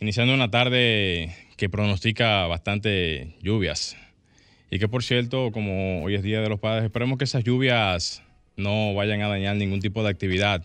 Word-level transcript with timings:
iniciando 0.00 0.34
una 0.34 0.50
tarde 0.50 1.34
que 1.56 1.68
pronostica 1.68 2.46
bastante 2.46 3.36
lluvias. 3.42 3.96
Y 4.70 4.78
que 4.78 4.88
por 4.88 5.04
cierto, 5.04 5.52
como 5.52 6.02
hoy 6.02 6.14
es 6.14 6.22
Día 6.22 6.40
de 6.40 6.48
los 6.48 6.60
Padres, 6.60 6.84
esperemos 6.84 7.18
que 7.18 7.24
esas 7.24 7.44
lluvias 7.44 8.22
no 8.56 8.94
vayan 8.94 9.22
a 9.22 9.28
dañar 9.28 9.56
ningún 9.56 9.80
tipo 9.80 10.02
de 10.02 10.10
actividad 10.10 10.62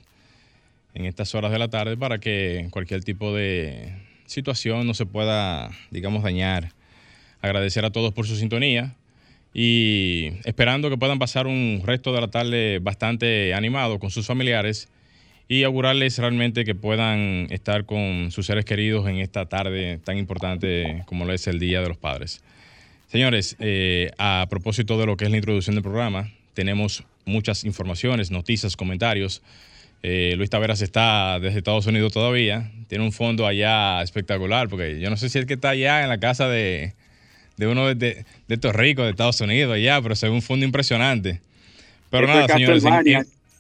en 0.94 1.06
estas 1.06 1.34
horas 1.36 1.52
de 1.52 1.60
la 1.60 1.70
tarde 1.70 1.98
para 1.98 2.20
que 2.20 2.68
cualquier 2.72 3.04
tipo 3.04 3.34
de 3.34 3.94
situación 4.26 4.88
no 4.88 4.94
se 4.94 5.06
pueda, 5.06 5.70
digamos, 5.92 6.24
dañar. 6.24 6.74
Agradecer 7.42 7.86
a 7.86 7.92
todos 7.92 8.14
por 8.14 8.28
su 8.28 8.36
sintonía 8.36 8.96
y 9.54 10.34
esperando 10.44 10.90
que 10.90 10.98
puedan 10.98 11.20
pasar 11.20 11.48
un 11.48 11.82
resto 11.86 12.14
de 12.14 12.22
la 12.22 12.28
tarde 12.30 12.80
bastante 12.80 13.54
animado 13.54 14.00
con 14.00 14.12
sus 14.12 14.28
familiares 14.28 14.90
y 15.52 15.64
augurarles 15.64 16.20
realmente 16.20 16.64
que 16.64 16.76
puedan 16.76 17.48
estar 17.50 17.86
con 17.86 18.30
sus 18.32 18.46
seres 18.46 18.66
queridos 18.66 19.10
en 19.10 19.18
esta 19.18 19.48
tarde 19.48 19.98
tan 19.98 20.16
importante 20.18 21.02
como 21.08 21.26
lo 21.26 21.34
es 21.34 21.48
el 21.48 21.58
Día 21.58 21.82
de 21.82 21.90
los 21.90 21.98
Padres. 21.98 22.42
Señores, 23.08 23.56
eh, 23.60 24.12
a 24.20 24.46
propósito 24.48 25.00
de 25.00 25.08
lo 25.08 25.18
que 25.18 25.26
es 25.26 25.32
la 25.32 25.38
introducción 25.38 25.76
del 25.76 25.82
programa, 25.82 26.30
tenemos 26.54 27.04
muchas 27.26 27.64
informaciones, 27.64 28.30
noticias, 28.30 28.78
comentarios. 28.78 29.42
Eh, 30.04 30.36
Luis 30.38 30.52
Taveras 30.52 30.84
está 30.84 31.40
desde 31.40 31.58
Estados 31.58 31.88
Unidos 31.88 32.14
todavía, 32.14 32.72
tiene 32.88 33.04
un 33.04 33.12
fondo 33.12 33.48
allá 33.48 34.04
espectacular, 34.04 34.70
porque 34.70 35.00
yo 35.00 35.10
no 35.10 35.18
sé 35.18 35.30
si 35.30 35.40
es 35.40 35.48
que 35.48 35.56
está 35.56 35.70
allá 35.70 36.04
en 36.04 36.10
la 36.10 36.20
casa 36.20 36.48
de, 36.48 36.94
uno 37.58 37.88
de, 37.88 37.96
de, 37.96 38.26
estos 38.48 38.76
ricos 38.76 39.06
de 39.06 39.12
Estados 39.12 39.42
Unidos 39.42 39.74
allá, 39.74 40.00
pero 40.00 40.16
se 40.16 40.28
ve 40.28 40.32
un 40.32 40.44
fondo 40.44 40.64
impresionante. 40.64 41.42
Pero 42.12 42.28
nada, 42.28 42.48
señores, 42.48 42.84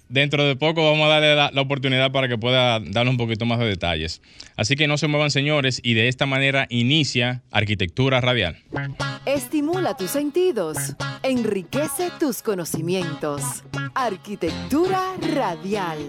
dentro 0.09 0.43
de 0.43 0.55
poco 0.55 0.83
vamos 0.83 1.05
a 1.05 1.19
darle 1.19 1.35
la, 1.35 1.61
oportunidad 1.61 2.11
para 2.11 2.27
que 2.27 2.37
pueda 2.37 2.79
darnos 2.79 3.13
un 3.13 3.17
poquito 3.17 3.45
más 3.45 3.59
de 3.59 3.65
detalles. 3.65 4.21
Así 4.57 4.75
que 4.75 4.87
no 4.87 4.97
se 4.97 5.07
muevan, 5.07 5.31
señores, 5.31 5.79
y 5.83 5.93
de 5.93 6.07
esta 6.07 6.25
manera 6.25 6.65
inicia 6.69 7.43
Arquitectura 7.51 8.19
Radial. 8.19 8.57
Estimula 9.25 9.95
tus 9.95 10.09
sentidos, 10.11 10.77
enriquece 11.23 12.09
tus 12.19 12.41
conocimientos. 12.41 13.63
Arquitectura 13.93 14.99
Radial. 15.33 15.99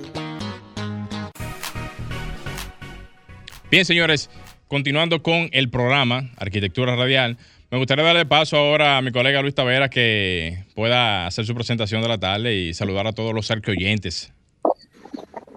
Bien, 3.70 3.84
señores, 3.84 4.30
continuando 4.66 5.22
con 5.22 5.48
el 5.52 5.70
programa 5.70 6.30
Arquitectura 6.36 6.96
Radial, 6.96 7.36
me 7.70 7.78
gustaría 7.78 8.04
darle 8.04 8.26
paso 8.26 8.56
ahora 8.56 8.98
a 8.98 9.02
mi 9.02 9.12
colega 9.12 9.42
Luis 9.42 9.54
Tavera 9.54 9.88
que 9.88 10.64
pueda 10.74 11.26
hacer 11.26 11.46
su 11.46 11.54
presentación 11.54 12.02
de 12.02 12.08
la 12.08 12.18
tarde 12.18 12.54
y 12.54 12.74
saludar 12.74 13.06
a 13.06 13.12
todos 13.12 13.32
los 13.32 13.50
arqueoyentes. 13.50 14.32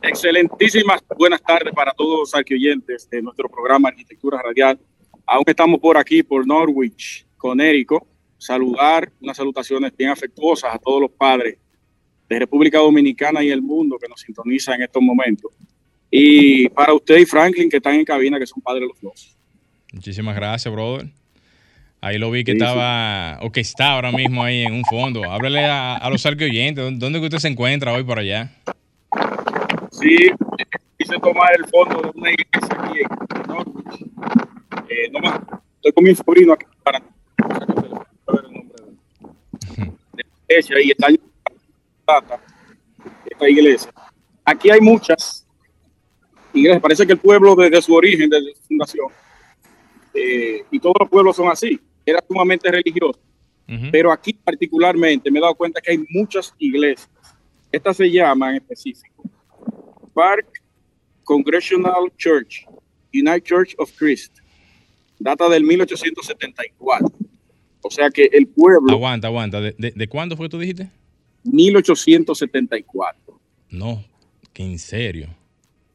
Excelentísimas 0.02 1.02
buenas 1.18 1.42
tardes 1.42 1.74
para 1.74 1.92
todos 1.92 2.20
los 2.20 2.36
arqueoyentes 2.36 3.10
de 3.10 3.22
nuestro 3.22 3.50
programa 3.50 3.90
Arquitectura 3.90 4.40
Radial. 4.44 4.80
Aún 5.26 5.44
estamos 5.48 5.80
por 5.80 5.98
aquí, 5.98 6.22
por 6.22 6.46
Norwich, 6.46 7.26
Conérico, 7.38 8.06
saludar 8.38 9.12
unas 9.22 9.38
salutaciones 9.38 9.96
bien 9.98 10.12
afectuosas 10.12 10.76
a 10.76 10.78
todos 10.78 11.02
los 11.02 11.12
padres 11.12 11.58
de 12.30 12.40
República 12.40 12.78
Dominicana 12.78 13.44
y 13.44 13.50
el 13.50 13.62
mundo 13.62 13.98
que 13.98 14.08
nos 14.08 14.22
sintonizan 14.22 14.76
en 14.76 14.84
estos 14.84 15.02
momentos. 15.02 15.52
Y 16.12 16.70
para 16.70 16.94
usted 16.94 17.18
y 17.18 17.26
Franklin 17.26 17.70
que 17.70 17.78
están 17.78 17.96
en 17.96 18.06
cabina, 18.06 18.38
que 18.38 18.46
son 18.46 18.62
padres 18.62 18.88
los 18.88 19.02
dos. 19.02 19.36
Muchísimas 19.92 20.36
gracias, 20.36 20.72
brother. 20.72 21.23
Ahí 22.04 22.18
lo 22.18 22.30
vi 22.30 22.44
que 22.44 22.52
estaba, 22.52 23.40
o 23.44 23.50
que 23.50 23.62
está 23.62 23.92
ahora 23.92 24.12
mismo 24.12 24.44
ahí 24.44 24.64
en 24.64 24.74
un 24.74 24.84
fondo. 24.84 25.24
Háblele 25.24 25.64
a, 25.64 25.96
a 25.96 26.10
los 26.10 26.26
oyentes, 26.26 27.00
¿dónde 27.00 27.18
que 27.18 27.28
usted 27.28 27.38
se 27.38 27.48
encuentra 27.48 27.94
hoy 27.94 28.04
por 28.04 28.20
allá? 28.20 28.52
Sí, 29.90 30.30
quise 30.98 31.18
tomar 31.20 31.54
el 31.58 31.66
fondo 31.70 32.02
de 32.02 32.12
una 32.14 32.30
iglesia 32.30 32.78
aquí 32.78 33.00
en 33.00 33.48
Norwich. 33.48 34.02
Eh, 34.90 35.10
no 35.14 35.20
más, 35.22 35.40
estoy 35.76 35.92
con 35.94 36.04
mi 36.04 36.14
sobrino 36.14 36.52
aquí 36.52 36.66
para 36.84 37.00
ver 37.00 37.08
el 37.70 38.52
nombre 38.52 38.84
de 40.12 40.24
la 40.24 40.24
iglesia 40.50 40.82
y 40.84 40.92
está 40.92 41.08
esta 43.32 43.50
iglesia. 43.50 43.94
Aquí 44.44 44.70
hay 44.70 44.82
muchas 44.82 45.48
iglesias, 46.54 46.82
parece 46.82 47.08
que 47.08 47.14
el 47.14 47.20
pueblo 47.20 47.56
desde 47.56 47.82
su 47.82 47.96
origen, 47.96 48.30
desde 48.30 48.56
su 48.56 48.62
fundación, 48.64 49.08
eh, 50.14 50.66
y 50.70 50.80
todos 50.82 50.98
los 51.00 51.08
pueblos 51.08 51.38
son 51.38 51.48
así 51.48 51.80
era 52.06 52.24
sumamente 52.28 52.70
religioso. 52.70 53.20
Pero 53.92 54.12
aquí 54.12 54.34
particularmente 54.34 55.32
me 55.32 55.40
he 55.40 55.42
dado 55.42 55.56
cuenta 55.56 55.82
que 55.82 55.92
hay 55.92 56.06
muchas 56.10 56.54
iglesias. 56.60 57.10
Esta 57.72 57.94
se 57.94 58.12
llama 58.12 58.52
en 58.52 58.58
específico 58.58 59.24
Park 60.14 60.62
Congressional 61.24 62.12
Church, 62.18 62.68
United 63.14 63.44
Church 63.44 63.74
of 63.78 63.92
Christ. 63.98 64.38
Data 65.18 65.50
del 65.50 65.64
1874. 65.64 67.08
O 67.82 67.90
sea 67.90 68.10
que 68.10 68.30
el 68.32 68.48
pueblo... 68.48 68.92
Aguanta, 68.92 69.28
aguanta. 69.28 69.60
¿De, 69.62 69.74
de, 69.74 70.08
cuándo 70.08 70.38
fue 70.38 70.46
que 70.48 70.52
tú 70.52 70.60
dijiste? 70.60 70.90
1874. 71.44 73.40
No, 73.70 74.04
que 74.52 74.64
en 74.64 74.78
serio. 74.78 75.30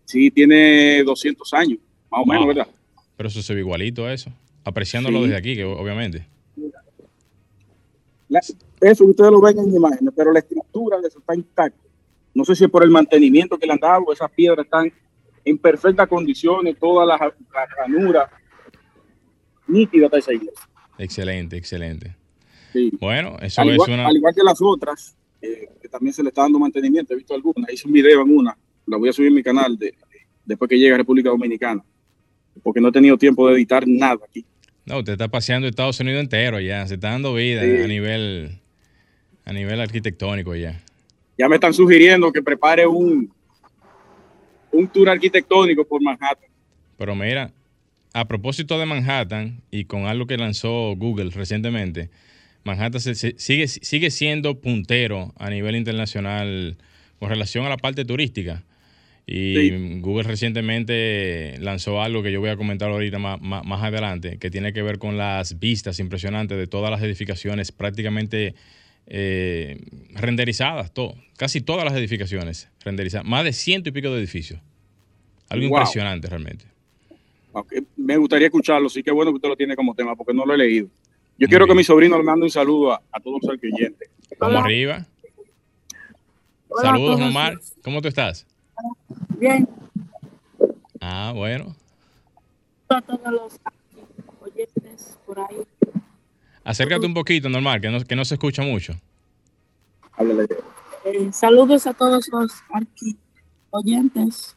Sí, 0.04 0.30
tiene 0.30 1.02
200 1.04 1.52
años, 1.54 1.78
más 2.10 2.22
o 2.22 2.26
menos, 2.26 2.46
¿verdad? 2.46 2.68
Pero 3.16 3.28
eso 3.28 3.42
se 3.42 3.54
ve 3.54 3.60
igualito 3.60 4.06
a 4.06 4.12
eso. 4.12 4.32
Apreciándolo 4.64 5.22
desde 5.22 5.36
aquí, 5.36 5.56
que 5.56 5.64
obviamente. 5.64 6.26
eso 8.80 9.04
ustedes 9.04 9.30
lo 9.30 9.40
ven 9.40 9.58
en 9.58 9.74
imágenes, 9.74 10.12
pero 10.16 10.32
la 10.32 10.40
estructura 10.40 11.00
de 11.00 11.08
eso 11.08 11.18
está 11.18 11.34
intacta. 11.34 11.88
No 12.34 12.44
sé 12.44 12.54
si 12.54 12.64
es 12.64 12.70
por 12.70 12.84
el 12.84 12.90
mantenimiento 12.90 13.58
que 13.58 13.66
le 13.66 13.72
han 13.72 13.80
dado, 13.80 14.12
esas 14.12 14.30
piedras 14.30 14.64
están 14.64 14.92
en 15.44 15.58
perfectas 15.58 16.06
condiciones, 16.08 16.76
todas 16.78 17.08
las, 17.08 17.18
ranuras 17.76 18.30
nítidas 19.66 20.10
de 20.10 20.18
esa 20.18 20.32
iglesia. 20.32 20.68
Excelente, 20.98 21.56
excelente. 21.56 22.16
Sí. 22.72 22.92
Bueno, 23.00 23.36
eso 23.40 23.62
es 23.62 23.88
una. 23.88 24.06
Al 24.06 24.16
igual 24.16 24.34
que 24.34 24.42
las 24.42 24.60
otras, 24.60 25.16
eh, 25.40 25.68
que 25.80 25.88
también 25.88 26.12
se 26.12 26.22
le 26.22 26.28
está 26.28 26.42
dando 26.42 26.58
mantenimiento, 26.58 27.14
he 27.14 27.16
visto 27.16 27.34
algunas, 27.34 27.72
hice 27.72 27.86
un 27.86 27.94
video 27.94 28.22
en 28.22 28.36
una, 28.36 28.56
la 28.86 28.96
voy 28.96 29.08
a 29.08 29.12
subir 29.12 29.28
en 29.28 29.34
mi 29.34 29.42
canal 29.42 29.78
de, 29.78 29.94
después 30.44 30.68
que 30.68 30.78
llegue 30.78 30.94
a 30.94 30.98
República 30.98 31.30
Dominicana, 31.30 31.84
porque 32.62 32.80
no 32.80 32.88
he 32.88 32.92
tenido 32.92 33.16
tiempo 33.16 33.48
de 33.48 33.54
editar 33.54 33.86
nada 33.86 34.18
aquí. 34.28 34.44
No, 34.84 34.98
usted 34.98 35.12
está 35.12 35.28
paseando 35.28 35.68
Estados 35.68 36.00
Unidos 36.00 36.20
entero 36.20 36.60
ya, 36.60 36.86
se 36.86 36.94
está 36.94 37.10
dando 37.10 37.34
vida 37.34 37.60
a 37.60 37.86
nivel 37.86 38.58
a 39.44 39.52
nivel 39.52 39.80
arquitectónico 39.80 40.54
ya. 40.54 40.80
Ya 41.36 41.48
me 41.48 41.56
están 41.56 41.74
sugiriendo 41.74 42.32
que 42.32 42.42
prepare 42.42 42.86
un 42.86 43.30
un 44.70 44.88
tour 44.88 45.08
arquitectónico 45.08 45.84
por 45.86 46.02
Manhattan. 46.02 46.48
Pero 46.96 47.14
mira, 47.14 47.52
a 48.12 48.26
propósito 48.26 48.78
de 48.78 48.86
Manhattan 48.86 49.62
y 49.70 49.84
con 49.84 50.06
algo 50.06 50.26
que 50.26 50.36
lanzó 50.36 50.94
Google 50.96 51.30
recientemente, 51.30 52.10
Manhattan 52.64 53.00
sigue, 53.00 53.68
sigue 53.68 54.10
siendo 54.10 54.60
puntero 54.60 55.32
a 55.38 55.50
nivel 55.50 55.76
internacional 55.76 56.76
con 57.18 57.28
relación 57.28 57.64
a 57.66 57.68
la 57.68 57.76
parte 57.76 58.04
turística. 58.04 58.64
Y 59.30 60.00
Google 60.00 60.22
recientemente 60.22 61.56
lanzó 61.60 62.00
algo 62.00 62.22
que 62.22 62.32
yo 62.32 62.40
voy 62.40 62.48
a 62.48 62.56
comentar 62.56 62.88
ahorita 62.88 63.18
más, 63.18 63.38
más, 63.42 63.82
adelante, 63.82 64.38
que 64.38 64.50
tiene 64.50 64.72
que 64.72 64.80
ver 64.80 64.98
con 64.98 65.18
las 65.18 65.58
vistas 65.58 66.00
impresionantes 66.00 66.56
de 66.56 66.66
todas 66.66 66.90
las 66.90 67.02
edificaciones, 67.02 67.70
prácticamente 67.70 68.54
eh, 69.06 69.84
renderizadas, 70.14 70.94
todo, 70.94 71.14
casi 71.36 71.60
todas 71.60 71.84
las 71.84 71.92
edificaciones 71.92 72.70
renderizadas, 72.82 73.26
más 73.26 73.44
de 73.44 73.52
ciento 73.52 73.90
y 73.90 73.92
pico 73.92 74.10
de 74.10 74.18
edificios. 74.18 74.60
Algo 75.50 75.66
impresionante 75.66 76.26
realmente. 76.28 76.64
Me 77.98 78.16
gustaría 78.16 78.46
escucharlo, 78.46 78.88
sí 78.88 79.02
que 79.02 79.10
bueno 79.10 79.30
que 79.30 79.36
usted 79.36 79.48
lo 79.50 79.56
tiene 79.56 79.76
como 79.76 79.94
tema, 79.94 80.16
porque 80.16 80.32
no 80.32 80.46
lo 80.46 80.54
he 80.54 80.58
leído. 80.58 80.88
Yo 81.36 81.48
quiero 81.48 81.66
que 81.66 81.74
mi 81.74 81.84
sobrino 81.84 82.16
le 82.16 82.24
mande 82.24 82.44
un 82.44 82.50
saludo 82.50 82.94
a, 82.94 83.20
todos 83.22 83.42
los 83.42 83.60
clientes. 83.60 84.08
Vamos 84.38 84.64
arriba. 84.64 85.06
Saludos, 86.80 87.20
Omar. 87.20 87.60
¿Cómo 87.82 88.00
tú 88.00 88.08
estás? 88.08 88.46
Bien. 89.38 89.68
Ah, 91.00 91.32
bueno. 91.34 91.74
A 92.88 93.00
todos 93.02 93.32
los 93.32 93.60
oyentes 94.40 95.18
por 95.26 95.40
ahí. 95.40 95.56
Acércate 96.64 97.06
un 97.06 97.14
poquito, 97.14 97.48
normal, 97.48 97.80
que 97.80 97.88
no, 97.88 98.00
que 98.00 98.16
no 98.16 98.24
se 98.24 98.34
escucha 98.34 98.62
mucho. 98.62 98.94
Eh, 101.04 101.28
saludos 101.32 101.86
a 101.86 101.94
todos 101.94 102.28
los 102.28 102.52
oyentes. 103.70 104.56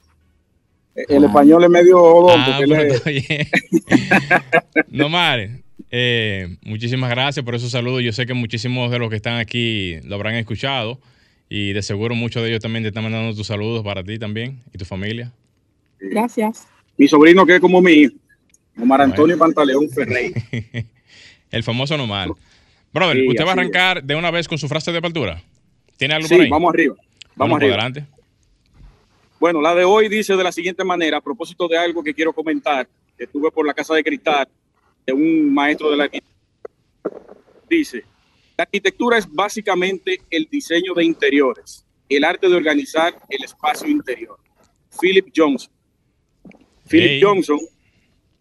El 0.96 1.24
español 1.24 1.64
es 1.64 1.70
medio 1.70 2.02
odón. 2.02 2.40
Ah, 2.40 2.60
no, 4.90 5.08
Mare, 5.08 5.64
eh, 5.90 6.58
muchísimas 6.64 7.10
gracias 7.10 7.46
por 7.46 7.56
esos 7.56 7.72
saludos. 7.72 8.04
Yo 8.04 8.12
sé 8.12 8.26
que 8.26 8.34
muchísimos 8.34 8.92
de 8.92 9.00
los 9.00 9.10
que 9.10 9.16
están 9.16 9.38
aquí 9.38 10.02
lo 10.04 10.16
habrán 10.16 10.36
escuchado 10.36 11.00
y 11.54 11.74
de 11.74 11.82
seguro 11.82 12.16
muchos 12.16 12.42
de 12.42 12.48
ellos 12.48 12.62
también 12.62 12.82
te 12.82 12.88
están 12.88 13.04
mandando 13.04 13.36
tus 13.36 13.46
saludos 13.46 13.84
para 13.84 14.02
ti 14.02 14.18
también 14.18 14.64
y 14.74 14.78
tu 14.78 14.86
familia. 14.86 15.34
Gracias. 16.00 16.66
Mi 16.96 17.10
sobrino 17.10 17.46
que 17.46 17.56
es 17.56 17.60
como 17.60 17.82
mi 17.82 17.92
hijo, 17.92 18.16
Omar 18.82 19.02
Antonio 19.02 19.38
Pantaleón 19.38 19.90
Ferrey. 19.90 20.34
El 21.52 21.64
famoso 21.64 21.98
Nomar. 21.98 22.30
Brother, 22.94 23.28
¿usted 23.28 23.44
va 23.44 23.50
a 23.50 23.52
arrancar 23.52 24.02
de 24.02 24.16
una 24.16 24.32
vez 24.32 24.48
con 24.48 24.58
su 24.58 24.70
frase 24.70 24.94
de 24.94 25.00
apertura? 25.00 25.44
¿Tiene 25.98 26.14
algo 26.14 26.30
sí, 26.30 26.36
por 26.36 26.44
ahí? 26.46 26.50
vamos 26.50 26.74
arriba. 26.74 26.96
Vamos, 27.36 27.58
arriba. 27.58 27.74
adelante. 27.74 28.06
Bueno, 29.38 29.60
la 29.60 29.76
de 29.76 29.84
hoy 29.84 30.08
dice 30.08 30.38
de 30.38 30.44
la 30.46 30.54
siguiente 30.54 30.86
manera, 30.86 31.18
a 31.18 31.22
propósito 31.22 31.68
de 31.68 31.78
algo 31.78 32.02
que 32.02 32.14
quiero 32.14 32.32
comentar, 32.32 32.88
que 33.18 33.26
estuve 33.26 33.52
por 33.52 33.68
la 33.68 33.74
casa 33.74 33.94
de 33.94 34.06
cristal 34.06 34.48
de 35.06 35.12
un 35.12 35.54
maestro 35.54 35.92
de 35.92 35.98
la. 35.98 36.10
Dice, 37.70 38.06
la 38.62 38.66
arquitectura 38.66 39.18
es 39.18 39.28
básicamente 39.28 40.22
el 40.30 40.46
diseño 40.46 40.94
de 40.94 41.04
interiores, 41.04 41.84
el 42.08 42.24
arte 42.24 42.48
de 42.48 42.56
organizar 42.56 43.20
el 43.28 43.44
espacio 43.44 43.90
interior. 43.90 44.38
Philip 45.02 45.30
Johnson. 45.36 45.74
Philip 46.88 47.24
Johnson, 47.24 47.60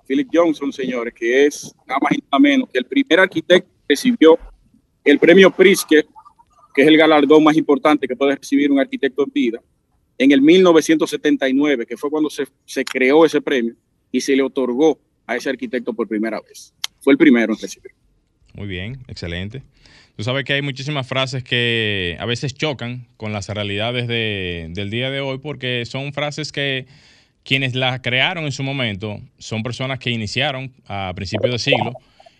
Philip 0.06 0.28
Johnson, 0.30 0.70
señores, 0.74 1.14
que 1.14 1.46
es 1.46 1.74
nada 1.86 2.00
más 2.02 2.12
y 2.12 2.18
nada 2.18 2.38
menos 2.38 2.68
que 2.68 2.78
el 2.80 2.84
primer 2.84 3.20
arquitecto 3.20 3.66
que 3.70 3.94
recibió 3.94 4.38
el 5.04 5.18
premio 5.18 5.50
Pritzker, 5.50 6.06
que 6.74 6.82
es 6.82 6.88
el 6.88 6.98
galardón 6.98 7.42
más 7.42 7.56
importante 7.56 8.06
que 8.06 8.14
puede 8.14 8.36
recibir 8.36 8.70
un 8.70 8.78
arquitecto 8.78 9.24
en 9.24 9.32
vida 9.32 9.62
en 10.18 10.32
el 10.32 10.42
1979, 10.42 11.86
que 11.86 11.96
fue 11.96 12.10
cuando 12.10 12.28
se, 12.28 12.46
se, 12.66 12.84
creó 12.84 13.24
ese 13.24 13.40
premio 13.40 13.74
y 14.12 14.20
se 14.20 14.36
le 14.36 14.42
otorgó 14.42 15.00
a 15.26 15.36
ese 15.36 15.48
arquitecto 15.48 15.94
por 15.94 16.06
primera 16.06 16.42
vez. 16.42 16.74
Fue 17.00 17.14
el 17.14 17.16
primero 17.16 17.54
en 17.54 17.58
recibir. 17.58 17.92
Muy 18.52 18.66
bien, 18.66 18.98
excelente. 19.08 19.62
Tú 20.20 20.24
sabes 20.24 20.44
que 20.44 20.52
hay 20.52 20.60
muchísimas 20.60 21.06
frases 21.06 21.42
que 21.42 22.18
a 22.20 22.26
veces 22.26 22.52
chocan 22.52 23.06
con 23.16 23.32
las 23.32 23.48
realidades 23.48 24.06
de, 24.06 24.66
del 24.68 24.90
día 24.90 25.10
de 25.10 25.20
hoy 25.20 25.38
porque 25.38 25.86
son 25.86 26.12
frases 26.12 26.52
que 26.52 26.84
quienes 27.42 27.74
las 27.74 28.00
crearon 28.00 28.44
en 28.44 28.52
su 28.52 28.62
momento 28.62 29.18
son 29.38 29.62
personas 29.62 29.98
que 29.98 30.10
iniciaron 30.10 30.74
a 30.86 31.14
principios 31.16 31.52
de 31.52 31.58
siglo 31.58 31.94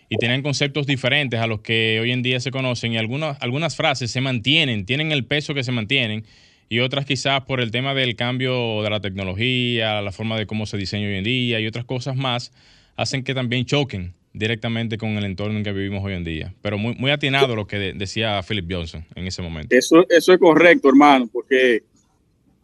y 0.09 0.17
tienen 0.17 0.43
conceptos 0.43 0.85
diferentes 0.85 1.39
a 1.39 1.47
los 1.47 1.61
que 1.61 1.97
hoy 1.99 2.11
en 2.11 2.21
día 2.21 2.39
se 2.39 2.51
conocen 2.51 2.93
y 2.93 2.97
algunas, 2.99 3.41
algunas 3.41 3.75
frases 3.75 4.11
se 4.11 4.21
mantienen, 4.21 4.85
tienen 4.85 5.11
el 5.11 5.25
peso 5.25 5.55
que 5.55 5.63
se 5.63 5.71
mantienen 5.71 6.23
y 6.69 6.81
otras 6.81 7.07
quizás 7.07 7.45
por 7.45 7.61
el 7.61 7.71
tema 7.71 7.95
del 7.95 8.15
cambio 8.15 8.83
de 8.83 8.91
la 8.91 8.99
tecnología, 8.99 10.03
la 10.03 10.11
forma 10.11 10.37
de 10.37 10.45
cómo 10.45 10.67
se 10.67 10.77
diseña 10.77 11.07
hoy 11.07 11.15
en 11.15 11.23
día 11.23 11.59
y 11.59 11.65
otras 11.65 11.85
cosas 11.85 12.15
más, 12.15 12.53
hacen 12.95 13.23
que 13.23 13.33
también 13.33 13.65
choquen 13.65 14.13
directamente 14.33 14.97
con 14.97 15.09
el 15.11 15.25
entorno 15.25 15.57
en 15.57 15.63
que 15.63 15.71
vivimos 15.71 16.03
hoy 16.03 16.13
en 16.13 16.23
día. 16.23 16.53
Pero 16.61 16.77
muy, 16.77 16.95
muy 16.95 17.11
atinado 17.11 17.55
lo 17.55 17.67
que 17.67 17.93
decía 17.93 18.41
Philip 18.43 18.65
Johnson 18.69 19.05
en 19.15 19.27
ese 19.27 19.41
momento. 19.41 19.75
Eso, 19.75 20.05
eso 20.09 20.33
es 20.33 20.39
correcto, 20.39 20.89
hermano, 20.89 21.27
porque 21.31 21.83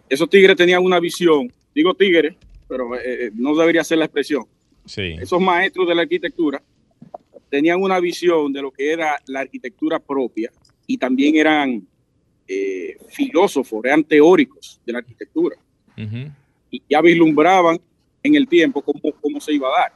esos 0.10 0.30
tigres 0.30 0.56
tenían 0.56 0.84
una 0.84 1.00
visión, 1.00 1.52
digo 1.76 1.94
tigres, 1.94 2.36
pero 2.68 2.96
eh, 2.96 3.02
eh, 3.04 3.32
no 3.34 3.56
debería 3.56 3.84
ser 3.84 3.98
la 3.98 4.06
expresión. 4.06 4.46
Sí. 4.86 5.16
Esos 5.20 5.42
maestros 5.42 5.88
de 5.88 5.96
la 5.96 6.04
arquitectura 6.04 6.62
tenían 7.50 7.82
una 7.82 8.00
visión 8.00 8.52
de 8.52 8.62
lo 8.62 8.72
que 8.72 8.92
era 8.92 9.18
la 9.28 9.42
arquitectura 9.42 10.00
propia 10.00 10.52
y 10.86 10.98
también 10.98 11.36
eran 11.36 11.86
eh, 12.48 12.98
filósofos, 13.10 13.84
eran 13.84 14.04
teóricos 14.04 14.80
de 14.86 14.94
la 14.94 15.00
arquitectura. 15.00 15.58
Y 16.70 16.84
ya 16.88 17.02
vislumbraban 17.02 17.80
en 18.22 18.36
el 18.36 18.48
tiempo 18.48 18.84
cómo, 18.84 19.12
cómo 19.20 19.42
se 19.42 19.54
iba 19.54 19.68
a 19.68 19.82
dar. 19.82 19.94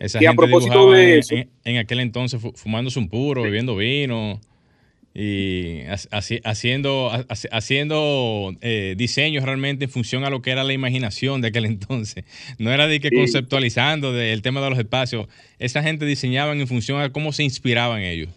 Esa 0.00 0.20
y 0.20 0.26
a 0.26 0.32
propósito 0.32 0.90
de 0.92 1.18
eso, 1.18 1.36
en, 1.64 1.76
aquel 1.76 2.00
entonces 2.00 2.40
fumándose 2.56 2.98
un 2.98 3.08
puro, 3.08 3.42
bebiendo 3.42 3.76
vino 3.76 4.40
y 5.12 5.82
haciendo, 6.44 7.10
haciendo 7.50 8.54
eh, 8.60 8.94
diseños 8.96 9.44
realmente 9.44 9.84
en 9.84 9.90
función 9.90 10.24
a 10.24 10.30
lo 10.30 10.40
que 10.40 10.52
era 10.52 10.64
la 10.64 10.72
imaginación 10.72 11.42
de 11.42 11.48
aquel 11.48 11.64
entonces. 11.66 12.24
No 12.58 12.72
era 12.72 12.86
de 12.86 13.00
que 13.00 13.10
conceptualizando 13.10 14.12
del 14.12 14.40
tema 14.42 14.60
de 14.62 14.70
los 14.70 14.78
espacios. 14.78 15.26
Esa 15.58 15.82
gente 15.82 16.06
diseñaba 16.06 16.52
en 16.52 16.66
función 16.66 17.00
a 17.00 17.12
cómo 17.12 17.32
se 17.32 17.42
inspiraban 17.42 18.00
ellos. 18.00 18.30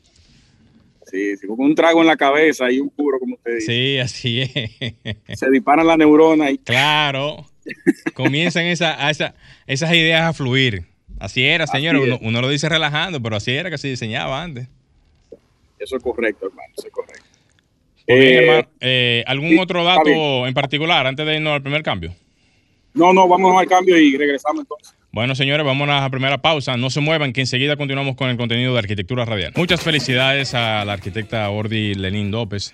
Sí, 1.05 1.37
sí, 1.37 1.45
con 1.45 1.59
un 1.59 1.75
trago 1.75 2.01
en 2.01 2.07
la 2.07 2.17
cabeza 2.17 2.71
y 2.71 2.79
un 2.79 2.89
puro, 2.89 3.19
como 3.19 3.35
usted 3.35 3.55
dice. 3.55 3.67
Sí, 3.67 3.99
así 3.99 4.41
es. 4.41 5.39
Se 5.39 5.49
disparan 5.51 5.85
las 5.85 5.97
neuronas 5.97 6.51
y... 6.51 6.57
Claro. 6.57 7.45
Comienzan 8.15 8.65
esa, 8.65 9.09
esa, 9.11 9.35
esas 9.67 9.93
ideas 9.93 10.23
a 10.23 10.33
fluir. 10.33 10.92
Así 11.19 11.43
era, 11.45 11.67
señor. 11.67 11.95
Uno, 11.95 12.19
uno, 12.21 12.41
lo 12.41 12.49
dice 12.49 12.67
relajando, 12.69 13.21
pero 13.21 13.35
así 13.35 13.51
era 13.51 13.69
que 13.69 13.77
se 13.77 13.87
diseñaba 13.87 14.41
antes. 14.41 14.67
Eso 15.79 15.97
es 15.97 16.03
correcto, 16.03 16.47
hermano. 16.47 16.73
Eso 16.77 16.87
es 16.87 16.93
correcto. 16.93 17.25
Eh, 18.07 18.35
hermano, 18.35 18.67
eh, 18.81 19.23
¿Algún 19.27 19.49
sí, 19.49 19.57
otro 19.59 19.83
dato 19.83 20.45
en 20.47 20.53
particular 20.53 21.07
antes 21.07 21.25
de 21.25 21.35
irnos 21.35 21.53
al 21.53 21.61
primer 21.61 21.83
cambio? 21.83 22.13
No, 22.93 23.13
no, 23.13 23.27
vamos 23.27 23.59
al 23.59 23.67
cambio 23.67 23.97
y 23.97 24.15
regresamos 24.17 24.61
entonces. 24.61 24.93
Bueno, 25.11 25.35
señores, 25.35 25.65
vamos 25.65 25.87
a 25.89 26.01
la 26.01 26.09
primera 26.09 26.41
pausa. 26.41 26.75
No 26.75 26.89
se 26.89 26.99
muevan, 26.99 27.33
que 27.33 27.41
enseguida 27.41 27.77
continuamos 27.77 28.15
con 28.15 28.29
el 28.29 28.37
contenido 28.37 28.73
de 28.73 28.79
Arquitectura 28.79 29.25
Radial. 29.25 29.53
Muchas 29.55 29.81
felicidades 29.81 30.53
a 30.53 30.83
la 30.85 30.93
arquitecta 30.93 31.49
Ordi 31.49 31.93
Lenín 31.93 32.31
López. 32.31 32.73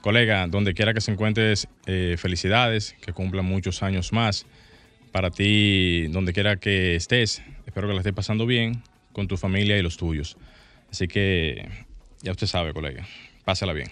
Colega, 0.00 0.46
donde 0.46 0.74
quiera 0.74 0.92
que 0.92 1.00
se 1.00 1.12
encuentres, 1.12 1.66
eh, 1.86 2.16
felicidades, 2.18 2.94
que 3.00 3.12
cumplan 3.12 3.44
muchos 3.44 3.82
años 3.82 4.12
más. 4.12 4.46
Para 5.12 5.30
ti, 5.30 6.08
donde 6.08 6.32
quiera 6.32 6.56
que 6.56 6.96
estés, 6.96 7.42
espero 7.74 7.88
que 7.88 7.94
la 7.94 8.00
estés 8.02 8.12
pasando 8.12 8.46
bien 8.46 8.80
con 9.12 9.26
tu 9.26 9.36
familia 9.36 9.76
y 9.76 9.82
los 9.82 9.96
tuyos. 9.96 10.36
Así 10.92 11.08
que 11.08 11.68
ya 12.22 12.30
usted 12.30 12.46
sabe, 12.46 12.72
colega, 12.72 13.04
pásala 13.44 13.72
bien. 13.72 13.88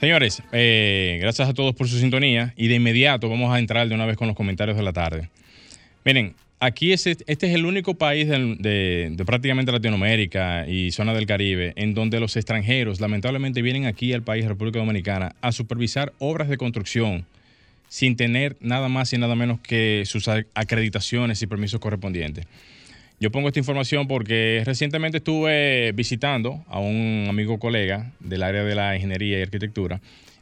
Señores, 0.00 0.42
eh, 0.50 1.18
gracias 1.20 1.48
a 1.48 1.54
todos 1.54 1.72
por 1.76 1.86
su 1.86 2.00
sintonía 2.00 2.52
y 2.56 2.66
de 2.66 2.74
inmediato 2.74 3.28
vamos 3.28 3.54
a 3.54 3.60
entrar 3.60 3.88
de 3.88 3.94
una 3.94 4.06
vez 4.06 4.16
con 4.16 4.26
los 4.26 4.36
comentarios 4.36 4.76
de 4.76 4.82
la 4.82 4.92
tarde. 4.92 5.30
Miren, 6.04 6.34
aquí 6.58 6.92
es, 6.92 7.06
este 7.06 7.22
es 7.30 7.54
el 7.54 7.64
único 7.64 7.94
país 7.94 8.26
de, 8.26 8.56
de, 9.14 9.24
prácticamente 9.24 9.70
Latinoamérica 9.70 10.66
y 10.66 10.90
zona 10.90 11.14
del 11.14 11.26
Caribe 11.26 11.74
en 11.76 11.94
donde 11.94 12.18
los 12.18 12.34
extranjeros 12.34 13.00
lamentablemente 13.00 13.62
vienen 13.62 13.86
aquí 13.86 14.12
al 14.12 14.24
país, 14.24 14.46
República 14.46 14.80
Dominicana, 14.80 15.36
a 15.42 15.52
supervisar 15.52 16.12
obras 16.18 16.48
de 16.48 16.56
construcción 16.56 17.24
sin 17.88 18.16
tener 18.16 18.56
nada 18.60 18.88
más 18.88 19.12
y 19.12 19.18
nada 19.18 19.34
menos 19.34 19.60
que 19.60 20.02
sus 20.06 20.28
acreditaciones 20.28 21.40
y 21.42 21.46
permisos 21.46 21.80
correspondientes. 21.80 22.46
Yo 23.20 23.30
pongo 23.30 23.48
esta 23.48 23.60
información 23.60 24.08
porque 24.08 24.62
recientemente 24.64 25.18
estuve 25.18 25.92
visitando 25.92 26.64
a 26.68 26.80
un 26.80 27.26
amigo 27.28 27.58
colega 27.58 28.12
del 28.20 28.42
área 28.42 28.64
de 28.64 28.74
la 28.74 28.96
ingeniería 28.96 29.38
y 29.38 29.42
arquitectura 29.42 30.00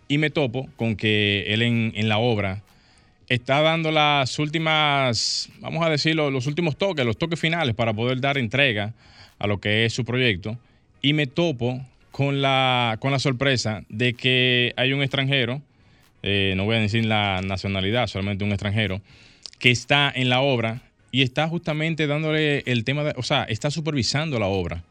y 0.09 0.19
me 0.19 0.31
topo 0.31 0.69
con 0.77 0.97
que 0.97 1.45
él 1.49 1.63
en, 1.63 2.09
la 2.09 2.19
obra 2.19 2.63
está 3.29 3.63
dando 3.63 3.91
las 3.91 4.39
últimas, 4.39 5.51
vamos 5.61 5.87
a 5.87 5.91
decirlo, 5.91 6.31
los 6.31 6.47
últimos 6.47 6.77
toques, 6.77 7.07
los 7.07 7.17
toques 7.17 7.41
finales 7.41 7.75
para 7.75 7.95
poder 7.95 8.21
dar 8.21 8.37
entrega 8.37 8.95
a 9.39 9.47
lo 9.47 9.59
que 9.59 9.85
es 9.85 9.93
su 9.93 10.05
proyecto. 10.05 10.59
Y 11.01 11.15
me 11.15 11.27
topo 11.27 11.81
con 12.11 12.43
la, 12.43 12.99
con 13.01 13.11
la 13.11 13.19
sorpresa 13.19 13.85
de 13.89 14.15
que 14.15 14.75
hay 14.77 14.93
un 14.93 15.03
extranjero, 15.03 15.63
eh, 16.23 16.55
no 16.57 16.65
voy 16.65 16.77
a 16.77 16.81
decir 16.81 17.05
la 17.05 17.41
nacionalidad, 17.43 18.07
solamente 18.07 18.45
un 18.45 18.53
extranjero, 18.53 19.01
que 19.59 19.71
está 19.71 20.13
en 20.15 20.29
la 20.29 20.41
obra 20.41 20.83
y 21.11 21.23
está 21.23 21.49
justamente 21.49 22.07
dándole 22.07 22.63
el 22.67 22.85
tema, 22.85 23.05
de, 23.05 23.15
o 23.17 23.23
sea, 23.23 23.45
está 23.45 23.71
supervisando 23.71 24.39
la 24.39 24.47
obra. 24.47 24.83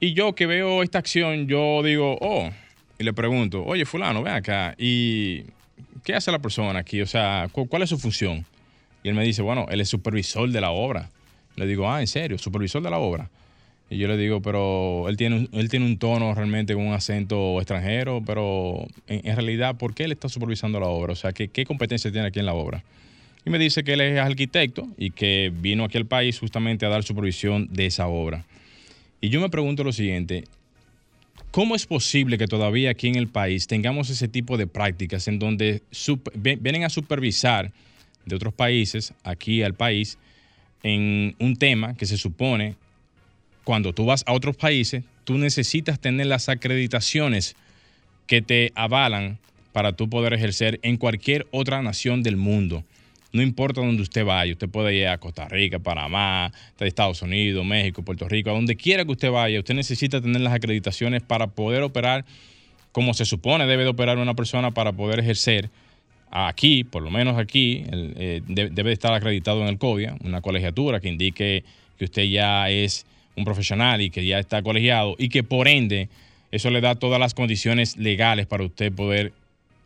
Y 0.00 0.14
yo 0.14 0.34
que 0.34 0.46
veo 0.46 0.82
esta 0.82 0.98
acción, 0.98 1.46
yo 1.46 1.82
digo, 1.82 2.18
oh, 2.20 2.50
y 2.98 3.04
le 3.04 3.12
pregunto, 3.12 3.64
oye, 3.64 3.84
fulano, 3.84 4.22
ven 4.22 4.34
acá, 4.34 4.74
y 4.78 5.44
¿qué 6.04 6.14
hace 6.14 6.30
la 6.30 6.38
persona 6.38 6.78
aquí? 6.78 7.00
O 7.00 7.06
sea, 7.06 7.48
¿cuál 7.52 7.82
es 7.82 7.90
su 7.90 7.98
función? 7.98 8.44
Y 9.02 9.08
él 9.08 9.14
me 9.14 9.24
dice, 9.24 9.42
bueno, 9.42 9.66
él 9.70 9.80
es 9.80 9.88
supervisor 9.88 10.50
de 10.50 10.60
la 10.60 10.70
obra. 10.70 11.10
Le 11.56 11.66
digo, 11.66 11.90
ah, 11.90 12.00
¿en 12.00 12.06
serio? 12.06 12.38
¿Supervisor 12.38 12.82
de 12.82 12.90
la 12.90 12.98
obra? 12.98 13.28
Y 13.90 13.98
yo 13.98 14.08
le 14.08 14.16
digo, 14.16 14.40
pero 14.40 15.08
él 15.08 15.16
tiene, 15.16 15.48
él 15.52 15.68
tiene 15.68 15.86
un 15.86 15.98
tono 15.98 16.34
realmente 16.34 16.74
con 16.74 16.86
un 16.86 16.94
acento 16.94 17.58
extranjero, 17.58 18.22
pero 18.24 18.86
en, 19.06 19.28
en, 19.28 19.36
realidad, 19.36 19.76
¿por 19.76 19.94
qué 19.94 20.04
él 20.04 20.12
está 20.12 20.28
supervisando 20.28 20.80
la 20.80 20.86
obra? 20.86 21.12
O 21.12 21.16
sea, 21.16 21.32
¿qué, 21.32 21.48
¿qué 21.48 21.64
competencia 21.64 22.10
tiene 22.10 22.28
aquí 22.28 22.40
en 22.40 22.46
la 22.46 22.54
obra? 22.54 22.82
Y 23.44 23.50
me 23.50 23.58
dice 23.58 23.84
que 23.84 23.92
él 23.92 24.00
es 24.00 24.18
arquitecto 24.18 24.88
y 24.96 25.10
que 25.10 25.52
vino 25.54 25.84
aquí 25.84 25.98
al 25.98 26.06
país 26.06 26.38
justamente 26.38 26.86
a 26.86 26.88
dar 26.88 27.04
supervisión 27.04 27.68
de 27.70 27.86
esa 27.86 28.06
obra. 28.08 28.46
Y 29.20 29.28
yo 29.28 29.40
me 29.40 29.50
pregunto 29.50 29.84
lo 29.84 29.92
siguiente, 29.92 30.44
¿Cómo 31.54 31.76
es 31.76 31.86
posible 31.86 32.36
que 32.36 32.48
todavía 32.48 32.90
aquí 32.90 33.06
en 33.06 33.14
el 33.14 33.28
país 33.28 33.68
tengamos 33.68 34.10
ese 34.10 34.26
tipo 34.26 34.56
de 34.56 34.66
prácticas 34.66 35.28
en 35.28 35.38
donde 35.38 35.82
vienen 36.60 36.82
a 36.82 36.88
supervisar 36.88 37.70
de 38.26 38.34
otros 38.34 38.52
países 38.52 39.14
aquí 39.22 39.62
al 39.62 39.74
país 39.74 40.18
en 40.82 41.36
un 41.38 41.54
tema 41.54 41.94
que 41.94 42.06
se 42.06 42.18
supone 42.18 42.74
cuando 43.64 43.92
tú 43.92 44.04
vas 44.04 44.22
a 44.26 44.32
otros 44.32 44.56
países, 44.56 45.02
tú 45.24 45.38
necesitas 45.38 45.98
tener 45.98 46.26
las 46.26 46.48
acreditaciones 46.48 47.56
que 48.26 48.42
te 48.42 48.72
avalan 48.74 49.38
para 49.72 49.92
tú 49.92 50.08
poder 50.08 50.34
ejercer 50.34 50.78
en 50.82 50.96
cualquier 50.96 51.46
otra 51.50 51.82
nación 51.82 52.22
del 52.22 52.36
mundo. 52.36 52.84
no 53.32 53.42
importa 53.42 53.80
dónde 53.80 54.00
usted 54.00 54.24
vaya, 54.24 54.52
usted 54.52 54.68
puede 54.68 54.94
ir 54.94 55.08
a 55.08 55.18
Costa 55.18 55.48
Rica, 55.48 55.80
Panamá, 55.80 56.52
Estados 56.78 57.20
Unidos, 57.20 57.66
México, 57.66 58.02
Puerto 58.04 58.28
Rico, 58.28 58.50
a 58.50 58.52
donde 58.52 58.76
quiera 58.76 59.04
que 59.04 59.10
usted 59.10 59.30
vaya, 59.32 59.58
usted 59.58 59.74
necesita 59.74 60.20
tener 60.20 60.40
las 60.40 60.52
acreditaciones 60.52 61.20
para 61.20 61.48
poder 61.48 61.82
operar 61.82 62.24
como 62.92 63.12
se 63.12 63.24
supone 63.24 63.66
debe 63.66 63.82
de 63.82 63.88
operar 63.88 64.18
una 64.18 64.34
persona 64.34 64.70
para 64.70 64.92
poder 64.92 65.18
ejercer 65.18 65.68
aquí, 66.30 66.84
por 66.84 67.02
lo 67.02 67.10
menos 67.10 67.36
aquí, 67.36 67.84
eh, 67.90 68.40
debe 68.46 68.90
de 68.90 68.92
estar 68.92 69.12
acreditado 69.12 69.62
en 69.62 69.68
el 69.68 69.78
CODIA, 69.78 70.16
una 70.22 70.40
colegiatura 70.40 71.00
que 71.00 71.08
indique 71.08 71.64
que 71.98 72.04
usted 72.04 72.22
ya 72.22 72.70
es 72.70 73.04
un 73.36 73.44
profesional 73.44 74.00
y 74.00 74.10
que 74.10 74.24
ya 74.24 74.38
está 74.38 74.62
colegiado 74.62 75.14
y 75.18 75.28
que 75.28 75.42
por 75.42 75.68
ende 75.68 76.08
eso 76.50 76.70
le 76.70 76.80
da 76.80 76.94
todas 76.94 77.18
las 77.18 77.34
condiciones 77.34 77.96
legales 77.96 78.46
para 78.46 78.64
usted 78.64 78.92
poder 78.92 79.32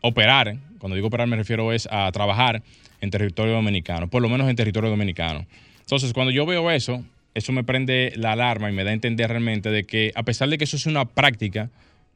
operar. 0.01 0.57
Cuando 0.77 0.95
digo 0.95 1.07
operar 1.07 1.27
me 1.27 1.35
refiero 1.35 1.71
es 1.73 1.87
a 1.91 2.11
trabajar 2.11 2.61
en 3.01 3.09
territorio 3.09 3.53
dominicano, 3.53 4.07
por 4.07 4.21
lo 4.21 4.29
menos 4.29 4.49
en 4.49 4.55
territorio 4.55 4.89
dominicano. 4.89 5.45
Entonces, 5.81 6.13
cuando 6.13 6.31
yo 6.31 6.45
veo 6.45 6.69
eso, 6.69 7.03
eso 7.33 7.51
me 7.51 7.63
prende 7.63 8.13
la 8.15 8.33
alarma 8.33 8.69
y 8.69 8.73
me 8.73 8.83
da 8.83 8.91
a 8.91 8.93
entender 8.93 9.29
realmente 9.29 9.69
de 9.71 9.85
que 9.85 10.11
a 10.15 10.23
pesar 10.23 10.49
de 10.49 10.57
que 10.57 10.65
eso 10.65 10.77
es 10.77 10.85
una 10.85 11.05
práctica 11.05 11.69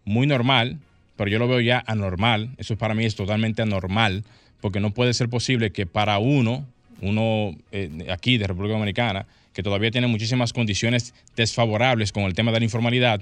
muy 0.06 0.28
normal, 0.28 0.78
pero 1.16 1.30
yo 1.30 1.40
lo 1.40 1.48
veo 1.48 1.60
ya 1.60 1.84
anormal, 1.88 2.50
eso 2.58 2.78
para 2.78 2.94
mí 2.94 3.06
es 3.06 3.16
totalmente 3.16 3.62
anormal, 3.62 4.24
porque 4.62 4.80
no 4.80 4.92
puede 4.92 5.14
ser 5.14 5.30
posible 5.30 5.72
que 5.72 5.86
para 5.86 6.20
uno, 6.20 6.66
uno 7.02 7.56
eh, 7.72 8.08
aquí 8.12 8.38
de 8.38 8.48
República 8.48 8.74
Dominicana, 8.74 9.26
que 9.54 9.64
todavía 9.64 9.92
tiene 9.92 10.08
muchísimas 10.08 10.54
condiciones 10.54 11.14
desfavorables 11.36 12.12
con 12.12 12.24
el 12.24 12.34
tema 12.34 12.52
de 12.52 12.60
la 12.60 12.66
informalidad, 12.66 13.22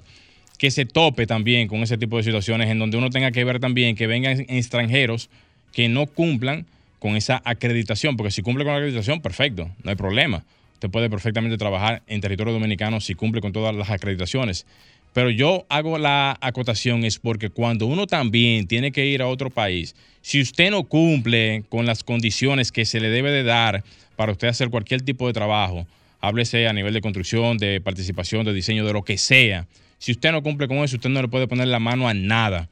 que 0.58 0.72
se 0.72 0.86
tope 0.86 1.28
también 1.28 1.68
con 1.68 1.82
ese 1.82 1.98
tipo 1.98 2.18
de 2.18 2.24
situaciones 2.24 2.70
en 2.70 2.80
donde 2.80 2.98
uno 2.98 3.10
tenga 3.10 3.32
que 3.32 3.44
ver 3.44 3.60
también 3.60 3.96
que 3.96 4.08
vengan 4.08 4.46
extranjeros 4.48 5.30
que 5.74 5.90
no 5.90 6.06
cumplan 6.06 6.66
con 7.00 7.16
esa 7.16 7.42
acreditación, 7.46 8.16
porque 8.16 8.32
si 8.32 8.42
cumple 8.44 8.64
con 8.64 8.74
la 8.74 8.78
acreditación, 8.78 9.22
perfecto, 9.22 9.70
no 9.84 9.90
hay 9.90 9.96
problema. 9.96 10.44
Usted 10.76 10.90
puede 10.90 11.10
perfectamente 11.10 11.58
trabajar 11.58 12.04
en 12.08 12.22
territorio 12.22 12.54
dominicano 12.54 13.02
si 13.02 13.16
cumple 13.16 13.42
con 13.42 13.54
todas 13.54 13.76
las 13.76 13.90
acreditaciones. 13.90 14.66
Pero 15.14 15.30
yo 15.30 15.66
hago 15.70 15.98
la 15.98 16.38
acotación 16.42 17.04
es 17.04 17.20
porque 17.20 17.50
cuando 17.50 17.86
uno 17.86 18.08
también 18.08 18.68
tiene 18.68 18.92
que 18.92 19.06
ir 19.06 19.22
a 19.22 19.28
otro 19.28 19.50
país, 19.50 19.96
si 20.22 20.40
usted 20.42 20.72
no 20.72 20.84
cumple 20.84 21.64
con 21.70 21.86
las 21.86 22.04
condiciones 22.04 22.72
que 22.72 22.86
se 22.86 23.00
le 23.00 23.10
debe 23.10 23.32
de 23.32 23.44
dar 23.44 23.84
para 24.16 24.32
usted 24.32 24.48
hacer 24.48 24.70
cualquier 24.70 25.02
tipo 25.02 25.28
de 25.28 25.34
trabajo, 25.34 25.86
háblese 26.22 26.68
a 26.68 26.74
nivel 26.74 26.94
de 26.94 27.02
construcción, 27.02 27.58
de 27.58 27.82
participación, 27.82 28.46
de 28.46 28.54
diseño, 28.54 28.86
de 28.86 28.94
lo 28.94 29.04
que 29.04 29.18
sea, 29.18 29.68
si 30.02 30.14
usted 30.14 30.32
no 30.32 30.42
cumple 30.42 30.68
con 30.68 30.78
eso, 30.78 30.96
usted 30.96 31.12
no 31.12 31.22
le 31.22 31.28
puede 31.28 31.48
poner 31.48 31.68
la 31.68 31.78
mano 31.78 32.10
a 32.10 32.16
nada, 32.16 32.70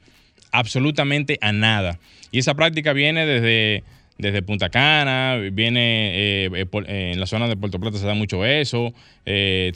absolutamente 0.51 1.37
a 1.41 1.51
nada. 1.51 1.99
Y 2.31 2.39
esa 2.39 2.55
práctica 2.55 2.91
viene 2.91 3.23
desde, 3.27 3.83
desde 4.17 4.41
Punta 4.41 4.69
Cana, 4.69 5.35
viene 5.51 6.45
eh, 6.45 6.49
eh, 6.51 6.65
eh, 6.87 7.11
en 7.13 7.19
la 7.19 7.27
zona 7.27 7.47
de 7.47 7.55
Puerto 7.55 7.79
Plata 7.79 7.99
se 7.99 8.07
da 8.07 8.15
mucho 8.15 8.43
eso, 8.45 8.95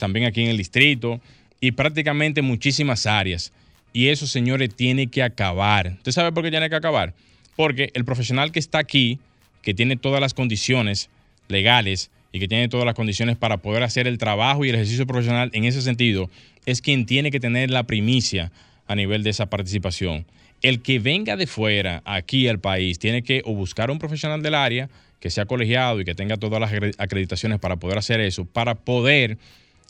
también 0.00 0.26
aquí 0.26 0.42
en 0.42 0.48
el 0.48 0.56
distrito, 0.56 1.20
y 1.60 1.70
prácticamente 1.70 2.42
muchísimas 2.42 3.06
áreas. 3.06 3.52
Y 3.92 4.08
eso, 4.08 4.26
señores, 4.26 4.74
tiene 4.74 5.06
que 5.06 5.22
acabar. 5.22 5.92
¿Usted 5.98 6.10
sabe 6.10 6.32
por 6.32 6.42
qué 6.42 6.50
tiene 6.50 6.68
que 6.68 6.74
acabar? 6.74 7.14
Porque 7.54 7.92
el 7.94 8.04
profesional 8.04 8.50
que 8.50 8.58
está 8.58 8.78
aquí, 8.78 9.20
que 9.62 9.74
tiene 9.74 9.96
todas 9.96 10.20
las 10.20 10.34
condiciones 10.34 11.08
legales 11.46 12.10
y 12.34 12.40
que 12.40 12.48
tiene 12.48 12.68
todas 12.68 12.84
las 12.84 12.96
condiciones 12.96 13.36
para 13.36 13.58
poder 13.58 13.84
hacer 13.84 14.08
el 14.08 14.18
trabajo 14.18 14.64
y 14.64 14.68
el 14.68 14.74
ejercicio 14.74 15.06
profesional 15.06 15.50
en 15.52 15.66
ese 15.66 15.80
sentido, 15.82 16.28
es 16.66 16.82
quien 16.82 17.06
tiene 17.06 17.30
que 17.30 17.38
tener 17.38 17.70
la 17.70 17.84
primicia 17.84 18.50
a 18.88 18.96
nivel 18.96 19.22
de 19.22 19.30
esa 19.30 19.46
participación. 19.46 20.26
El 20.60 20.82
que 20.82 20.98
venga 20.98 21.36
de 21.36 21.46
fuera 21.46 22.02
aquí 22.04 22.48
al 22.48 22.58
país 22.58 22.98
tiene 22.98 23.22
que 23.22 23.42
buscar 23.42 23.92
un 23.92 24.00
profesional 24.00 24.42
del 24.42 24.56
área 24.56 24.90
que 25.20 25.30
sea 25.30 25.46
colegiado 25.46 26.00
y 26.00 26.04
que 26.04 26.16
tenga 26.16 26.36
todas 26.36 26.60
las 26.60 26.72
acreditaciones 26.98 27.60
para 27.60 27.76
poder 27.76 27.98
hacer 27.98 28.20
eso, 28.20 28.44
para 28.44 28.74
poder 28.74 29.38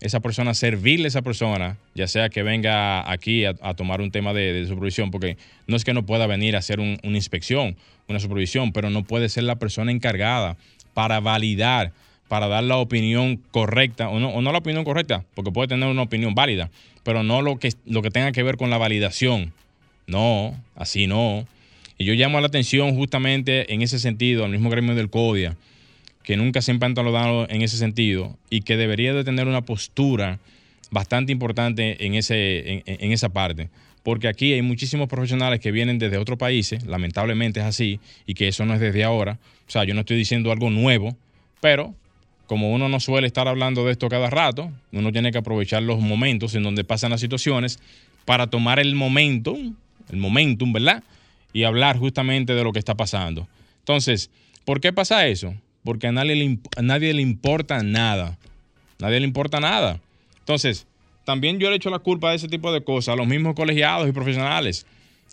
esa 0.02 0.20
persona 0.20 0.52
servirle 0.52 1.06
a 1.06 1.08
esa 1.08 1.22
persona, 1.22 1.78
ya 1.94 2.08
sea 2.08 2.28
que 2.28 2.42
venga 2.42 3.10
aquí 3.10 3.46
a, 3.46 3.54
tomar 3.74 4.02
un 4.02 4.10
tema 4.10 4.34
de, 4.34 4.66
supervisión, 4.68 5.10
porque 5.10 5.38
no 5.66 5.76
es 5.76 5.84
que 5.84 5.94
no 5.94 6.04
pueda 6.04 6.26
venir 6.26 6.56
a 6.56 6.58
hacer 6.58 6.78
una 6.78 6.98
inspección, 7.04 7.74
una 8.06 8.20
supervisión, 8.20 8.72
pero 8.72 8.90
no 8.90 9.02
puede 9.02 9.30
ser 9.30 9.44
la 9.44 9.56
persona 9.56 9.92
encargada 9.92 10.58
para 10.92 11.20
validar 11.20 11.92
para 12.28 12.48
dar 12.48 12.64
la 12.64 12.76
opinión 12.76 13.40
correcta, 13.50 14.08
o 14.08 14.18
no, 14.18 14.30
o 14.30 14.42
no 14.42 14.52
la 14.52 14.58
opinión 14.58 14.84
correcta, 14.84 15.24
porque 15.34 15.52
puede 15.52 15.68
tener 15.68 15.88
una 15.88 16.02
opinión 16.02 16.34
válida, 16.34 16.70
pero 17.02 17.22
no 17.22 17.42
lo 17.42 17.58
que, 17.58 17.72
lo 17.86 18.02
que 18.02 18.10
tenga 18.10 18.32
que 18.32 18.42
ver 18.42 18.56
con 18.56 18.70
la 18.70 18.78
validación. 18.78 19.52
No, 20.06 20.54
así 20.74 21.06
no. 21.06 21.46
Y 21.98 22.04
yo 22.04 22.14
llamo 22.14 22.40
la 22.40 22.46
atención 22.46 22.94
justamente 22.96 23.72
en 23.72 23.82
ese 23.82 23.98
sentido 23.98 24.44
al 24.44 24.50
mismo 24.50 24.70
gremio 24.70 24.94
del 24.94 25.10
CODIA, 25.10 25.56
que 26.22 26.36
nunca 26.36 26.62
se 26.62 26.72
han 26.72 26.78
dado 26.78 27.46
en 27.48 27.62
ese 27.62 27.76
sentido 27.76 28.36
y 28.50 28.62
que 28.62 28.76
debería 28.76 29.12
de 29.12 29.24
tener 29.24 29.46
una 29.46 29.62
postura 29.62 30.38
bastante 30.90 31.32
importante 31.32 32.06
en, 32.06 32.14
ese, 32.14 32.82
en 32.86 33.12
esa 33.12 33.28
parte. 33.28 33.68
Porque 34.02 34.28
aquí 34.28 34.52
hay 34.52 34.62
muchísimos 34.62 35.08
profesionales 35.08 35.60
que 35.60 35.72
vienen 35.72 35.98
desde 35.98 36.18
otros 36.18 36.38
países, 36.38 36.84
lamentablemente 36.84 37.60
es 37.60 37.66
así, 37.66 38.00
y 38.26 38.34
que 38.34 38.48
eso 38.48 38.66
no 38.66 38.74
es 38.74 38.80
desde 38.80 39.02
ahora. 39.02 39.38
O 39.66 39.70
sea, 39.70 39.84
yo 39.84 39.94
no 39.94 40.00
estoy 40.00 40.16
diciendo 40.16 40.52
algo 40.52 40.68
nuevo, 40.68 41.16
pero 41.60 41.94
como 42.46 42.72
uno 42.72 42.88
no 42.88 43.00
suele 43.00 43.26
estar 43.26 43.48
hablando 43.48 43.84
de 43.84 43.92
esto 43.92 44.08
cada 44.08 44.30
rato, 44.30 44.70
uno 44.92 45.12
tiene 45.12 45.32
que 45.32 45.38
aprovechar 45.38 45.82
los 45.82 46.00
momentos 46.00 46.54
en 46.54 46.62
donde 46.62 46.84
pasan 46.84 47.10
las 47.10 47.20
situaciones 47.20 47.78
para 48.24 48.46
tomar 48.48 48.78
el 48.78 48.94
momentum, 48.94 49.74
el 50.10 50.16
momentum, 50.16 50.72
¿verdad? 50.72 51.02
Y 51.52 51.64
hablar 51.64 51.98
justamente 51.98 52.54
de 52.54 52.64
lo 52.64 52.72
que 52.72 52.78
está 52.78 52.94
pasando. 52.94 53.48
Entonces, 53.80 54.30
¿por 54.64 54.80
qué 54.80 54.92
pasa 54.92 55.26
eso? 55.26 55.54
Porque 55.84 56.08
a 56.08 56.12
nadie 56.12 56.34
le, 56.34 56.58
a 56.76 56.82
nadie 56.82 57.14
le 57.14 57.22
importa 57.22 57.82
nada. 57.82 58.38
Nadie 58.98 59.20
le 59.20 59.26
importa 59.26 59.60
nada. 59.60 60.00
Entonces, 60.40 60.86
también 61.24 61.58
yo 61.58 61.70
le 61.70 61.76
echo 61.76 61.90
la 61.90 61.98
culpa 61.98 62.30
de 62.30 62.36
ese 62.36 62.48
tipo 62.48 62.72
de 62.72 62.82
cosas 62.82 63.14
a 63.14 63.16
los 63.16 63.26
mismos 63.26 63.54
colegiados 63.54 64.08
y 64.08 64.12
profesionales 64.12 64.86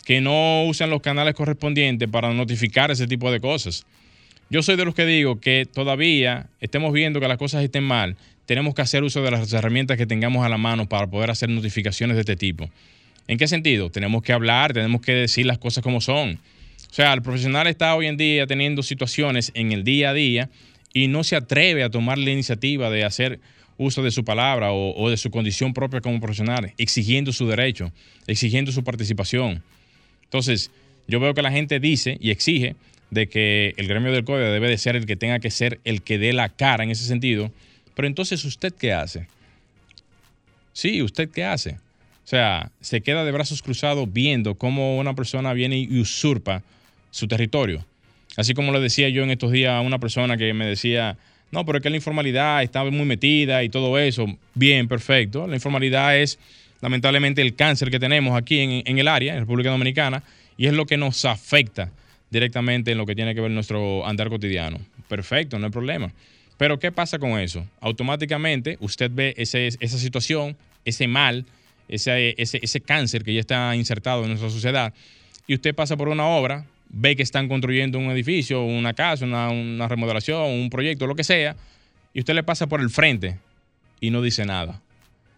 que 0.05 0.21
no 0.21 0.63
usan 0.65 0.89
los 0.89 1.01
canales 1.01 1.35
correspondientes 1.35 2.09
para 2.09 2.33
notificar 2.33 2.91
ese 2.91 3.07
tipo 3.07 3.31
de 3.31 3.39
cosas. 3.39 3.85
Yo 4.51 4.61
soy 4.61 4.75
de 4.75 4.83
los 4.83 4.93
que 4.93 5.05
digo 5.05 5.39
que 5.39 5.65
todavía 5.65 6.47
estemos 6.59 6.91
viendo 6.91 7.21
que 7.21 7.27
las 7.29 7.37
cosas 7.37 7.63
estén 7.63 7.85
mal, 7.85 8.17
tenemos 8.45 8.75
que 8.75 8.81
hacer 8.81 9.01
uso 9.01 9.21
de 9.21 9.31
las 9.31 9.53
herramientas 9.53 9.95
que 9.95 10.05
tengamos 10.05 10.45
a 10.45 10.49
la 10.49 10.57
mano 10.57 10.89
para 10.89 11.07
poder 11.07 11.31
hacer 11.31 11.47
notificaciones 11.47 12.17
de 12.17 12.19
este 12.19 12.35
tipo. 12.35 12.69
¿En 13.29 13.37
qué 13.37 13.47
sentido? 13.47 13.89
Tenemos 13.89 14.23
que 14.23 14.33
hablar, 14.33 14.73
tenemos 14.73 14.99
que 14.99 15.13
decir 15.13 15.45
las 15.45 15.57
cosas 15.57 15.81
como 15.81 16.01
son. 16.01 16.31
O 16.31 16.93
sea, 16.93 17.13
el 17.13 17.21
profesional 17.21 17.67
está 17.67 17.95
hoy 17.95 18.07
en 18.07 18.17
día 18.17 18.45
teniendo 18.45 18.83
situaciones 18.83 19.53
en 19.55 19.71
el 19.71 19.85
día 19.85 20.09
a 20.09 20.13
día 20.13 20.49
y 20.93 21.07
no 21.07 21.23
se 21.23 21.37
atreve 21.37 21.83
a 21.83 21.89
tomar 21.89 22.17
la 22.17 22.31
iniciativa 22.31 22.89
de 22.89 23.05
hacer 23.05 23.39
uso 23.77 24.03
de 24.03 24.11
su 24.11 24.25
palabra 24.25 24.73
o, 24.73 25.01
o 25.01 25.09
de 25.09 25.15
su 25.15 25.31
condición 25.31 25.73
propia 25.73 26.01
como 26.01 26.19
profesional, 26.19 26.73
exigiendo 26.77 27.31
su 27.31 27.47
derecho, 27.47 27.93
exigiendo 28.27 28.73
su 28.73 28.83
participación. 28.83 29.63
Entonces, 30.25 30.71
yo 31.07 31.21
veo 31.21 31.33
que 31.33 31.41
la 31.41 31.51
gente 31.51 31.79
dice 31.79 32.17
y 32.19 32.31
exige, 32.31 32.75
de 33.11 33.27
que 33.27 33.73
el 33.77 33.87
gremio 33.87 34.11
del 34.11 34.23
CODE 34.23 34.51
debe 34.51 34.69
de 34.69 34.77
ser 34.77 34.95
el 34.95 35.05
que 35.05 35.17
tenga 35.17 35.39
que 35.39 35.51
ser 35.51 35.79
el 35.83 36.01
que 36.01 36.17
dé 36.17 36.33
la 36.33 36.49
cara 36.49 36.83
en 36.83 36.91
ese 36.91 37.05
sentido. 37.05 37.51
Pero 37.93 38.07
entonces, 38.07 38.43
¿usted 38.45 38.73
qué 38.73 38.93
hace? 38.93 39.27
Sí, 40.73 41.01
¿usted 41.01 41.29
qué 41.29 41.43
hace? 41.43 41.71
O 41.71 42.27
sea, 42.31 42.71
se 42.79 43.01
queda 43.01 43.25
de 43.25 43.31
brazos 43.31 43.61
cruzados 43.61 44.11
viendo 44.11 44.55
cómo 44.55 44.97
una 44.97 45.13
persona 45.13 45.51
viene 45.53 45.77
y 45.77 45.99
usurpa 45.99 46.63
su 47.11 47.27
territorio. 47.27 47.85
Así 48.37 48.53
como 48.53 48.71
le 48.71 48.79
decía 48.79 49.09
yo 49.09 49.23
en 49.23 49.31
estos 49.31 49.51
días 49.51 49.73
a 49.73 49.81
una 49.81 49.99
persona 49.99 50.37
que 50.37 50.53
me 50.53 50.65
decía, 50.65 51.17
no, 51.51 51.65
pero 51.65 51.79
es 51.79 51.83
que 51.83 51.89
la 51.89 51.97
informalidad 51.97 52.63
está 52.63 52.85
muy 52.85 53.05
metida 53.05 53.61
y 53.61 53.67
todo 53.67 53.99
eso. 53.99 54.25
Bien, 54.53 54.87
perfecto. 54.87 55.45
La 55.47 55.55
informalidad 55.55 56.17
es 56.17 56.39
lamentablemente 56.79 57.41
el 57.41 57.55
cáncer 57.55 57.91
que 57.91 57.99
tenemos 57.99 58.37
aquí 58.37 58.59
en, 58.59 58.83
en 58.85 58.97
el 58.97 59.09
área, 59.09 59.33
en 59.33 59.41
República 59.41 59.69
Dominicana, 59.69 60.23
y 60.55 60.67
es 60.67 60.73
lo 60.73 60.85
que 60.85 60.95
nos 60.95 61.25
afecta 61.25 61.91
directamente 62.31 62.91
en 62.91 62.97
lo 62.97 63.05
que 63.05 63.13
tiene 63.13 63.35
que 63.35 63.41
ver 63.41 63.51
nuestro 63.51 64.07
andar 64.07 64.29
cotidiano. 64.29 64.79
Perfecto, 65.07 65.59
no 65.59 65.65
hay 65.65 65.71
problema. 65.71 66.11
Pero 66.57 66.79
¿qué 66.79 66.91
pasa 66.91 67.19
con 67.19 67.39
eso? 67.39 67.67
Automáticamente 67.81 68.77
usted 68.79 69.11
ve 69.13 69.33
ese, 69.37 69.67
esa 69.67 69.97
situación, 69.97 70.57
ese 70.85 71.07
mal, 71.07 71.45
ese, 71.87 72.35
ese, 72.37 72.81
cáncer 72.81 73.23
que 73.23 73.33
ya 73.33 73.41
está 73.41 73.75
insertado 73.75 74.23
en 74.23 74.29
nuestra 74.29 74.49
sociedad, 74.49 74.93
y 75.45 75.55
usted 75.55 75.75
pasa 75.75 75.97
por 75.97 76.07
una 76.07 76.25
obra, 76.25 76.65
ve 76.89 77.15
que 77.15 77.23
están 77.23 77.49
construyendo 77.49 77.99
un 77.99 78.11
edificio, 78.11 78.63
una 78.63 78.93
casa, 78.93 79.25
una, 79.25 79.49
una 79.49 79.87
remodelación, 79.87 80.51
un 80.51 80.69
proyecto, 80.69 81.07
lo 81.07 81.15
que 81.15 81.23
sea, 81.23 81.57
y 82.13 82.19
usted 82.19 82.33
le 82.33 82.43
pasa 82.43 82.67
por 82.67 82.79
el 82.79 82.89
frente 82.89 83.39
y 83.99 84.11
no 84.11 84.21
dice 84.21 84.45
nada. 84.45 84.81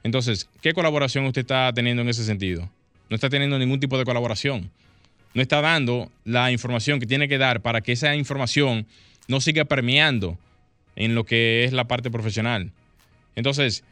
Entonces, 0.04 0.48
¿qué 0.62 0.74
colaboración 0.74 1.26
usted 1.26 1.42
está 1.42 1.72
teniendo 1.74 2.04
en 2.04 2.10
ese 2.10 2.24
sentido? 2.24 2.70
No 3.10 3.16
está 3.16 3.30
teniendo 3.30 3.58
ningún 3.58 3.80
tipo 3.80 3.98
de 3.98 4.04
colaboración 4.04 4.70
no 5.34 5.42
está 5.42 5.62
dando 5.62 6.12
la 6.26 6.52
información 6.52 7.00
que 7.00 7.06
tiene 7.06 7.28
que 7.28 7.38
dar 7.38 7.62
para 7.62 7.82
que 7.82 7.94
esa 7.94 8.16
información 8.16 8.86
no 9.28 9.42
siga 9.42 9.66
permeando 9.66 10.38
en 10.96 11.16
lo 11.16 11.26
que 11.26 11.64
es 11.64 11.74
la 11.74 11.86
parte 11.86 12.12
profesional. 12.12 12.72
Entonces, 13.36 13.84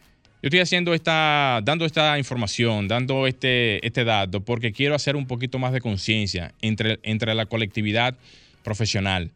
yo 0.42 0.48
estoy 0.48 0.60
haciendo 0.60 0.94
esta, 0.94 1.62
dando 1.64 1.86
esta 1.86 2.18
información, 2.18 2.88
dando 2.88 3.28
este, 3.28 3.86
este 3.86 4.04
dato, 4.04 4.42
porque 4.42 4.72
quiero 4.72 4.96
hacer 4.96 5.16
un 5.16 5.28
poquito 5.28 5.60
más 5.60 5.72
de 5.72 5.82
conciencia 5.82 6.54
entre, 6.62 7.00
entre 7.04 7.36
la 7.36 7.46
colectividad 7.46 8.16
profesional. 8.64 9.32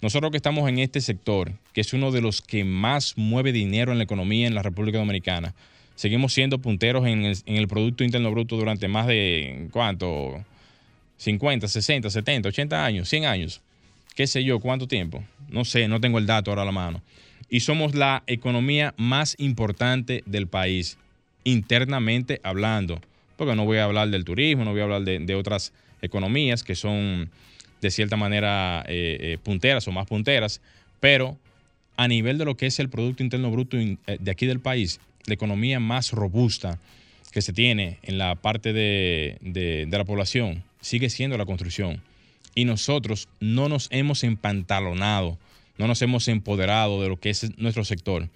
nosotros 0.00 0.30
que 0.30 0.36
estamos 0.36 0.68
en 0.68 0.78
este 0.78 1.00
sector, 1.00 1.52
que 1.72 1.80
es 1.80 1.92
uno 1.92 2.10
de 2.10 2.20
los 2.20 2.42
que 2.42 2.64
más 2.64 3.14
mueve 3.16 3.52
dinero 3.52 3.92
en 3.92 3.98
la 3.98 4.04
economía 4.04 4.46
en 4.46 4.54
la 4.54 4.62
República 4.62 4.98
Dominicana, 4.98 5.54
seguimos 5.94 6.32
siendo 6.32 6.58
punteros 6.58 7.06
en 7.06 7.24
el, 7.46 7.68
Producto 7.68 8.04
Interno 8.04 8.30
Bruto 8.30 8.56
durante 8.56 8.86
más 8.86 9.06
de, 9.06 9.68
¿cuánto? 9.72 10.44
50, 11.18 11.68
60, 11.68 12.10
70, 12.10 12.48
80 12.48 12.84
años, 12.84 13.08
100 13.08 13.24
años, 13.26 13.60
qué 14.14 14.26
sé 14.26 14.42
yo, 14.44 14.60
cuánto 14.60 14.88
tiempo. 14.88 15.22
No 15.48 15.64
sé, 15.64 15.88
no 15.88 16.00
tengo 16.00 16.18
el 16.18 16.26
dato 16.26 16.50
ahora 16.50 16.62
a 16.62 16.64
la 16.66 16.72
mano. 16.72 17.02
Y 17.50 17.60
somos 17.60 17.94
la 17.94 18.22
economía 18.26 18.94
más 18.96 19.34
importante 19.38 20.22
del 20.26 20.46
país, 20.46 20.98
internamente 21.44 22.40
hablando. 22.42 23.00
Porque 23.36 23.54
no 23.54 23.64
voy 23.64 23.78
a 23.78 23.84
hablar 23.84 24.08
del 24.10 24.24
turismo, 24.24 24.64
no 24.64 24.72
voy 24.72 24.80
a 24.80 24.84
hablar 24.84 25.02
de, 25.02 25.34
otras 25.34 25.72
economías 26.02 26.62
que 26.62 26.74
son 26.74 27.30
de 27.80 27.90
cierta 27.90 28.16
manera 28.16 28.84
eh, 28.88 29.18
eh, 29.20 29.38
punteras 29.42 29.86
o 29.86 29.92
más 29.92 30.06
punteras, 30.06 30.60
pero 31.00 31.38
a 31.96 32.08
nivel 32.08 32.38
de 32.38 32.44
lo 32.44 32.56
que 32.56 32.66
es 32.66 32.78
el 32.78 32.88
Producto 32.88 33.22
Interno 33.22 33.50
Bruto 33.50 33.76
eh, 33.76 33.96
de 34.06 34.30
aquí 34.30 34.46
del 34.46 34.60
país, 34.60 35.00
la 35.26 35.34
economía 35.34 35.80
más 35.80 36.12
robusta 36.12 36.78
que 37.32 37.42
se 37.42 37.52
tiene 37.52 37.98
en 38.02 38.18
la 38.18 38.34
parte 38.34 38.72
de, 38.72 39.86
la 39.90 40.04
población 40.04 40.62
sigue 40.80 41.10
siendo 41.10 41.36
la 41.38 41.46
construcción. 41.46 42.00
Y 42.54 42.64
nosotros 42.64 43.28
no 43.40 43.68
nos 43.68 43.88
hemos 43.90 44.24
empantalonado, 44.24 45.38
no 45.76 45.86
nos 45.86 46.02
hemos 46.02 46.28
empoderado 46.28 47.02
de 47.02 47.08
lo 47.08 47.18
que 47.18 47.30
es 47.30 47.56
nuestro 47.58 47.84
sector. 47.84 48.28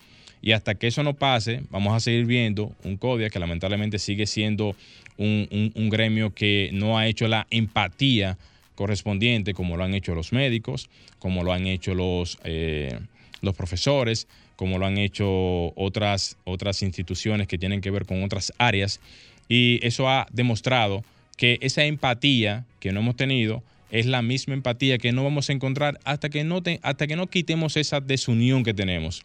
Y 0.42 0.52
hasta 0.52 0.74
que 0.74 0.88
eso 0.88 1.02
no 1.02 1.14
pase, 1.14 1.62
vamos 1.70 1.94
a 1.94 2.00
seguir 2.00 2.26
viendo 2.26 2.72
un 2.82 2.96
CODIA 2.96 3.30
que 3.30 3.38
lamentablemente 3.38 3.98
sigue 3.98 4.26
siendo 4.26 4.74
un, 5.16 5.88
gremio 5.90 6.34
que 6.34 6.70
no 6.72 6.98
ha 6.98 7.06
hecho 7.06 7.28
la 7.28 7.46
empatía 7.50 8.38
correspondiente 8.74 9.54
como 9.54 9.76
lo 9.76 9.84
han 9.84 9.94
hecho 9.94 10.14
los 10.14 10.32
médicos, 10.32 10.88
como 11.18 11.44
lo 11.44 11.52
han 11.52 11.66
hecho 11.66 11.94
los, 11.94 12.38
eh, 12.42 12.98
los 13.40 13.54
profesores, 13.54 14.26
como 14.56 14.78
lo 14.78 14.86
han 14.86 14.98
hecho 14.98 15.72
otras, 15.76 16.36
otras 16.44 16.82
instituciones 16.82 17.46
que 17.46 17.58
tienen 17.58 17.80
que 17.80 17.90
ver 17.90 18.06
con 18.06 18.24
otras 18.24 18.52
áreas. 18.58 19.00
Y 19.48 19.78
eso 19.82 20.08
ha 20.08 20.26
demostrado 20.32 21.04
que 21.36 21.58
esa 21.62 21.84
empatía 21.84 22.64
que 22.80 22.92
no 22.92 23.00
hemos 23.00 23.16
tenido 23.16 23.62
es 23.90 24.06
la 24.06 24.22
misma 24.22 24.54
empatía 24.54 24.98
que 24.98 25.12
no 25.12 25.22
vamos 25.22 25.50
a 25.50 25.52
encontrar 25.52 26.00
hasta 26.04 26.30
que 26.30 26.44
no, 26.44 26.62
hasta 26.82 27.06
que 27.06 27.16
no 27.16 27.26
quitemos 27.28 27.76
esa 27.76 28.00
desunión 28.00 28.64
que 28.64 28.74
tenemos. 28.74 29.22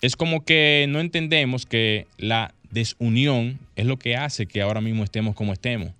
Es 0.00 0.16
como 0.16 0.44
que 0.44 0.86
no 0.88 1.00
entendemos 1.00 1.66
que 1.66 2.06
la 2.18 2.54
desunión 2.70 3.58
es 3.76 3.86
lo 3.86 3.98
que 3.98 4.16
hace 4.16 4.46
que 4.46 4.62
ahora 4.62 4.80
mismo 4.80 5.04
estemos 5.04 5.34
como 5.34 5.52
estemos. 5.52 5.90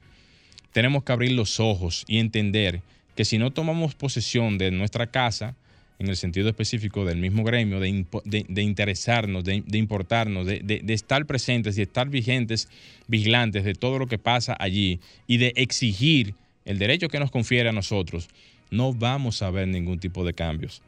Tenemos 0.73 1.05
que 1.05 1.12
abrir 1.12 1.33
los 1.33 1.61
ojos 1.61 2.05
y 2.07 2.19
entender 2.19 2.81
que 3.15 3.25
si 3.25 3.39
no 3.39 3.51
tomamos 3.51 3.95
posesión 3.95 4.57
de 4.57 4.71
nuestra 4.71 5.09
casa, 5.09 5.55
en 6.02 6.09
el 6.09 6.16
sentido 6.16 6.49
específico 6.49 7.04
del 7.04 7.18
mismo 7.18 7.44
gremio, 7.44 7.80
de, 7.80 8.62
interesarnos, 8.62 9.44
de, 9.44 9.62
importarnos, 9.73 10.47
de, 10.47 10.82
estar 10.88 11.25
presentes 11.26 11.78
y 11.78 11.82
estar 11.82 12.09
vigentes, 12.09 12.68
vigilantes 13.06 13.64
de 13.64 13.75
todo 13.75 13.99
lo 13.99 14.06
que 14.06 14.18
pasa 14.18 14.56
allí 14.59 15.00
y 15.26 15.38
de 15.38 15.52
exigir 15.56 16.35
el 16.64 16.78
derecho 16.78 17.09
que 17.09 17.18
nos 17.18 17.30
confiere 17.30 17.68
a 17.68 17.73
nosotros, 17.73 18.28
no 18.71 18.92
vamos 18.92 19.42
a 19.42 19.50
ver 19.50 19.68
ningún 19.68 19.99
tipo 19.99 20.25
de 20.25 20.32
cambios. 20.32 20.82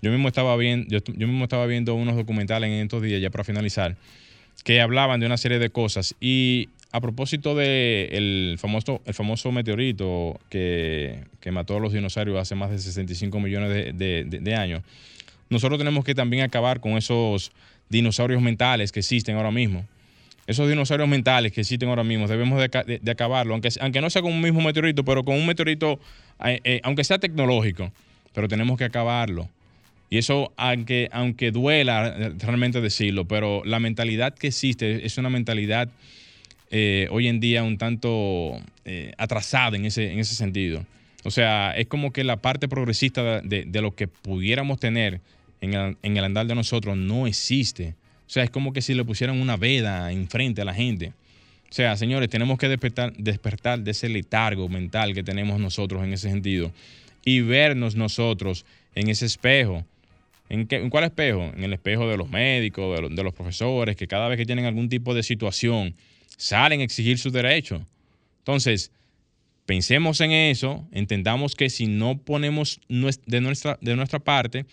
Yo 0.00 0.10
mismo 0.10 0.28
estaba 0.28 0.56
viendo, 0.56 0.86
yo, 0.88 0.98
yo 1.16 1.26
mismo 1.26 1.44
estaba 1.44 1.66
viendo 1.66 1.94
unos 1.94 2.14
documentales 2.16 2.70
en 2.70 2.82
estos 2.84 3.02
días, 3.02 3.20
ya 3.20 3.30
para 3.30 3.44
finalizar, 3.44 3.96
que 4.64 4.80
hablaban 4.80 5.20
de 5.20 5.26
una 5.26 5.36
serie 5.36 5.58
de 5.58 5.70
cosas 5.70 6.14
y 6.20 6.68
a 6.90 7.00
propósito 7.00 7.54
del 7.54 8.56
famoso, 8.58 9.02
el 9.04 9.14
famoso 9.14 9.52
meteorito 9.52 10.40
que, 10.48 11.24
mató 11.50 11.76
a 11.76 11.80
los 11.80 11.92
dinosaurios 11.92 12.38
hace 12.38 12.54
más 12.54 12.70
de 12.70 12.78
65 12.78 13.40
millones 13.40 13.96
de, 13.96 14.54
años, 14.54 14.82
nosotros 15.50 15.78
tenemos 15.78 16.04
que 16.04 16.14
también 16.14 16.42
acabar 16.42 16.80
con 16.80 16.92
esos 16.92 17.52
dinosaurios 17.88 18.42
mentales 18.42 18.92
que 18.92 19.00
existen 19.00 19.36
ahora 19.36 19.50
mismo. 19.50 19.86
Esos 20.46 20.68
dinosaurios 20.68 21.08
mentales 21.08 21.52
que 21.52 21.60
existen 21.60 21.90
ahora 21.90 22.04
mismo, 22.04 22.26
debemos 22.26 22.58
de, 22.58 23.10
acabarlo, 23.10 23.52
aunque, 23.52 23.68
aunque 23.80 24.00
no 24.00 24.08
sea 24.08 24.22
con 24.22 24.32
un 24.32 24.40
mismo 24.40 24.62
meteorito, 24.62 25.04
pero 25.04 25.24
con 25.24 25.36
un 25.36 25.46
meteorito, 25.46 26.00
eh, 26.44 26.60
eh, 26.64 26.80
aunque 26.84 27.04
sea 27.04 27.18
tecnológico, 27.18 27.92
pero 28.32 28.48
tenemos 28.48 28.78
que 28.78 28.84
acabarlo. 28.84 29.48
Y 30.10 30.16
eso, 30.16 30.52
aunque, 30.56 31.10
aunque 31.12 31.50
duela 31.50 32.32
realmente 32.38 32.80
decirlo, 32.80 33.26
pero 33.26 33.62
la 33.66 33.78
mentalidad 33.78 34.34
que 34.34 34.46
existe 34.46 35.04
es 35.04 35.18
una 35.18 35.28
mentalidad 35.28 35.90
eh, 36.70 37.08
hoy 37.10 37.28
en 37.28 37.40
día 37.40 37.62
un 37.62 37.78
tanto 37.78 38.60
eh, 38.84 39.12
atrasada 39.16 39.76
en 39.76 39.84
ese, 39.84 40.12
en 40.12 40.18
ese 40.18 40.34
sentido. 40.34 40.84
O 41.24 41.30
sea, 41.30 41.72
es 41.76 41.86
como 41.86 42.12
que 42.12 42.24
la 42.24 42.36
parte 42.36 42.68
progresista 42.68 43.40
de, 43.40 43.80
lo 43.80 43.94
que 43.94 44.08
pudiéramos 44.08 44.78
tener 44.78 45.20
en 45.60 45.74
el, 45.74 45.96
en 46.02 46.16
el, 46.16 46.24
andar 46.24 46.46
de 46.46 46.54
nosotros 46.54 46.96
no 46.96 47.26
existe. 47.26 47.94
O 48.26 48.30
sea, 48.30 48.44
es 48.44 48.50
como 48.50 48.72
que 48.72 48.82
si 48.82 48.94
le 48.94 49.04
pusieran 49.04 49.40
una 49.40 49.56
veda 49.56 50.12
enfrente 50.12 50.62
a 50.62 50.64
la 50.64 50.74
gente. 50.74 51.12
O 51.70 51.74
sea, 51.74 51.96
señores, 51.96 52.30
tenemos 52.30 52.58
que 52.58 52.68
despertar, 52.68 53.12
despertar 53.16 53.80
de 53.80 53.90
ese 53.90 54.08
letargo 54.08 54.68
mental 54.68 55.12
que 55.12 55.22
tenemos 55.22 55.60
nosotros 55.60 56.02
en 56.02 56.12
ese 56.12 56.30
sentido 56.30 56.72
y 57.24 57.40
vernos 57.40 57.94
nosotros 57.94 58.64
en 58.94 59.08
ese 59.08 59.26
espejo. 59.26 59.84
¿En, 60.48 60.66
qué, 60.66 60.76
¿En 60.76 60.88
cuál 60.88 61.04
espejo? 61.04 61.52
En 61.54 61.62
el 61.62 61.74
espejo 61.74 62.08
de 62.08 62.16
los 62.16 62.30
médicos, 62.30 63.00
de, 63.00 63.14
de 63.14 63.22
los 63.22 63.34
profesores, 63.34 63.96
que 63.96 64.06
cada 64.06 64.28
vez 64.28 64.38
que 64.38 64.46
tienen 64.46 64.64
algún 64.64 64.88
tipo 64.88 65.14
de 65.14 65.22
situación 65.22 65.94
salen 66.38 66.80
a 66.80 66.84
exigir 66.84 67.18
sus 67.18 67.32
derechos. 67.32 67.82
Entonces, 68.38 68.90
pensemos 69.66 70.22
en 70.22 70.30
eso, 70.30 70.88
entendamos 70.92 71.54
que 71.54 71.68
si 71.68 71.86
no 71.86 72.16
ponemos 72.16 72.80
de 72.88 73.40
nuestra, 73.42 73.76
de 73.82 73.96
nuestra 73.96 74.20
parte, 74.20 74.64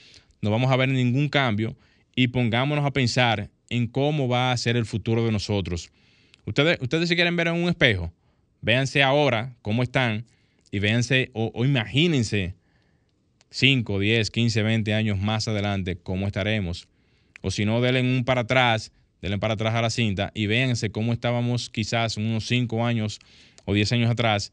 no 0.41 0.51
vamos 0.51 0.71
a 0.71 0.77
ver 0.77 0.87
ningún 0.87 1.27
cambio 1.27 1.75
y 2.15 2.29
pongámonos 2.29 2.85
a 2.85 2.91
pensar 2.91 3.49
en 3.69 3.87
cómo 3.87 4.29
va 4.29 4.53
a 4.53 4.57
ser 4.57 4.77
el 4.77 4.85
futuro 4.85 5.25
de 5.25 5.33
nosotros. 5.33 5.91
Ustedes, 6.45 6.77
ustedes 6.79 7.09
si 7.09 7.15
quieren 7.15 7.35
ver 7.35 7.47
en 7.47 7.55
un 7.55 7.67
espejo, 7.67 8.13
véanse 8.61 9.03
ahora 9.03 9.55
cómo 9.61 9.83
están 9.83 10.25
y 10.71 10.79
véanse 10.79 11.31
o, 11.33 11.51
o 11.53 11.65
imagínense 11.65 12.53
5, 13.49 13.99
10, 13.99 14.31
15, 14.31 14.63
20 14.63 14.93
años 14.93 15.17
más 15.17 15.47
adelante 15.47 15.97
cómo 15.97 16.27
estaremos. 16.27 16.87
O 17.41 17.51
si 17.51 17.65
no, 17.65 17.81
denle 17.81 18.01
un 18.01 18.23
para 18.23 18.41
atrás 18.41 18.91
denle 19.21 19.37
para 19.37 19.55
atrás 19.55 19.73
a 19.75 19.81
la 19.81 19.89
cinta 19.89 20.31
y 20.33 20.47
véanse 20.47 20.91
cómo 20.91 21.13
estábamos 21.13 21.69
quizás 21.69 22.17
unos 22.17 22.47
5 22.47 22.85
años 22.85 23.19
o 23.65 23.73
10 23.73 23.91
años 23.93 24.11
atrás. 24.11 24.51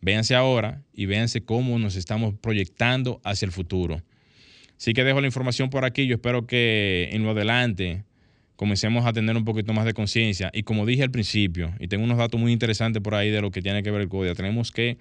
Véanse 0.00 0.34
ahora 0.34 0.82
y 0.92 1.06
véanse 1.06 1.42
cómo 1.42 1.78
nos 1.78 1.96
estamos 1.96 2.34
proyectando 2.34 3.20
hacia 3.24 3.46
el 3.46 3.52
futuro. 3.52 4.02
Sí 4.76 4.94
que 4.94 5.04
dejo 5.04 5.20
la 5.20 5.28
información 5.28 5.70
por 5.70 5.84
aquí. 5.84 6.06
Yo 6.06 6.16
espero 6.16 6.46
que 6.46 7.08
en 7.12 7.22
lo 7.22 7.30
adelante 7.30 8.04
comencemos 8.56 9.06
a 9.06 9.12
tener 9.12 9.36
un 9.36 9.44
poquito 9.44 9.72
más 9.72 9.84
de 9.84 9.94
conciencia. 9.94 10.50
Y 10.52 10.62
como 10.64 10.86
dije 10.86 11.02
al 11.02 11.10
principio, 11.10 11.72
y 11.78 11.88
tengo 11.88 12.04
unos 12.04 12.18
datos 12.18 12.40
muy 12.40 12.52
interesantes 12.52 13.02
por 13.02 13.14
ahí 13.14 13.30
de 13.30 13.40
lo 13.40 13.50
que 13.50 13.62
tiene 13.62 13.82
que 13.82 13.90
ver 13.90 14.02
el 14.02 14.08
CODIA, 14.08 14.34
tenemos 14.34 14.70
que 14.70 14.98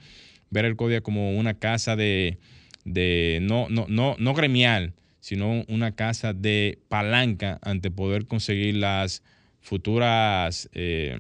ver 0.50 0.66
el 0.66 0.76
CODIA 0.76 1.02
como 1.02 1.32
una 1.32 1.54
casa 1.54 1.96
de, 1.96 2.38
de 2.86 3.40
no, 3.42 3.68
no, 3.70 3.86
no, 3.88 4.16
no 4.20 4.34
gremial, 4.34 4.94
sino 5.22 5.64
una 5.68 5.96
casa 5.96 6.34
de 6.34 6.80
palanca 6.90 7.60
ante 7.62 7.92
poder 7.92 8.26
conseguir 8.26 8.76
las 8.76 9.24
futuras 9.62 10.70
eh, 10.74 11.18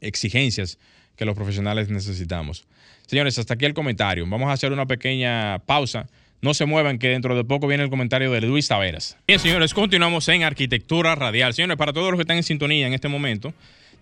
exigencias 0.00 0.78
que 1.16 1.26
los 1.26 1.34
profesionales 1.34 1.90
necesitamos. 1.90 2.64
Señores, 3.06 3.38
hasta 3.38 3.54
aquí 3.54 3.66
el 3.66 3.74
comentario. 3.74 4.24
Vamos 4.26 4.48
a 4.48 4.52
hacer 4.52 4.72
una 4.72 4.86
pequeña 4.86 5.58
pausa. 5.66 6.06
No 6.40 6.54
se 6.54 6.64
muevan, 6.64 6.98
que 6.98 7.08
dentro 7.08 7.36
de 7.36 7.44
poco 7.44 7.66
viene 7.66 7.82
el 7.82 7.90
comentario 7.90 8.30
de 8.30 8.40
Luis 8.40 8.68
Taveras. 8.68 9.18
Bien, 9.26 9.38
señores, 9.38 9.74
continuamos 9.74 10.26
en 10.28 10.44
Arquitectura 10.44 11.14
Radial. 11.16 11.52
Señores, 11.52 11.76
para 11.76 11.92
todos 11.92 12.10
los 12.10 12.16
que 12.16 12.22
están 12.22 12.38
en 12.38 12.44
sintonía 12.44 12.86
en 12.86 12.94
este 12.94 13.08
momento, 13.08 13.52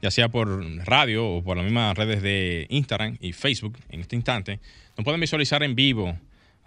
ya 0.03 0.11
sea 0.11 0.29
por 0.29 0.65
radio 0.87 1.27
o 1.27 1.43
por 1.43 1.57
las 1.57 1.65
mismas 1.65 1.97
redes 1.97 2.23
de 2.23 2.67
Instagram 2.69 3.17
y 3.21 3.33
Facebook 3.33 3.77
en 3.89 4.01
este 4.01 4.15
instante, 4.15 4.61
nos 4.97 5.05
pueden 5.05 5.21
visualizar 5.21 5.63
en 5.63 5.75
vivo 5.75 6.17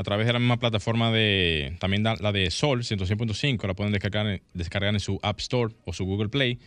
a 0.01 0.03
través 0.03 0.25
de 0.25 0.33
la 0.33 0.39
misma 0.39 0.57
plataforma 0.57 1.11
de 1.11 1.75
también 1.79 2.03
la 2.03 2.31
de 2.31 2.49
Sol 2.49 2.81
106.5, 2.81 3.67
la 3.67 3.75
pueden 3.75 3.93
descargar, 3.93 4.41
descargar 4.55 4.95
en 4.95 4.99
su 4.99 5.19
App 5.21 5.39
Store 5.39 5.75
o 5.85 5.93
su 5.93 6.05
Google 6.05 6.29
Play 6.29 6.57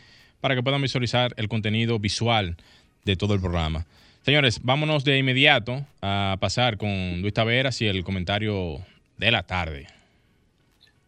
para 0.41 0.55
que 0.55 0.63
puedan 0.63 0.81
visualizar 0.81 1.35
el 1.37 1.49
contenido 1.49 1.99
visual 1.99 2.57
de 3.05 3.17
todo 3.17 3.35
el 3.35 3.41
programa. 3.41 3.87
Señores, 4.23 4.61
vámonos 4.63 5.03
de 5.03 5.19
inmediato 5.19 5.85
a 6.01 6.37
pasar 6.41 6.79
con 6.79 7.21
Luis 7.23 7.35
Taveras 7.35 7.83
y 7.83 7.87
el 7.87 8.05
comentario 8.05 8.79
de 9.19 9.31
la 9.33 9.43
tarde. 9.43 9.89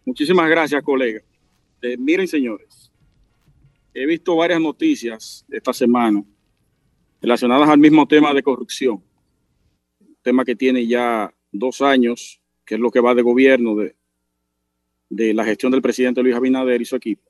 Muchísimas 0.05 0.51
gracias, 0.51 0.83
colega. 0.83 1.21
Eh, 1.83 1.97
miren, 1.97 2.27
señores, 2.27 2.91
he 3.95 4.05
visto 4.05 4.35
varias 4.35 4.61
noticias 4.61 5.47
esta 5.49 5.73
semana 5.73 6.25
relacionadas 7.23 7.69
al 7.69 7.79
mismo 7.79 8.07
tema 8.09 8.35
de 8.35 8.43
corrupción, 8.43 9.01
tema 10.23 10.45
que 10.45 10.57
tiene 10.57 10.85
ya 10.89 11.33
dos 11.53 11.81
años, 11.81 12.41
que 12.65 12.75
es 12.75 12.81
lo 12.81 12.91
que 12.91 13.01
va 13.01 13.15
de 13.15 13.23
gobierno 13.23 13.75
de, 13.77 13.95
de 15.09 15.35
la 15.35 15.45
gestión 15.45 15.73
del 15.73 15.83
presidente 15.83 16.23
Luis 16.23 16.35
Abinader 16.35 16.81
y 16.81 16.85
su 16.85 16.97
equipo. 16.97 17.23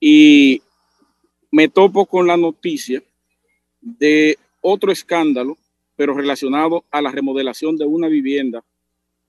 Y 0.00 0.62
me 1.50 1.68
topo 1.68 2.06
con 2.06 2.26
la 2.26 2.36
noticia 2.36 3.02
de 3.80 4.38
otro 4.60 4.90
escándalo, 4.90 5.56
pero 5.96 6.14
relacionado 6.14 6.84
a 6.90 7.02
la 7.02 7.10
remodelación 7.10 7.76
de 7.76 7.84
una 7.84 8.08
vivienda 8.08 8.64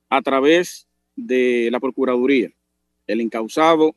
a 0.10 0.22
través 0.22 0.88
de 1.16 1.70
la 1.72 1.80
Procuraduría. 1.80 2.52
El 3.06 3.22
encausado, 3.22 3.96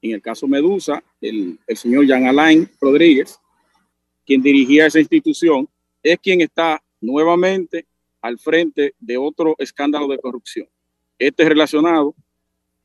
en 0.00 0.12
el 0.12 0.22
caso 0.22 0.48
Medusa, 0.48 1.02
el, 1.20 1.58
el 1.66 1.76
señor 1.76 2.06
Jean 2.06 2.26
Alain 2.26 2.68
Rodríguez, 2.80 3.38
quien 4.24 4.42
dirigía 4.42 4.86
esa 4.86 5.00
institución, 5.00 5.68
es 6.02 6.18
quien 6.18 6.40
está 6.40 6.82
nuevamente 7.00 7.86
al 8.26 8.38
frente 8.38 8.94
de 8.98 9.16
otro 9.16 9.54
escándalo 9.58 10.08
de 10.08 10.18
corrupción. 10.18 10.68
Este 11.18 11.44
es 11.44 11.48
relacionado 11.48 12.14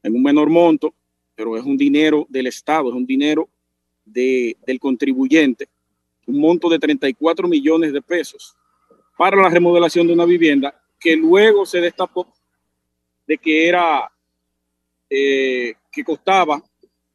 en 0.03 0.15
un 0.15 0.23
menor 0.23 0.49
monto, 0.49 0.93
pero 1.35 1.57
es 1.57 1.63
un 1.63 1.77
dinero 1.77 2.25
del 2.29 2.47
Estado, 2.47 2.89
es 2.89 2.95
un 2.95 3.05
dinero 3.05 3.49
de, 4.05 4.55
del 4.65 4.79
contribuyente, 4.79 5.67
un 6.27 6.39
monto 6.39 6.69
de 6.69 6.79
34 6.79 7.47
millones 7.47 7.91
de 7.91 8.01
pesos 8.01 8.55
para 9.17 9.41
la 9.41 9.49
remodelación 9.49 10.07
de 10.07 10.13
una 10.13 10.25
vivienda 10.25 10.79
que 10.99 11.15
luego 11.15 11.65
se 11.65 11.81
destapó 11.81 12.31
de 13.25 13.37
que 13.37 13.67
era, 13.67 14.11
eh, 15.09 15.73
que 15.91 16.03
costaba 16.03 16.61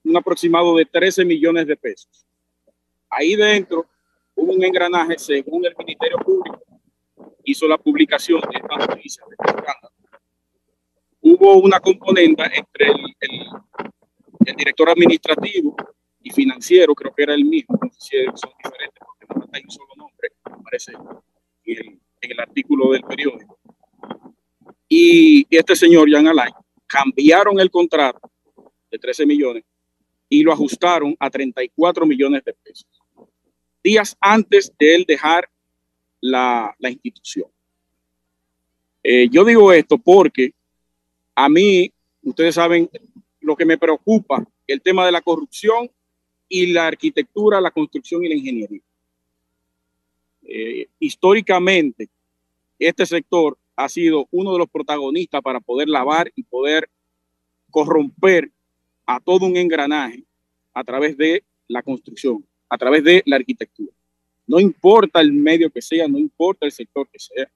un 0.04 0.16
aproximado 0.16 0.76
de 0.76 0.84
13 0.84 1.24
millones 1.24 1.66
de 1.66 1.76
pesos. 1.76 2.26
Ahí 3.08 3.36
dentro 3.36 3.86
hubo 4.34 4.52
un 4.52 4.64
engranaje, 4.64 5.18
según 5.18 5.64
el 5.64 5.74
Ministerio 5.76 6.18
Público, 6.18 6.75
hizo 7.44 7.66
la 7.66 7.79
publicación 7.79 8.40
de 8.40 8.59
esta 8.59 8.76
noticia, 8.76 9.24
de 9.29 9.37
este 9.38 9.61
escándalo. 9.61 9.94
Hubo 11.20 11.57
una 11.59 11.81
componente 11.81 12.42
entre 12.55 12.87
el, 12.87 13.16
el, 13.20 14.57
director 14.57 14.88
administrativo 14.88 15.76
y 16.22 16.31
financiero, 16.31 16.94
creo 16.94 17.12
que 17.12 17.24
era 17.24 17.35
el 17.35 17.44
mismo, 17.44 17.79
no 17.83 17.90
sé 17.90 17.98
si 17.98 18.24
son 18.35 18.52
diferentes 18.62 19.02
porque 19.05 19.26
no 19.29 19.48
hay 19.52 19.62
un 19.62 19.70
solo 19.70 19.88
nombre, 19.96 20.29
aparece 20.44 20.92
en 20.92 21.76
el, 21.79 22.00
en 22.20 22.31
el 22.31 22.40
artículo 22.40 22.92
del 22.92 23.02
periódico. 23.02 23.59
Y 24.88 25.46
este 25.50 25.74
señor, 25.74 26.09
Jan 26.11 26.29
Alain, 26.29 26.55
cambiaron 26.87 27.59
el 27.59 27.70
contrato 27.70 28.31
de 28.90 28.98
13 28.98 29.26
millones 29.26 29.64
y 30.29 30.42
lo 30.42 30.52
ajustaron 30.52 31.16
a 31.18 31.29
34 31.29 32.07
millones 32.07 32.44
de 32.44 32.55
pesos 32.55 32.87
días 33.87 34.16
antes 34.20 34.72
de 34.79 34.96
él 34.96 35.05
dejar 35.07 35.48
la, 36.20 36.74
institución. 36.81 37.48
Eh, 39.02 39.29
yo 39.31 39.44
digo 39.44 39.72
esto 39.72 39.98
porque 39.98 40.52
a 41.35 41.48
mí, 41.48 41.92
ustedes 42.22 42.55
saben, 42.55 42.90
lo 43.40 43.57
que 43.57 43.64
me 43.64 43.79
preocupa, 43.79 44.44
el 44.66 44.81
tema 44.81 45.07
de 45.07 45.12
la 45.12 45.20
corrupción 45.20 45.90
y 46.48 46.66
la 46.72 46.87
arquitectura, 46.87 47.61
la 47.61 47.70
construcción 47.70 48.24
y 48.24 48.29
la 48.29 48.35
ingeniería. 48.35 48.81
Eh, 50.42 50.88
históricamente, 50.98 52.09
este 52.79 53.07
sector 53.07 53.59
ha 53.76 53.88
sido 53.88 54.26
uno 54.31 54.52
de 54.52 54.59
los 54.59 54.68
protagonistas 54.68 55.42
para 55.42 55.61
poder 55.61 55.88
lavar 55.88 56.33
y 56.35 56.42
poder 56.42 56.88
corromper 57.70 58.50
a 59.05 59.20
todo 59.20 59.46
un 59.46 59.57
engranaje 59.57 60.24
a 60.72 60.83
través 60.83 61.16
de 61.16 61.44
la 61.68 61.83
construcción 61.83 62.44
a 62.68 62.79
través 62.79 63.05
de 63.05 63.22
la 63.26 63.37
arquitectura. 63.37 63.92
No 64.46 64.61
importa 64.61 65.20
el 65.20 65.32
medio 65.32 65.70
que 65.70 65.82
sea, 65.82 66.06
no 66.06 66.18
importa 66.18 66.66
el 66.66 66.72
sector 66.72 67.09
que 67.09 67.18
sea. 67.18 67.50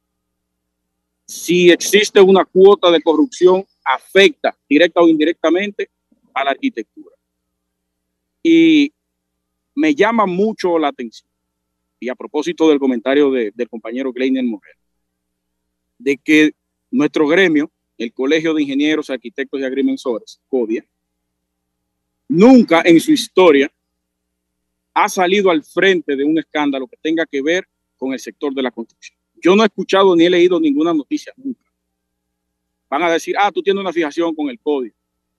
Si 1.24 1.70
existe 1.70 2.20
una 2.20 2.44
cuota 2.44 2.90
de 2.90 3.00
corrupción, 3.00 3.64
afecta 3.84 4.56
directa 4.68 5.00
o 5.00 5.08
indirectamente 5.08 5.88
a 6.34 6.44
la 6.44 6.50
arquitectura. 6.50 7.14
Y 8.42 8.92
me 9.74 9.94
llama 9.94 10.26
mucho 10.26 10.78
la 10.78 10.88
atención, 10.88 11.28
y 12.00 12.08
a 12.08 12.14
propósito 12.14 12.68
del 12.68 12.80
comentario 12.80 13.30
del 13.30 13.68
compañero 13.68 14.12
Gleiner 14.12 14.44
Morel, 14.44 14.74
de 15.98 16.16
que 16.16 16.52
nuestro 16.90 17.26
gremio, 17.28 17.70
el 17.98 18.12
Colegio 18.12 18.54
de 18.54 18.62
Ingenieros, 18.62 19.10
Arquitectos 19.10 19.60
y 19.60 19.64
Agrimensores, 19.64 20.40
CODIA, 20.48 20.84
nunca 22.28 22.82
en 22.84 22.98
su 22.98 23.12
historia 23.12 23.70
ha 25.04 25.08
salido 25.08 25.50
al 25.50 25.62
frente 25.62 26.14
de 26.14 26.24
un 26.24 26.38
escándalo 26.38 26.86
que 26.86 26.96
tenga 27.00 27.24
que 27.24 27.40
ver 27.40 27.66
con 27.96 28.12
el 28.12 28.18
sector 28.18 28.52
de 28.52 28.62
la 28.62 28.70
construcción. 28.70 29.18
Yo 29.42 29.56
no 29.56 29.62
he 29.62 29.66
escuchado 29.66 30.14
ni 30.14 30.26
he 30.26 30.30
leído 30.30 30.60
ninguna 30.60 30.92
noticia 30.92 31.32
nunca. 31.36 31.64
Van 32.88 33.02
a 33.04 33.10
decir, 33.10 33.34
ah, 33.38 33.50
tú 33.50 33.62
tienes 33.62 33.80
una 33.80 33.92
fijación 33.92 34.34
con 34.34 34.50
el 34.50 34.58
código. 34.58 34.94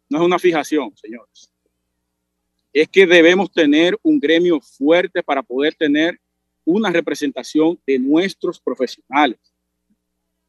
No 0.09 0.19
es 0.19 0.23
una 0.23 0.39
fijación, 0.39 0.95
señores. 0.95 1.51
Es 2.73 2.87
que 2.87 3.05
debemos 3.05 3.51
tener 3.51 3.97
un 4.01 4.19
gremio 4.19 4.59
fuerte 4.61 5.21
para 5.21 5.43
poder 5.43 5.75
tener 5.75 6.19
una 6.65 6.89
representación 6.89 7.79
de 7.85 7.99
nuestros 7.99 8.59
profesionales. 8.59 9.39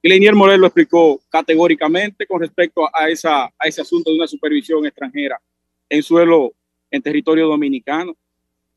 Lenier 0.02 0.34
Morel 0.34 0.60
lo 0.60 0.66
explicó 0.66 1.20
categóricamente 1.28 2.26
con 2.26 2.40
respecto 2.40 2.88
a, 2.92 3.08
esa, 3.08 3.44
a 3.44 3.66
ese 3.66 3.82
asunto 3.82 4.10
de 4.10 4.16
una 4.16 4.26
supervisión 4.26 4.84
extranjera 4.86 5.40
en 5.88 6.02
suelo, 6.02 6.52
en 6.90 7.02
territorio 7.02 7.46
dominicano 7.46 8.16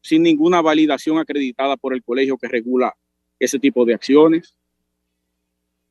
sin 0.06 0.22
ninguna 0.22 0.62
validación 0.62 1.18
acreditada 1.18 1.76
por 1.78 1.92
el 1.92 2.04
colegio 2.04 2.38
que 2.38 2.48
regula 2.48 2.96
ese 3.40 3.58
tipo 3.58 3.84
de 3.86 3.96
acciones. 3.96 4.56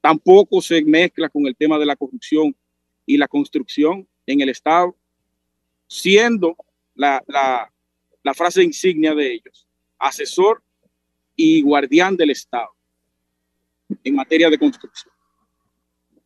Tampoco 0.01 0.63
se 0.63 0.85
mezcla 0.85 1.29
con 1.29 1.49
el 1.49 1.57
tema 1.57 1.81
de 1.81 1.87
la 1.87 1.97
corrupción 1.97 2.55
y 3.05 3.17
la 3.17 3.27
construcción 3.27 4.07
en 4.25 4.41
el 4.41 4.51
Estado, 4.51 4.95
siendo 5.89 6.57
la, 6.95 7.25
frase 8.37 8.63
insignia 8.63 9.17
de 9.17 9.33
ellos, 9.33 9.67
asesor 9.99 10.63
y 11.35 11.63
guardián 11.63 12.17
del 12.17 12.31
Estado 12.31 12.71
en 14.05 14.15
materia 14.15 14.49
de 14.49 14.59
construcción. 14.59 15.13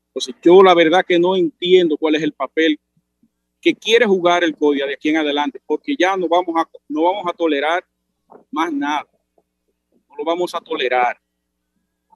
Entonces, 0.08 0.34
yo 0.42 0.62
la 0.62 0.74
verdad 0.74 1.06
que 1.08 1.18
no 1.18 1.36
entiendo 1.36 1.96
cuál 1.96 2.16
es 2.16 2.22
el 2.22 2.34
papel 2.34 2.78
que 3.60 3.74
quiere 3.74 4.06
jugar 4.06 4.44
el 4.44 4.56
CODIA 4.56 4.86
de 4.86 4.94
aquí 4.94 5.08
en 5.08 5.16
adelante, 5.16 5.60
porque 5.66 5.96
ya 5.98 6.16
no 6.16 6.28
vamos 6.28 6.54
a, 6.56 6.68
no 6.88 7.02
vamos 7.02 7.24
a 7.26 7.32
tolerar 7.32 7.84
más 8.50 8.72
nada. 8.72 9.06
No 10.08 10.16
lo 10.16 10.24
vamos 10.24 10.54
a 10.54 10.60
tolerar. 10.60 11.20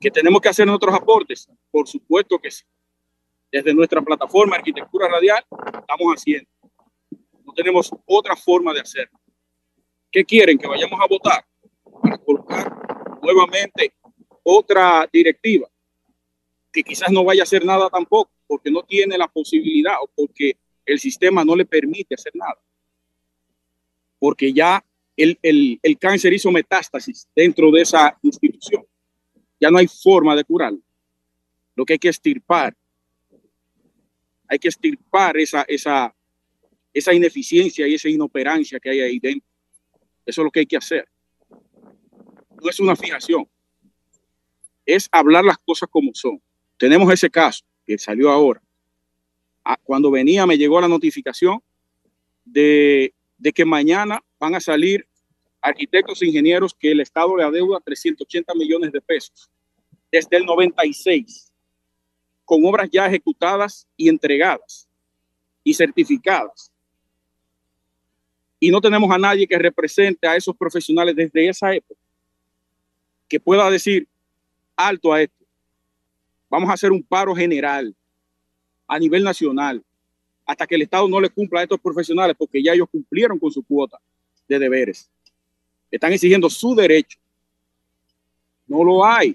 ¿Que 0.00 0.10
tenemos 0.10 0.40
que 0.40 0.48
hacer 0.48 0.66
nuestros 0.66 0.94
aportes? 0.94 1.48
Por 1.70 1.88
supuesto 1.88 2.38
que 2.38 2.50
sí. 2.50 2.64
Desde 3.50 3.74
nuestra 3.74 4.00
plataforma 4.00 4.56
Arquitectura 4.56 5.08
Radial 5.08 5.44
estamos 5.78 6.14
haciendo. 6.14 6.48
No 7.44 7.52
tenemos 7.52 7.90
otra 8.06 8.34
forma 8.36 8.72
de 8.72 8.80
hacerlo. 8.80 9.18
¿Qué 10.10 10.24
quieren? 10.24 10.58
Que 10.58 10.66
vayamos 10.66 10.98
a 11.00 11.06
votar 11.06 11.44
para 12.02 12.18
colocar 12.18 13.20
nuevamente 13.22 13.94
otra 14.42 15.08
directiva 15.12 15.68
que 16.72 16.82
quizás 16.82 17.10
no 17.10 17.22
vaya 17.22 17.42
a 17.42 17.44
hacer 17.44 17.64
nada 17.64 17.90
tampoco, 17.90 18.30
porque 18.46 18.70
no 18.70 18.82
tiene 18.82 19.18
la 19.18 19.28
posibilidad 19.28 19.96
o 20.02 20.08
porque 20.14 20.56
el 20.92 21.00
sistema 21.00 21.44
no 21.44 21.56
le 21.56 21.64
permite 21.64 22.14
hacer 22.14 22.32
nada. 22.34 22.58
Porque 24.18 24.52
ya 24.52 24.84
el, 25.16 25.38
el, 25.42 25.98
cáncer 25.98 26.32
hizo 26.32 26.50
metástasis 26.50 27.28
dentro 27.34 27.70
de 27.70 27.82
esa 27.82 28.16
institución. 28.22 28.84
Ya 29.60 29.70
no 29.70 29.78
hay 29.78 29.88
forma 29.88 30.36
de 30.36 30.44
curarlo. 30.44 30.80
Lo 31.74 31.84
que 31.84 31.94
hay 31.94 31.98
que 31.98 32.08
estirpar, 32.08 32.76
hay 34.48 34.58
que 34.58 34.68
estirpar 34.68 35.36
esa, 35.38 35.62
esa, 35.62 36.14
esa 36.92 37.14
ineficiencia 37.14 37.88
y 37.88 37.94
esa 37.94 38.08
inoperancia 38.08 38.78
que 38.78 38.90
hay 38.90 39.00
ahí 39.00 39.18
dentro. 39.18 39.48
Eso 40.24 40.42
es 40.42 40.44
lo 40.44 40.50
que 40.50 40.60
hay 40.60 40.66
que 40.66 40.76
hacer. 40.76 41.08
No 41.50 42.70
es 42.70 42.78
una 42.78 42.94
fijación, 42.94 43.48
es 44.86 45.08
hablar 45.10 45.44
las 45.44 45.58
cosas 45.58 45.88
como 45.90 46.10
son. 46.14 46.40
Tenemos 46.76 47.12
ese 47.12 47.30
caso 47.30 47.64
que 47.84 47.98
salió 47.98 48.30
ahora 48.30 48.62
Ah, 49.64 49.78
cuando 49.82 50.10
venía 50.10 50.46
me 50.46 50.58
llegó 50.58 50.80
la 50.80 50.88
notificación 50.88 51.62
de, 52.44 53.14
que 53.54 53.64
mañana 53.64 54.22
van 54.38 54.54
a 54.54 54.60
salir 54.60 55.06
arquitectos 55.60 56.20
e 56.22 56.26
ingenieros 56.26 56.74
que 56.74 56.90
el 56.90 57.00
Estado 57.00 57.36
le 57.36 57.44
adeuda 57.44 57.80
380 57.80 58.54
millones 58.54 58.92
de 58.92 59.00
pesos 59.00 59.48
desde 60.10 60.36
el 60.36 60.44
96, 60.44 61.50
con 62.44 62.64
obras 62.66 62.88
ya 62.92 63.06
ejecutadas 63.06 63.86
y 63.96 64.08
entregadas 64.08 64.88
y 65.64 65.72
certificadas. 65.72 66.70
Y 68.60 68.70
no 68.70 68.80
tenemos 68.80 69.10
a 69.10 69.18
nadie 69.18 69.46
que 69.46 69.58
represente 69.58 70.26
a 70.26 70.36
esos 70.36 70.56
profesionales 70.56 71.16
desde 71.16 71.48
esa 71.48 71.72
época, 71.74 72.00
que 73.28 73.40
pueda 73.40 73.70
decir 73.70 74.06
alto 74.76 75.12
a 75.12 75.22
esto. 75.22 75.44
Vamos 76.50 76.68
a 76.68 76.74
hacer 76.74 76.92
un 76.92 77.02
paro 77.02 77.34
general 77.34 77.94
a 78.92 78.98
nivel 78.98 79.24
nacional 79.24 79.82
hasta 80.44 80.66
que 80.66 80.74
el 80.74 80.82
Estado 80.82 81.08
no 81.08 81.18
le 81.18 81.30
cumpla 81.30 81.60
a 81.60 81.62
estos 81.62 81.80
profesionales 81.80 82.36
porque 82.38 82.62
ya 82.62 82.74
ellos 82.74 82.88
cumplieron 82.90 83.38
con 83.38 83.50
su 83.50 83.62
cuota 83.62 83.98
de 84.46 84.58
deberes. 84.58 85.10
Están 85.90 86.12
exigiendo 86.12 86.50
su 86.50 86.74
derecho. 86.74 87.18
No 88.66 88.84
lo 88.84 89.04
hay. 89.04 89.34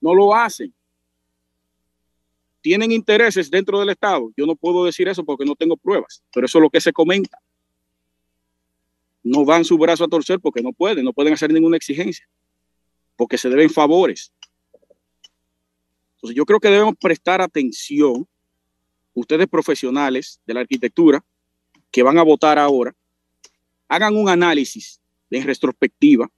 No 0.00 0.14
lo 0.14 0.34
hacen. 0.34 0.74
Tienen 2.60 2.90
intereses 2.90 3.48
dentro 3.48 3.78
del 3.78 3.90
Estado. 3.90 4.32
Yo 4.36 4.46
no 4.46 4.56
puedo 4.56 4.84
decir 4.84 5.06
eso 5.06 5.24
porque 5.24 5.44
no 5.44 5.54
tengo 5.54 5.76
pruebas, 5.76 6.24
pero 6.32 6.46
eso 6.46 6.58
es 6.58 6.62
lo 6.62 6.70
que 6.70 6.80
se 6.80 6.92
comenta. 6.92 7.38
No 9.22 9.44
dan 9.44 9.64
su 9.64 9.78
brazo 9.78 10.04
a 10.04 10.08
torcer 10.08 10.40
porque 10.40 10.62
no 10.62 10.72
pueden, 10.72 11.04
no 11.04 11.12
pueden 11.12 11.34
hacer 11.34 11.52
ninguna 11.52 11.76
exigencia, 11.76 12.28
porque 13.16 13.38
se 13.38 13.48
deben 13.48 13.70
favores 13.70 14.32
Entonces 16.26 16.38
yo 16.38 16.44
creo 16.44 16.58
que 16.58 16.70
debemos 16.70 16.96
prestar 17.00 17.40
atención, 17.40 18.26
ustedes 19.14 19.46
profesionales 19.46 20.40
de 20.44 20.54
la 20.54 20.60
arquitectura 20.60 21.24
que 21.92 22.02
van 22.02 22.18
a 22.18 22.24
votar 22.24 22.58
ahora, 22.58 22.92
hagan 23.86 24.16
un 24.16 24.28
análisis 24.28 25.00
en 25.30 25.44
retrospectiva 25.44 26.28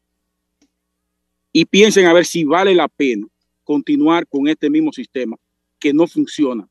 y 1.53 1.65
piensen 1.65 2.05
a 2.05 2.13
ver 2.13 2.27
si 2.27 2.45
vale 2.45 2.75
la 2.75 2.87
pena 2.87 3.27
continuar 3.65 4.27
con 4.27 4.47
este 4.47 4.69
mismo 4.69 4.93
sistema 4.93 5.39
que 5.79 5.95
no 5.95 6.07
funciona. 6.07 6.69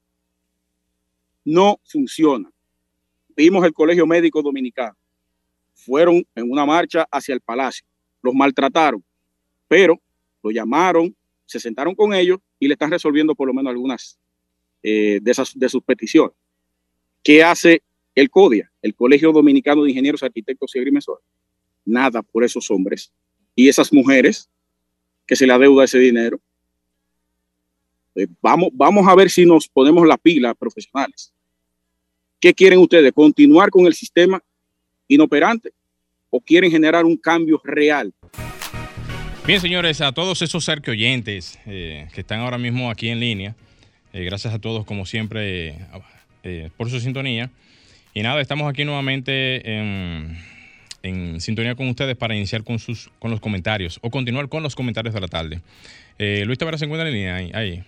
No 1.44 1.80
funciona. 1.86 2.52
Vimos 3.36 3.66
el 3.66 3.74
Colegio 3.74 4.06
Médico 4.06 4.44
Dominicano. 4.44 4.96
Fueron 5.74 6.24
en 6.36 6.52
una 6.52 6.68
marcha 6.68 7.08
hacia 7.10 7.34
el 7.34 7.42
palacio. 7.42 7.84
Los 8.22 8.36
maltrataron, 8.36 9.04
pero 9.68 10.00
lo 10.44 10.52
llamaron, 10.52 11.16
se 11.48 11.60
sentaron 11.60 11.96
con 11.96 12.14
ellos 12.14 12.38
y 12.60 12.68
le 12.68 12.74
están 12.74 12.92
resolviendo 12.92 13.36
por 13.36 13.48
lo 13.48 13.54
menos 13.54 13.72
algunas 13.72 14.20
eh, 14.84 15.20
de, 15.22 15.70
sus 15.70 15.84
peticiones. 15.84 16.36
¿Qué 17.24 17.44
hace 17.44 17.84
el 18.16 18.30
CODIA, 18.30 18.72
el 18.82 18.96
Colegio 18.96 19.32
Dominicano 19.32 19.84
de 19.84 19.90
Ingenieros, 19.90 20.24
Arquitectos 20.24 20.76
y 20.76 20.80
Agrimensores? 20.80 21.24
Nada 21.86 22.22
por 22.22 22.44
esos 22.44 22.70
hombres 22.72 23.12
y 23.56 23.68
esas 23.68 23.92
mujeres 23.92 24.50
que 25.26 25.36
se 25.36 25.46
le 25.46 25.54
adeuda 25.54 25.84
ese 25.84 26.00
dinero. 26.00 26.40
Eh, 28.16 28.28
vamos, 28.42 28.70
vamos 28.74 29.08
a 29.08 29.16
ver 29.16 29.30
si 29.30 29.46
nos 29.46 29.68
ponemos 29.68 30.08
la 30.08 30.18
pila 30.18 30.54
profesionales. 30.54 31.34
¿Qué 32.40 32.54
quieren 32.54 32.80
ustedes? 32.80 33.12
¿Continuar 33.14 33.70
con 33.70 33.86
el 33.88 33.94
sistema 33.94 34.42
inoperante 35.08 35.74
o 36.30 36.40
quieren 36.40 36.70
generar 36.70 37.04
un 37.06 37.18
cambio 37.18 37.60
real? 37.64 38.14
Bien, 39.48 39.62
señores, 39.62 40.02
a 40.02 40.12
todos 40.12 40.42
esos 40.42 40.68
arqueoyentes 40.68 41.58
eh, 41.66 42.10
que 42.14 42.20
están 42.20 42.42
ahora 42.42 42.58
mismo 42.58 42.92
aquí 42.92 43.08
en 43.08 43.22
línea, 43.22 43.56
eh, 44.12 44.26
gracias 44.26 44.54
a 44.54 44.60
todos, 44.60 44.84
como 44.84 45.06
siempre, 45.06 45.80
eh, 46.44 46.70
por 46.76 46.90
su 46.90 47.00
sintonía. 47.00 47.50
Y 48.14 48.24
nada, 48.24 48.42
estamos 48.42 48.70
aquí 48.70 48.84
nuevamente 48.84 49.62
en, 49.64 51.40
sintonía 51.40 51.76
con 51.76 51.88
ustedes 51.88 52.18
para 52.18 52.36
iniciar 52.36 52.66
con, 52.66 52.78
sus, 52.78 53.10
con 53.20 53.32
los 53.32 53.40
comentarios 53.40 54.00
o 54.02 54.10
continuar 54.10 54.50
con 54.50 54.64
los 54.64 54.76
comentarios 54.76 55.14
de 55.16 55.22
la 55.22 55.30
tarde. 55.30 55.62
Luis 56.20 56.58
Tavera 56.58 56.78
se 56.78 56.84
encuentra 56.84 57.08
en 57.08 57.14
línea 57.14 57.36
ahí. 57.54 57.86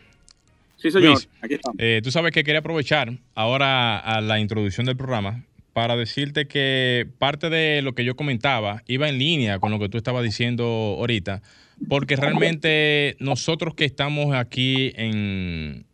Sí, 0.77 0.91
señor, 0.91 1.19
aquí 1.41 1.55
estamos. 1.55 1.77
tú 2.03 2.09
sabes 2.09 2.31
que 2.31 2.45
quería 2.45 2.59
aprovechar 2.59 3.11
ahora 3.35 3.99
a 3.99 4.21
la 4.21 4.39
introducción 4.39 4.85
del 4.85 4.95
programa 4.95 5.43
para 5.79 5.95
decirte 5.95 6.45
que 6.45 7.07
parte 7.19 7.49
de 7.49 7.81
lo 7.81 7.95
que 7.95 8.03
yo 8.03 8.17
comentaba 8.17 8.83
iba 8.85 9.07
en 9.07 9.17
línea 9.17 9.59
con 9.59 9.71
lo 9.71 9.79
que 9.79 9.87
tú 9.87 9.97
estabas 9.97 10.25
diciendo 10.25 10.65
ahorita, 10.99 11.41
porque 11.87 12.17
realmente 12.17 13.15
nosotros 13.19 13.75
que 13.75 13.85
estamos 13.85 14.35
aquí 14.35 14.91
en, 14.97 15.85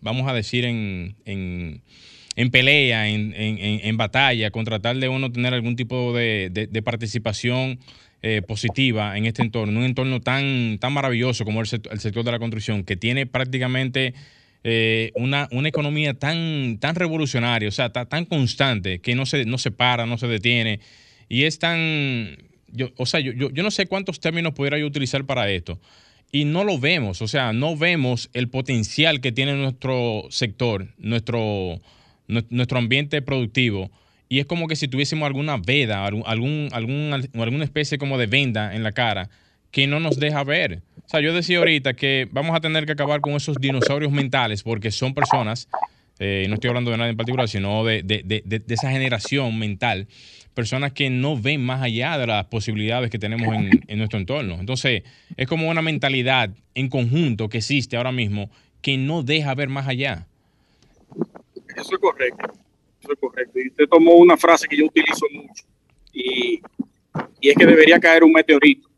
vamos 0.00 0.26
a 0.30 0.32
decir, 0.32 0.64
en, 0.64 1.14
en, 1.26 2.50
pelea, 2.50 3.06
en, 3.06 3.34
en, 3.36 3.96
batalla, 3.98 4.50
con 4.50 4.64
tratar 4.64 4.96
de 4.96 5.10
uno 5.10 5.30
tener 5.30 5.52
algún 5.52 5.76
tipo 5.76 6.14
de, 6.14 6.82
participación 6.82 7.80
eh, 8.22 8.40
positiva 8.40 9.18
en 9.18 9.26
este 9.26 9.42
entorno, 9.42 9.78
un 9.78 9.84
entorno 9.84 10.20
tan, 10.20 10.78
tan 10.78 10.94
maravilloso 10.94 11.44
como 11.44 11.60
el 11.60 11.68
el 11.90 12.00
sector 12.00 12.24
de 12.24 12.32
la 12.32 12.38
construcción, 12.38 12.82
que 12.82 12.96
tiene 12.96 13.26
prácticamente 13.26 14.14
eh, 14.64 15.10
una, 15.14 15.48
una, 15.50 15.68
economía 15.68 16.14
tan, 16.14 16.78
tan 16.78 16.94
revolucionaria, 16.94 17.68
o 17.68 17.72
sea, 17.72 17.90
tan 17.90 18.24
constante, 18.26 19.00
que 19.00 19.14
no 19.14 19.26
se, 19.26 19.44
no 19.44 19.58
se 19.58 19.70
para, 19.70 20.06
no 20.06 20.18
se 20.18 20.28
detiene, 20.28 20.80
y 21.28 21.44
es 21.44 21.58
tan, 21.58 22.36
yo, 22.68 22.90
o 22.96 23.06
sea, 23.06 23.20
yo, 23.20 23.32
yo, 23.32 23.62
no 23.62 23.70
sé 23.70 23.86
cuántos 23.86 24.20
términos 24.20 24.54
pudiera 24.54 24.78
yo 24.78 24.86
utilizar 24.86 25.24
para 25.24 25.50
esto, 25.50 25.80
y 26.30 26.44
no 26.44 26.62
lo 26.62 26.78
vemos, 26.78 27.22
o 27.22 27.28
sea, 27.28 27.52
no 27.52 27.76
vemos 27.76 28.30
el 28.34 28.48
potencial 28.48 29.20
que 29.20 29.32
tiene 29.32 29.54
nuestro 29.54 30.26
sector, 30.30 30.88
nuestro, 30.96 31.80
nuestro 32.28 32.78
ambiente 32.78 33.20
productivo, 33.20 33.90
y 34.28 34.38
es 34.38 34.46
como 34.46 34.68
que 34.68 34.76
si 34.76 34.86
tuviésemos 34.86 35.26
alguna 35.26 35.56
veda, 35.56 36.06
algún, 36.06 36.22
algún, 36.70 37.28
alguna 37.34 37.64
especie 37.64 37.98
como 37.98 38.16
de 38.16 38.26
venda 38.26 38.74
en 38.74 38.82
la 38.82 38.92
cara 38.92 39.28
que 39.72 39.86
no 39.88 39.98
nos 39.98 40.20
deja 40.20 40.44
ver. 40.44 40.82
O 41.04 41.08
sea, 41.08 41.20
yo 41.20 41.34
decía 41.34 41.58
ahorita 41.58 41.94
que 41.94 42.28
vamos 42.30 42.54
a 42.54 42.60
tener 42.60 42.86
que 42.86 42.92
acabar 42.92 43.20
con 43.20 43.32
esos 43.32 43.56
dinosaurios 43.56 44.12
mentales 44.12 44.62
porque 44.62 44.92
son 44.92 45.14
personas, 45.14 45.68
eh, 46.20 46.46
no 46.48 46.54
estoy 46.54 46.68
hablando 46.68 46.92
de 46.92 46.98
nadie 46.98 47.10
en 47.10 47.16
particular, 47.16 47.48
sino 47.48 47.84
de, 47.84 48.02
de, 48.02 48.62
esa 48.68 48.90
generación 48.90 49.58
mental, 49.58 50.06
personas 50.54 50.92
que 50.92 51.10
no 51.10 51.40
ven 51.40 51.64
más 51.64 51.82
allá 51.82 52.18
de 52.18 52.26
las 52.26 52.44
posibilidades 52.46 53.10
que 53.10 53.18
tenemos 53.18 53.52
en, 53.54 53.70
en 53.88 53.98
nuestro 53.98 54.18
entorno. 54.18 54.56
Entonces, 54.60 55.02
es 55.36 55.48
como 55.48 55.68
una 55.68 55.82
mentalidad 55.82 56.50
en 56.74 56.88
conjunto 56.88 57.48
que 57.48 57.58
existe 57.58 57.96
ahora 57.96 58.12
mismo 58.12 58.50
que 58.82 58.98
no 58.98 59.22
deja 59.22 59.54
ver 59.54 59.70
más 59.70 59.88
allá. 59.88 60.26
Eso 61.76 61.94
es 61.94 61.98
correcto. 61.98 62.52
Eso 63.00 63.12
es 63.12 63.18
correcto. 63.18 63.58
Y 63.58 63.68
usted 63.68 63.88
tomó 63.88 64.12
una 64.12 64.36
frase 64.36 64.68
que 64.68 64.76
yo 64.76 64.84
utilizo 64.84 65.26
mucho 65.32 65.64
y, 66.12 66.60
y 67.40 67.48
es 67.48 67.56
que 67.56 67.64
debería 67.64 67.98
caer 67.98 68.22
un 68.22 68.32
meteorito 68.32 68.91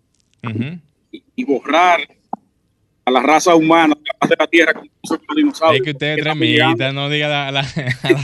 y, 1.11 1.44
borrar 1.44 2.00
a 3.04 3.11
la 3.11 3.20
raza 3.20 3.54
humana 3.54 3.94
de 4.28 4.37
la 4.38 4.46
tierra 4.46 4.74
como 4.74 4.87
los 5.11 5.37
dinosaurios. 5.37 5.80
Es 5.80 5.85
que 5.85 5.90
usted 5.90 6.16
tremita, 6.22 6.92
no 6.92 7.11
diga 7.11 7.48
a 7.48 7.52
la, 7.52 7.62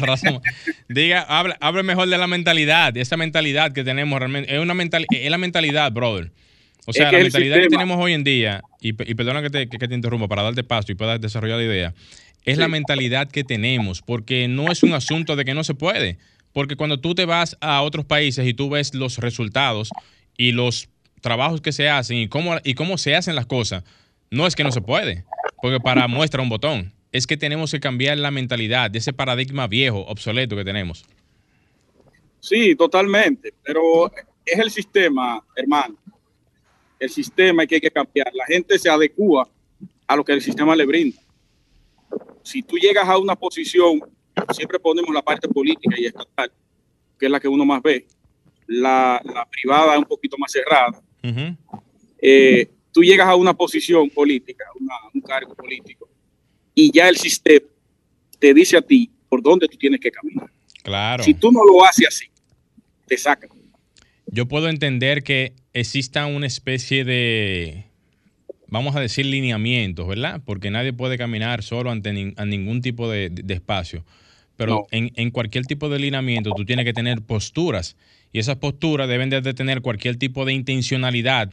raza 0.01 0.31
humana. 0.31 0.53
Diga, 0.89 1.23
hable, 1.23 1.83
mejor 1.83 2.09
de 2.09 2.19
la 2.19 2.27
mentalidad, 2.27 2.97
esa 2.97 3.17
mentalidad 3.17 3.73
que 3.73 3.85
tenemos 3.85 4.19
realmente. 4.19 4.55
Es, 4.55 4.61
una 4.61 4.75
mental, 4.75 5.07
es 5.11 5.31
la 5.31 5.39
mentalidad, 5.39 5.93
brother. 5.93 6.33
O 6.87 6.93
sea, 6.93 7.13
la 7.13 7.19
mentalidad 7.19 7.57
que 7.61 7.69
tenemos 7.69 7.99
hoy 8.01 8.15
en 8.15 8.25
día, 8.25 8.63
y, 8.81 8.93
perdona 8.93 9.43
que 9.43 9.51
te, 9.51 9.69
que 9.69 9.79
te, 9.87 9.95
interrumpa 9.95 10.29
para 10.29 10.43
darte 10.43 10.65
paso 10.65 10.91
y 10.91 10.95
puedas 10.95 11.21
desarrollar 11.21 11.59
la 11.59 11.65
idea, 11.65 11.95
es 12.45 12.59
la 12.59 12.69
mentalidad 12.69 13.31
que 13.31 13.45
tenemos, 13.45 14.03
porque 14.03 14.49
no 14.49 14.73
es 14.73 14.83
un 14.83 14.95
asunto 14.95 15.37
de 15.37 15.45
que 15.45 15.55
no 15.55 15.63
se 15.63 15.75
puede. 15.75 16.19
Porque 16.53 16.77
cuando 16.77 16.99
tú 16.99 17.15
te 17.15 17.27
vas 17.27 17.57
a 17.61 17.83
otros 17.83 18.05
países 18.05 18.47
y 18.47 18.55
tú 18.55 18.71
ves 18.71 18.95
los 18.95 19.19
resultados 19.19 19.91
y 20.37 20.53
los 20.53 20.89
trabajos 21.21 21.61
que 21.61 21.73
se 21.73 21.89
hacen 21.89 22.19
y 22.19 22.29
cómo, 22.29 22.57
y 22.65 22.75
cómo 22.75 22.99
se 22.99 23.17
hacen 23.17 23.35
las 23.35 23.47
cosas, 23.47 23.85
no 24.31 24.47
es 24.47 24.55
que 24.55 24.65
no 24.65 24.73
se 24.73 24.81
puede, 24.81 25.25
porque 25.61 25.81
para 25.81 26.09
muestra 26.09 26.43
un 26.43 26.49
botón, 26.49 26.93
es 27.13 27.27
que 27.27 27.37
tenemos 27.37 27.71
que 27.73 27.81
cambiar 27.81 28.19
la 28.19 28.31
mentalidad 28.31 28.91
de 28.91 28.99
ese 28.99 29.13
paradigma 29.13 29.67
viejo, 29.67 30.01
obsoleto 30.07 30.57
que 30.57 30.65
tenemos. 30.65 31.05
Sí, 32.39 32.75
totalmente, 32.77 33.53
pero 33.63 34.11
es 34.47 34.59
el 34.59 34.71
sistema, 34.71 35.45
hermano. 35.57 35.97
El 36.99 37.11
sistema 37.11 37.67
que 37.67 37.77
hay 37.77 37.81
que 37.81 37.91
cambiar. 37.91 38.31
La 38.35 38.47
gente 38.47 38.79
se 38.79 38.89
adecua 38.89 39.49
a 40.07 40.17
lo 40.17 40.25
que 40.25 40.33
el 40.33 40.43
sistema 40.43 40.77
le 40.77 40.87
brinda. 40.87 41.19
Si 42.43 42.63
tú 42.63 42.77
llegas 42.77 43.09
a 43.09 43.19
una 43.19 43.37
posición, 43.37 44.01
siempre 44.53 44.79
ponemos 44.79 45.13
la 45.15 45.23
parte 45.23 45.49
política 45.49 45.97
y 45.99 46.07
estatal, 46.07 46.53
que 47.19 47.27
es 47.27 47.33
la 47.33 47.41
que 47.41 47.49
uno 47.49 47.65
más 47.65 47.83
ve. 47.83 48.07
La, 48.67 49.21
la 49.25 49.47
privada 49.47 49.95
es 49.95 49.99
un 49.99 50.05
poquito 50.05 50.37
más 50.39 50.53
cerrada 50.53 51.01
eh, 52.21 52.69
tú 52.93 53.03
llegas 53.03 53.29
a 53.29 53.37
una 53.37 53.55
posición 53.55 54.11
política, 54.11 54.65
un 55.13 55.21
cargo 55.21 55.55
político, 55.55 56.09
y 56.75 56.91
ya 56.93 57.09
el 57.09 57.17
sistema 57.17 57.67
te 58.39 58.55
dice 58.55 58.77
a 58.77 58.83
ti 58.83 59.11
por 59.29 59.43
dónde 59.43 59.69
tú 59.69 59.77
tienes 59.77 60.01
que 60.01 60.11
caminar. 60.11 60.51
Claro. 60.83 61.23
Si 61.23 61.35
tú 61.35 61.53
no 61.53 61.65
lo 61.65 61.85
haces 61.85 62.09
así, 62.09 62.27
te 63.07 63.17
sacan. 63.17 63.51
Yo 64.27 64.47
puedo 64.47 64.69
entender 64.69 65.23
que 65.23 65.55
exista 65.73 66.27
una 66.27 66.47
especie 66.47 67.05
de, 67.05 67.87
vamos 68.69 68.97
a 68.97 69.01
decir, 69.01 69.27
lineamientos, 69.27 70.07
¿verdad? 70.07 70.41
Porque 70.45 70.71
nadie 70.71 70.93
puede 70.93 71.19
caminar 71.19 71.63
solo 71.63 71.91
ante 71.91 72.33
a 72.37 72.45
ningún 72.45 72.81
tipo 72.81 73.11
de, 73.11 73.33
espacio. 73.49 74.05
Pero 74.57 74.87
en, 74.91 75.11
en, 75.17 75.31
cualquier 75.31 75.65
tipo 75.65 75.89
de 75.89 75.99
lineamiento 75.99 76.53
tú 76.55 76.65
tienes 76.65 76.85
que 76.85 76.93
tener 76.93 77.23
posturas 77.23 77.97
y 78.33 78.39
esas 78.39 78.57
posturas 78.57 79.09
deben 79.09 79.31
de 79.31 79.55
tener 79.55 79.83
cualquier 79.83 80.17
tipo 80.17 80.45
de 80.45 80.53
intencionalidad, 80.53 81.53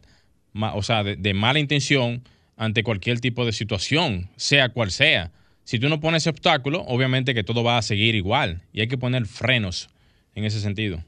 o 0.53 0.83
sea, 0.83 1.03
de, 1.03 1.33
mala 1.33 1.59
intención 1.59 2.23
ante 2.55 2.83
cualquier 2.83 3.19
tipo 3.19 3.45
de 3.45 3.51
situación, 3.51 4.29
sea 4.35 4.69
cual 4.69 4.91
sea. 4.91 5.31
Si 5.63 5.79
tú 5.79 5.89
no 5.89 5.99
pones 5.99 6.23
ese 6.23 6.29
obstáculo, 6.29 6.81
obviamente 6.87 7.33
que 7.33 7.43
todo 7.43 7.63
va 7.63 7.77
a 7.77 7.81
seguir 7.81 8.15
igual 8.15 8.61
y 8.71 8.81
hay 8.81 8.87
que 8.87 8.97
poner 8.97 9.25
frenos 9.25 9.89
en 10.33 10.45
ese 10.45 10.59
sentido. 10.59 11.03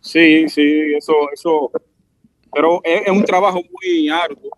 Sí, 0.00 0.48
sí, 0.48 0.94
eso, 0.96 1.14
eso, 1.32 1.70
pero 2.52 2.80
es, 2.84 3.10
un 3.10 3.24
trabajo 3.24 3.62
muy 3.62 4.08
arduo. 4.08 4.50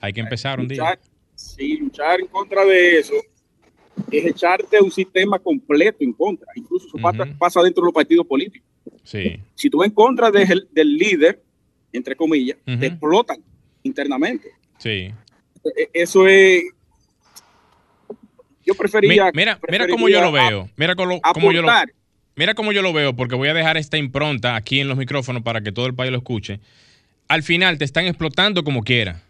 Hay 0.00 0.12
que 0.12 0.20
empezar 0.20 0.60
un 0.60 0.68
día. 0.68 0.98
Sí, 1.34 1.76
luchar 1.76 2.20
en 2.20 2.26
contra 2.28 2.64
de 2.64 2.98
eso 2.98 3.14
es 4.10 4.24
echarte 4.24 4.80
un 4.80 4.90
sistema 4.90 5.38
completo 5.38 5.98
en 6.00 6.12
contra. 6.12 6.46
Incluso 6.54 6.86
eso 6.86 6.98
pasa 7.38 7.62
dentro 7.62 7.82
de 7.82 7.86
los 7.86 7.94
partidos 7.94 8.26
políticos. 8.26 8.68
Si 9.04 9.70
tú 9.70 9.82
en 9.82 9.90
contra 9.90 10.30
del 10.30 10.68
líder, 10.74 11.42
entre 11.92 12.16
comillas, 12.16 12.58
te 12.64 12.86
explotan 12.86 13.42
internamente. 13.82 14.50
Sí. 14.78 15.12
E, 15.76 15.90
eso 15.92 16.26
es. 16.26 16.64
Yo 18.64 18.74
prefería. 18.74 19.30
Mira, 19.32 19.58
mira 19.68 19.86
cómo 19.88 20.08
yo 20.08 20.20
lo 20.20 20.32
veo. 20.32 20.68
Mira 20.76 20.94
cómo, 20.94 21.52
yo 21.52 21.62
lo 21.62 21.70
Mira 22.34 22.54
cómo 22.54 22.72
yo 22.72 22.82
lo 22.82 22.92
veo, 22.92 23.14
porque 23.16 23.34
voy 23.34 23.48
a 23.48 23.54
dejar 23.54 23.76
esta 23.76 23.96
impronta 23.96 24.56
aquí 24.56 24.80
en 24.80 24.88
los 24.88 24.98
micrófonos 24.98 25.42
para 25.42 25.62
que 25.62 25.72
todo 25.72 25.86
el 25.86 25.94
país 25.94 26.10
lo 26.10 26.18
escuche. 26.18 26.60
Al 27.28 27.42
final 27.42 27.78
te 27.78 27.84
están 27.84 28.06
explotando 28.06 28.62
como 28.62 28.82
quiera. 28.82 29.22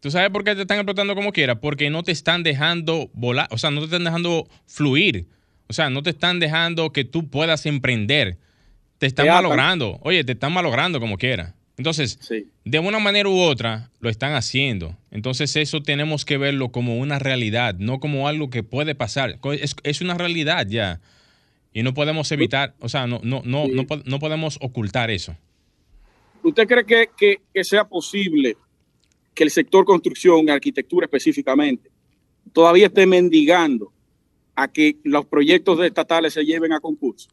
¿Tú 0.00 0.10
sabes 0.12 0.30
por 0.30 0.44
qué 0.44 0.54
te 0.54 0.62
están 0.62 0.78
explotando 0.78 1.16
como 1.16 1.32
quiera? 1.32 1.60
Porque 1.60 1.90
no 1.90 2.04
te 2.04 2.12
están 2.12 2.44
dejando 2.44 3.10
volar, 3.12 3.48
o 3.50 3.58
sea, 3.58 3.70
no 3.70 3.80
te 3.80 3.86
están 3.86 4.04
dejando 4.04 4.48
fluir. 4.66 5.26
O 5.68 5.72
sea, 5.72 5.90
no 5.90 6.02
te 6.02 6.10
están 6.10 6.40
dejando 6.40 6.92
que 6.92 7.04
tú 7.04 7.28
puedas 7.28 7.66
emprender. 7.66 8.38
Te 8.98 9.06
están 9.06 9.28
malogrando. 9.28 9.98
Oye, 10.02 10.24
te 10.24 10.32
están 10.32 10.52
malogrando 10.52 10.98
como 10.98 11.18
quiera. 11.18 11.54
Entonces, 11.76 12.18
de 12.64 12.78
una 12.80 12.98
manera 12.98 13.28
u 13.28 13.38
otra, 13.38 13.90
lo 14.00 14.08
están 14.10 14.34
haciendo. 14.34 14.96
Entonces, 15.12 15.54
eso 15.54 15.80
tenemos 15.80 16.24
que 16.24 16.36
verlo 16.36 16.70
como 16.72 16.98
una 16.98 17.20
realidad, 17.20 17.76
no 17.78 18.00
como 18.00 18.26
algo 18.26 18.50
que 18.50 18.64
puede 18.64 18.96
pasar. 18.96 19.38
Es, 19.84 20.00
una 20.00 20.14
realidad 20.14 20.66
ya. 20.68 21.00
Y 21.72 21.84
no 21.84 21.94
podemos 21.94 22.32
evitar, 22.32 22.74
o 22.80 22.88
sea, 22.88 23.06
no, 23.06 23.20
no, 23.22 23.42
no, 23.44 23.66
no, 23.68 24.18
podemos 24.18 24.58
ocultar 24.60 25.10
eso. 25.10 25.36
¿Usted 26.42 26.66
cree 26.66 27.08
que, 27.16 27.40
que 27.54 27.64
sea 27.64 27.84
posible 27.84 28.56
que 29.32 29.44
el 29.44 29.50
sector 29.50 29.84
construcción, 29.84 30.50
arquitectura 30.50 31.04
específicamente, 31.04 31.90
todavía 32.52 32.86
esté 32.86 33.06
mendigando 33.06 33.92
a 34.58 34.68
que 34.68 34.96
los 35.04 35.26
proyectos 35.26 35.80
estatales 35.80 36.34
se 36.34 36.44
lleven 36.44 36.72
a 36.72 36.80
concurso? 36.80 37.28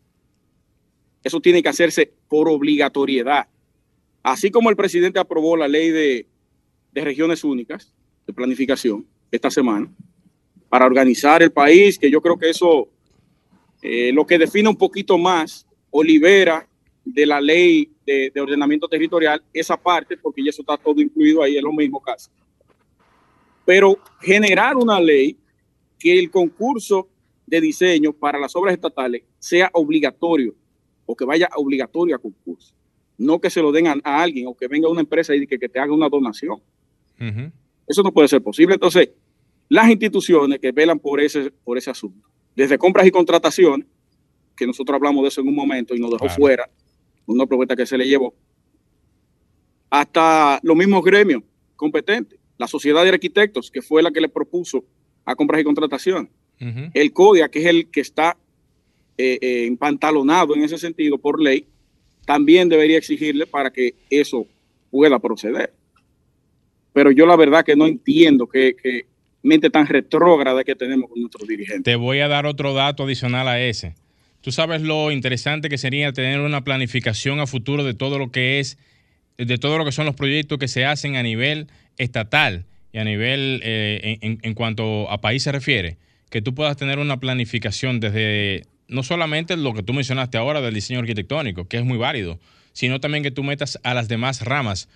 Eso 1.23 1.39
tiene 1.39 1.63
que 1.63 1.69
hacerse 1.69 2.13
por 2.27 2.47
obligatoriedad 2.49 3.47
Así 4.25 4.49
como 4.49 4.71
el 4.71 4.75
presidente 4.75 5.19
aprobó 5.19 5.55
la 5.55 5.67
ley 5.67 5.91
de, 5.91 6.25
regiones 6.95 7.43
únicas 7.43 7.93
de 8.25 8.33
planificación 8.33 9.05
esta 9.29 9.51
semana 9.51 9.87
para 10.67 10.87
organizar 10.87 11.43
el 11.43 11.51
país, 11.51 11.99
que 11.99 12.09
yo 12.09 12.19
creo 12.21 12.35
que 12.35 12.49
eso 12.49 12.89
eh, 13.83 14.11
lo 14.11 14.25
que 14.25 14.39
define 14.39 14.67
un 14.67 14.77
poquito 14.77 15.19
más 15.19 15.67
o 15.91 16.01
libera 16.03 16.67
de 17.03 17.23
la 17.27 17.39
ley 17.39 17.91
de, 18.03 18.31
ordenamiento 18.41 18.87
territorial 18.87 19.43
esa 19.53 19.77
parte, 19.77 20.17
porque 20.17 20.43
ya 20.43 20.49
eso 20.49 20.63
está 20.63 20.75
todo 20.75 20.99
incluido 20.99 21.43
ahí, 21.43 21.57
es 21.57 21.61
lo 21.61 21.71
mismo 21.71 22.01
casi. 22.01 22.31
Pero 23.63 23.99
generar 24.21 24.75
una 24.75 24.99
ley 24.99 25.37
que 25.99 26.17
el 26.17 26.31
concurso 26.31 27.09
de 27.45 27.61
diseño 27.61 28.13
para 28.13 28.39
las 28.39 28.55
obras 28.55 28.73
estatales 28.73 29.23
sea 29.39 29.69
obligatorio 29.73 30.55
o 31.05 31.15
que 31.15 31.25
vaya 31.25 31.49
obligatorio 31.55 32.15
a 32.15 32.19
concurso 32.19 32.73
no 33.17 33.39
que 33.39 33.49
se 33.49 33.61
lo 33.61 33.71
den 33.71 33.87
a, 33.87 33.99
alguien 34.03 34.47
o 34.47 34.55
que 34.55 34.67
venga 34.67 34.89
una 34.89 35.01
empresa 35.01 35.35
y 35.35 35.47
que, 35.47 35.57
te 35.57 35.79
haga 35.79 35.93
una 35.93 36.09
donación. 36.09 36.61
Eso 37.87 38.03
no 38.03 38.11
puede 38.11 38.27
ser 38.27 38.41
posible. 38.41 38.75
Entonces, 38.75 39.09
las 39.69 39.89
instituciones 39.89 40.59
que 40.59 40.71
velan 40.71 40.99
por 40.99 41.21
ese, 41.21 41.51
por 41.63 41.77
ese 41.77 41.89
asunto, 41.89 42.27
desde 42.55 42.77
compras 42.77 43.07
y 43.07 43.11
contrataciones, 43.11 43.87
que 44.55 44.65
nosotros 44.65 44.95
hablamos 44.95 45.23
de 45.23 45.29
eso 45.29 45.41
en 45.41 45.47
un 45.47 45.55
momento 45.55 45.95
y 45.95 45.99
nos 45.99 46.11
dejó 46.11 46.29
fuera, 46.29 46.69
una 47.25 47.45
propuesta 47.45 47.75
que 47.75 47.85
se 47.85 47.97
le 47.97 48.07
llevó, 48.07 48.33
hasta 49.89 50.59
los 50.63 50.75
mismos 50.75 51.03
gremios 51.03 51.43
competentes, 51.75 52.39
la 52.57 52.67
sociedad 52.67 53.03
de 53.03 53.09
arquitectos, 53.09 53.69
que 53.69 53.81
fue 53.81 54.01
la 54.01 54.11
que 54.11 54.21
le 54.21 54.29
propuso 54.29 54.85
a 55.25 55.35
compras 55.35 55.61
y 55.61 55.63
contrataciones, 55.63 56.31
el 56.59 57.13
CODIA, 57.13 57.49
que 57.49 57.59
es 57.59 57.65
el 57.65 57.87
que 57.91 58.01
está 58.01 58.37
eh, 59.17 59.37
eh, 59.41 59.65
empantalonado 59.65 60.55
en 60.55 60.63
ese 60.63 60.77
sentido 60.77 61.17
por 61.17 61.41
ley, 61.41 61.65
también 62.25 62.67
debería 62.67 62.97
exigirle 62.97 63.45
para 63.45 63.71
que 63.71 63.93
eso 64.09 64.45
pueda 64.91 65.19
proceder. 65.19 65.73
Pero 66.91 67.11
yo 67.11 67.25
la 67.25 67.35
verdad 67.35 67.63
que 67.63 67.75
no 67.75 67.85
entiendo 67.85 68.47
que, 68.47 68.75
mente 69.43 69.69
tan 69.69 69.85
retrógrada 69.85 70.63
que 70.63 70.75
tenemos 70.75 71.09
con 71.09 71.21
nuestros 71.21 71.47
dirigentes. 71.47 71.83
Te 71.83 71.95
voy 71.95 72.19
a 72.19 72.27
dar 72.27 72.45
otro 72.45 72.73
dato 72.73 73.03
adicional 73.03 73.47
a 73.47 73.61
ese. 73.61 73.93
Tú 74.41 74.51
sabes 74.51 74.81
lo 74.81 75.11
interesante 75.11 75.69
que 75.69 75.77
sería 75.77 76.11
tener 76.13 76.39
una 76.39 76.63
planificación 76.63 77.39
a 77.39 77.47
futuro 77.47 77.83
de 77.83 77.93
todo 77.93 78.17
lo 78.17 78.31
que 78.31 78.59
es, 78.59 78.77
de 79.37 79.57
todo 79.57 79.77
lo 79.77 79.85
que 79.85 79.91
son 79.91 80.05
los 80.05 80.15
proyectos 80.15 80.57
que 80.57 80.67
se 80.67 80.83
hacen 80.83 81.15
a 81.15 81.23
nivel 81.23 81.67
estatal 81.97 82.65
y 82.91 82.97
a 82.97 83.03
nivel 83.03 83.61
eh, 83.63 84.17
en, 84.21 84.39
en 84.41 84.53
cuanto 84.55 85.09
a 85.11 85.21
país 85.21 85.43
se 85.43 85.51
refiere, 85.51 85.97
que 86.29 86.41
tú 86.41 86.53
puedas 86.55 86.77
tener 86.77 86.99
una 86.99 87.19
planificación 87.19 87.99
desde 87.99 88.63
no 88.87 89.03
solamente 89.03 89.57
lo 89.57 89.73
que 89.73 89.83
tú 89.83 89.93
mencionaste 89.93 90.37
ahora 90.37 90.61
del 90.61 90.73
diseño 90.73 90.99
arquitectónico, 90.99 91.67
que 91.67 91.77
es 91.77 91.85
muy 91.85 91.97
válido, 91.97 92.39
sino 92.73 92.99
también 92.99 93.23
que 93.23 93.31
tú 93.31 93.43
metas 93.43 93.79
a 93.83 93.93
las 93.93 94.07
demás 94.07 94.41
ramas, 94.41 94.89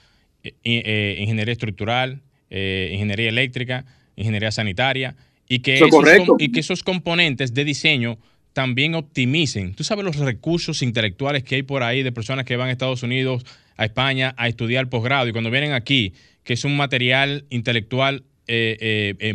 eh, 0.44 0.54
eh, 0.63 1.18
ingeniería 1.20 1.54
estructural, 1.54 2.22
eh, 2.50 2.89
ingeniería 2.94 3.30
eléctrica, 3.30 3.86
ingeniería 4.15 4.52
sanitaria, 4.52 5.15
y 5.48 5.60
que, 5.60 5.76
esos, 5.76 5.92
y 6.38 6.52
que 6.52 6.60
esos 6.60 6.84
componentes 6.84 7.54
de 7.54 7.63
diseño 7.63 8.20
también 8.54 8.96
optimicen. 8.96 9.74
Tú 9.74 9.84
sabes 9.84 10.06
los 10.06 10.18
recursos 10.18 10.82
intelectuales 10.82 11.44
que 11.44 11.56
hay 11.56 11.63
por 11.63 11.82
ahí 11.84 12.04
de 12.04 12.12
personas 12.12 12.46
que 12.46 12.56
van 12.56 12.70
a 12.70 12.72
Estados 12.72 13.04
Unidos, 13.04 13.46
a 13.78 13.86
España, 13.86 14.36
a 14.38 14.48
estudiar 14.48 14.89
posgrado, 14.89 15.28
y 15.28 15.32
cuando 15.32 15.50
vienen 15.50 15.72
aquí, 15.72 16.13
que 16.44 16.54
es 16.54 16.65
un 16.65 16.76
material 16.76 17.46
intelectual 17.50 18.24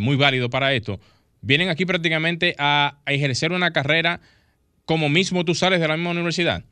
muy 0.00 0.16
válido 0.16 0.50
para 0.50 0.74
esto, 0.74 0.98
vienen 1.44 1.68
aquí 1.68 1.84
prácticamente 1.84 2.54
a 2.58 2.98
ejercer 3.06 3.52
una 3.52 3.72
carrera 3.72 4.20
como 4.84 5.08
mismo 5.08 5.44
tú 5.44 5.54
sales 5.54 5.80
de 5.80 5.88
la 5.88 5.96
misma 5.96 6.10
universidad. 6.10 6.64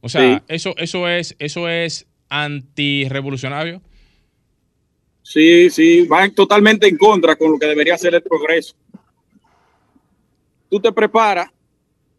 O 0.00 0.08
sea, 0.08 0.42
eso, 0.48 0.74
eso 0.76 1.08
es, 1.08 1.34
eso 1.38 1.68
es 1.68 2.06
antirrevolucionario. 2.28 3.80
Sí, 5.22 5.70
sí, 5.70 6.06
van 6.06 6.34
totalmente 6.34 6.86
en 6.86 6.98
contra 6.98 7.36
con 7.36 7.52
lo 7.52 7.58
que 7.58 7.66
debería 7.66 7.96
ser 7.96 8.14
el 8.14 8.22
progreso. 8.22 8.74
Tú 10.68 10.78
te 10.78 10.92
preparas 10.92 11.48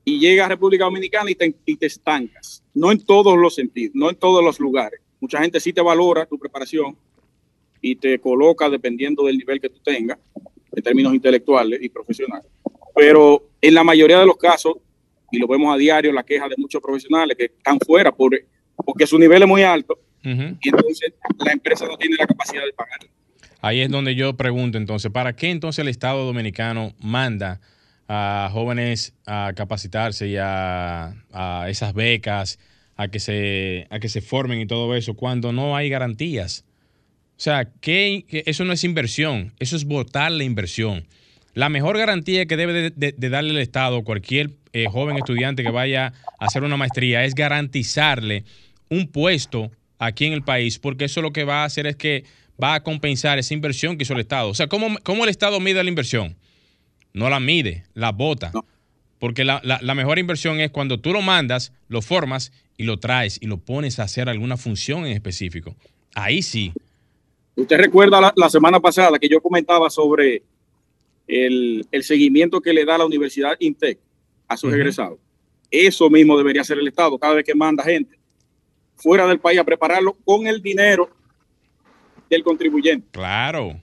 y 0.04 0.20
llegas 0.20 0.48
a 0.48 0.50
República 0.50 0.86
Dominicana 0.86 1.30
y 1.30 1.36
te, 1.36 1.56
y 1.64 1.76
te 1.76 1.86
estancas. 1.86 2.64
No 2.74 2.92
en 2.92 3.06
todos 3.06 3.38
los 3.38 3.54
sentidos, 3.54 3.94
no 3.94 4.10
en 4.10 4.16
todos 4.16 4.44
los 4.44 4.60
lugares. 4.60 5.00
Mucha 5.20 5.40
gente 5.42 5.60
sí 5.60 5.72
te 5.72 5.82
valora 5.82 6.26
tu 6.26 6.40
preparación 6.40 6.98
y 7.82 7.96
te 7.96 8.18
coloca 8.20 8.68
dependiendo 8.68 9.26
del 9.26 9.38
nivel 9.38 9.62
que 9.62 9.70
tú 9.70 9.80
tengas 9.84 10.18
en 10.76 10.84
términos 10.84 11.14
intelectuales 11.14 11.82
y 11.82 11.90
profesionales. 11.90 12.48
Pero 12.96 13.50
en 13.62 13.74
la 13.74 13.84
mayoría 13.84 14.20
de 14.20 14.26
los 14.26 14.38
casos 14.38 14.76
y 15.32 15.40
lo 15.40 15.48
vemos 15.48 15.74
a 15.74 15.78
diario, 15.78 16.12
la 16.12 16.24
queja 16.24 16.48
de 16.48 16.56
muchos 16.58 16.82
profesionales 16.82 17.36
que 17.38 17.46
están 17.46 17.80
fuera 17.80 18.12
por, 18.12 18.32
porque 18.76 19.08
su 19.08 19.18
nivel 19.18 19.42
es 19.44 19.48
muy 19.48 19.64
alto 19.64 20.00
y 20.24 20.70
entonces 20.70 21.14
la 21.38 21.52
empresa 21.52 21.86
no 21.86 21.98
tiene 21.98 22.16
la 22.18 22.26
capacidad 22.26 22.64
de 22.64 22.74
pagar. 22.74 23.00
Ahí 23.62 23.82
es 23.82 23.90
donde 23.90 24.16
yo 24.16 24.36
pregunto 24.36 24.78
entonces, 24.78 25.12
¿para 25.12 25.36
qué 25.36 25.52
entonces 25.52 25.80
el 25.80 25.88
Estado 25.88 26.26
dominicano 26.26 26.94
manda 27.00 27.62
a 28.08 28.50
jóvenes 28.52 29.14
a 29.26 29.54
capacitarse 29.56 30.28
y 30.28 30.38
a, 30.40 31.14
esas 31.68 31.94
becas, 31.94 32.60
a 32.96 33.08
que, 33.08 33.20
se, 33.20 33.88
a 33.90 34.00
que 34.00 34.10
se 34.10 34.22
formen 34.22 34.60
y 34.60 34.66
todo 34.66 34.96
eso, 34.96 35.16
cuando 35.16 35.52
no 35.52 35.76
hay 35.76 35.90
garantías? 35.90 36.66
O 37.38 37.40
sea, 37.40 37.66
que, 37.82 38.26
eso 38.46 38.64
no 38.64 38.74
es 38.74 38.84
inversión, 38.84 39.54
eso 39.60 39.76
es 39.76 39.86
votar 39.86 40.32
la 40.32 40.44
inversión. 40.44 41.06
La 41.54 41.70
mejor 41.70 41.98
garantía 41.98 42.46
que 42.46 42.58
debe 42.58 42.92
de, 42.92 43.30
darle 43.30 43.52
el 43.52 43.58
Estado 43.58 43.98
a 43.98 44.04
cualquier 44.04 44.52
eh, 44.74 44.86
joven 44.90 45.18
estudiante 45.18 45.64
que 45.64 45.72
vaya 45.72 46.14
a 46.40 46.46
hacer 46.46 46.64
una 46.64 46.78
maestría 46.78 47.24
es 47.24 47.34
garantizarle 47.34 48.44
un 48.90 49.08
puesto 49.08 49.72
aquí 50.00 50.26
en 50.26 50.34
el 50.34 50.44
país, 50.44 50.80
porque 50.80 51.06
eso 51.06 51.22
lo 51.22 51.32
que 51.32 51.44
va 51.44 51.64
a 51.64 51.66
hacer 51.66 51.88
es 51.88 51.96
que 51.96 52.24
va 52.62 52.76
a 52.76 52.84
compensar 52.84 53.40
esa 53.40 53.54
inversión 53.54 53.98
que 53.98 54.04
hizo 54.04 54.14
el 54.14 54.20
Estado. 54.22 54.50
O 54.50 54.54
sea, 54.54 54.68
¿cómo, 54.68 54.98
cómo 55.04 55.24
el 55.24 55.30
Estado 55.30 55.60
mide 55.60 55.84
la 55.84 55.90
inversión? 55.90 56.36
No 57.14 57.30
la 57.30 57.40
mide, 57.40 57.86
la 57.94 58.12
bota. 58.12 58.52
Porque 59.20 59.46
la, 59.46 59.62
mejor 59.96 60.20
inversión 60.20 60.60
es 60.60 60.72
cuando 60.72 61.00
tú 61.00 61.14
lo 61.14 61.22
mandas, 61.22 61.72
lo 61.88 62.02
formas 62.02 62.52
y 62.78 62.84
lo 62.84 63.00
traes 63.00 63.38
y 63.42 63.48
lo 63.48 63.58
pones 63.58 64.00
a 64.00 64.04
hacer 64.04 64.30
alguna 64.30 64.58
función 64.58 65.06
en 65.06 65.14
específico. 65.14 65.76
Ahí 66.14 66.42
sí. 66.42 66.74
Usted 67.56 67.78
recuerda 67.78 68.34
la 68.36 68.50
semana 68.50 68.80
pasada 68.80 69.18
que 69.18 69.30
yo 69.30 69.42
comentaba 69.42 69.90
sobre 69.90 70.44
el, 71.28 71.88
seguimiento 72.02 72.62
que 72.62 72.74
le 72.74 72.86
da 72.86 72.98
la 72.98 73.06
Universidad 73.06 73.56
INTEC 73.60 74.00
a 74.48 74.58
sus 74.58 74.74
egresados. 74.74 75.20
Eso 75.72 76.10
mismo 76.10 76.38
debería 76.38 76.62
hacer 76.62 76.78
el 76.78 76.88
Estado 76.88 77.18
cada 77.18 77.36
vez 77.36 77.46
que 77.46 77.56
manda 77.56 77.84
gente 77.84 78.18
fuera 78.96 79.28
del 79.28 79.40
país 79.40 79.60
a 79.60 79.64
prepararlo 79.64 80.14
con 80.24 80.48
el 80.48 80.62
dinero 80.62 81.10
del 82.30 82.44
contribuyente. 82.44 83.08
Claro. 83.12 83.80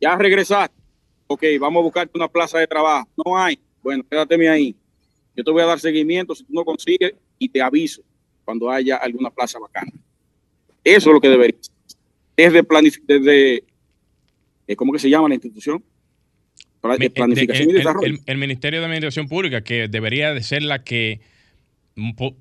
Ya 0.00 0.16
regresaste. 0.16 0.76
Ok, 1.26 1.44
vamos 1.60 1.80
a 1.80 1.84
buscarte 1.84 2.12
una 2.14 2.28
plaza 2.28 2.58
de 2.58 2.66
trabajo. 2.66 3.08
No 3.24 3.36
hay. 3.36 3.58
Bueno, 3.82 4.04
quédate 4.08 4.48
ahí. 4.48 4.76
Yo 5.36 5.44
te 5.44 5.50
voy 5.50 5.62
a 5.62 5.66
dar 5.66 5.78
seguimiento 5.78 6.34
si 6.34 6.44
tú 6.44 6.52
no 6.52 6.64
consigues 6.64 7.14
y 7.38 7.48
te 7.48 7.62
aviso 7.62 8.02
cuando 8.44 8.70
haya 8.70 8.96
alguna 8.96 9.30
plaza 9.30 9.58
bacana. 9.58 9.92
Eso 10.82 11.10
es 11.10 11.14
lo 11.14 11.20
que 11.20 11.28
debería. 11.28 11.58
Desde, 12.38 12.64
desde 13.06 13.64
eh, 14.68 14.76
¿cómo 14.76 14.92
que 14.92 15.00
se 15.00 15.10
llama 15.10 15.28
la 15.28 15.34
institución? 15.34 15.82
planificación 16.80 17.70
y 17.70 17.72
desarrollo. 17.72 18.18
El, 18.24 18.38
Ministerio 18.38 18.78
de 18.78 18.86
Administración 18.86 19.26
Pública, 19.28 19.62
que 19.62 19.88
debería 19.88 20.32
de 20.32 20.42
ser 20.44 20.62
la 20.62 20.84
que 20.84 21.20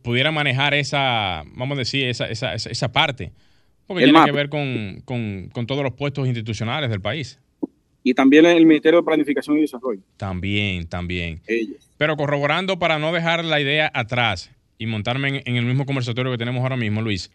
pudiera 0.03 0.31
manejar 0.31 0.75
esa, 0.75 1.43
vamos 1.55 1.77
a 1.77 1.79
decir, 1.79 2.07
esa, 2.07 2.27
esa, 2.27 2.53
esa 2.53 2.91
parte, 2.91 3.31
porque 3.87 4.03
tiene 4.03 4.23
que 4.23 4.31
ver 4.31 4.49
con, 4.49 5.65
todos 5.65 5.83
los 5.83 5.93
puestos 5.93 6.27
institucionales 6.27 6.91
del 6.91 7.01
país. 7.01 7.39
Y 8.03 8.13
también 8.13 8.45
el 8.45 8.67
Ministerio 8.67 8.99
de 8.99 9.05
Planificación 9.05 9.57
y 9.57 9.61
Desarrollo. 9.61 10.01
También, 10.17 10.87
también. 10.87 11.41
Pero 11.97 12.15
corroborando 12.15 12.77
para 12.77 12.99
no 12.99 13.11
dejar 13.11 13.43
la 13.43 13.59
idea 13.59 13.91
atrás 13.93 14.51
y 14.77 14.85
montarme 14.85 15.41
en 15.43 15.55
el 15.55 15.65
mismo 15.65 15.85
conversatorio 15.85 16.31
que 16.31 16.37
tenemos 16.37 16.61
ahora 16.61 16.77
mismo, 16.77 17.01
Luis, 17.01 17.31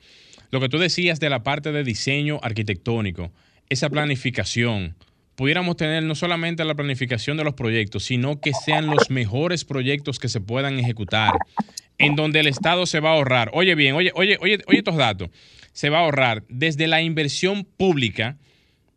lo 0.53 0.61
que 0.61 0.69
tú 0.69 0.79
decías 0.79 1.19
de 1.19 1.31
la 1.31 1.43
parte 1.43 1.73
de 1.73 1.83
diseño 1.83 2.39
arquitectónico, 2.43 3.33
esa 3.71 3.89
planificación, 3.89 4.95
pudiéramos 5.35 5.79
tener 5.79 6.03
no 6.03 6.15
solamente 6.15 6.63
la 6.65 6.75
planificación 6.75 7.39
de 7.39 7.45
los 7.45 7.55
proyectos, 7.55 8.05
sino 8.05 8.39
que 8.39 8.53
sean 8.53 8.87
los 8.87 9.11
mejores 9.11 9.65
proyectos 9.65 10.19
que 10.19 10.29
se 10.29 10.43
puedan 10.43 10.79
ejecutar, 10.79 11.33
en 11.97 12.17
donde 12.17 12.41
el 12.41 12.49
Estado 12.49 12.85
se 12.85 13.01
va 13.01 13.11
a 13.11 13.15
ahorrar. 13.15 13.51
Oye 13.55 13.75
bien, 13.75 13.95
oye, 13.95 14.13
oye, 14.15 14.37
oye, 14.43 14.59
oye 14.67 14.79
estos 14.79 14.97
datos. 14.97 15.31
Se 15.73 15.89
va 15.89 16.01
a 16.01 16.03
ahorrar 16.03 16.45
desde 16.51 16.87
la 16.87 17.01
inversión 17.01 17.65
pública, 17.65 18.37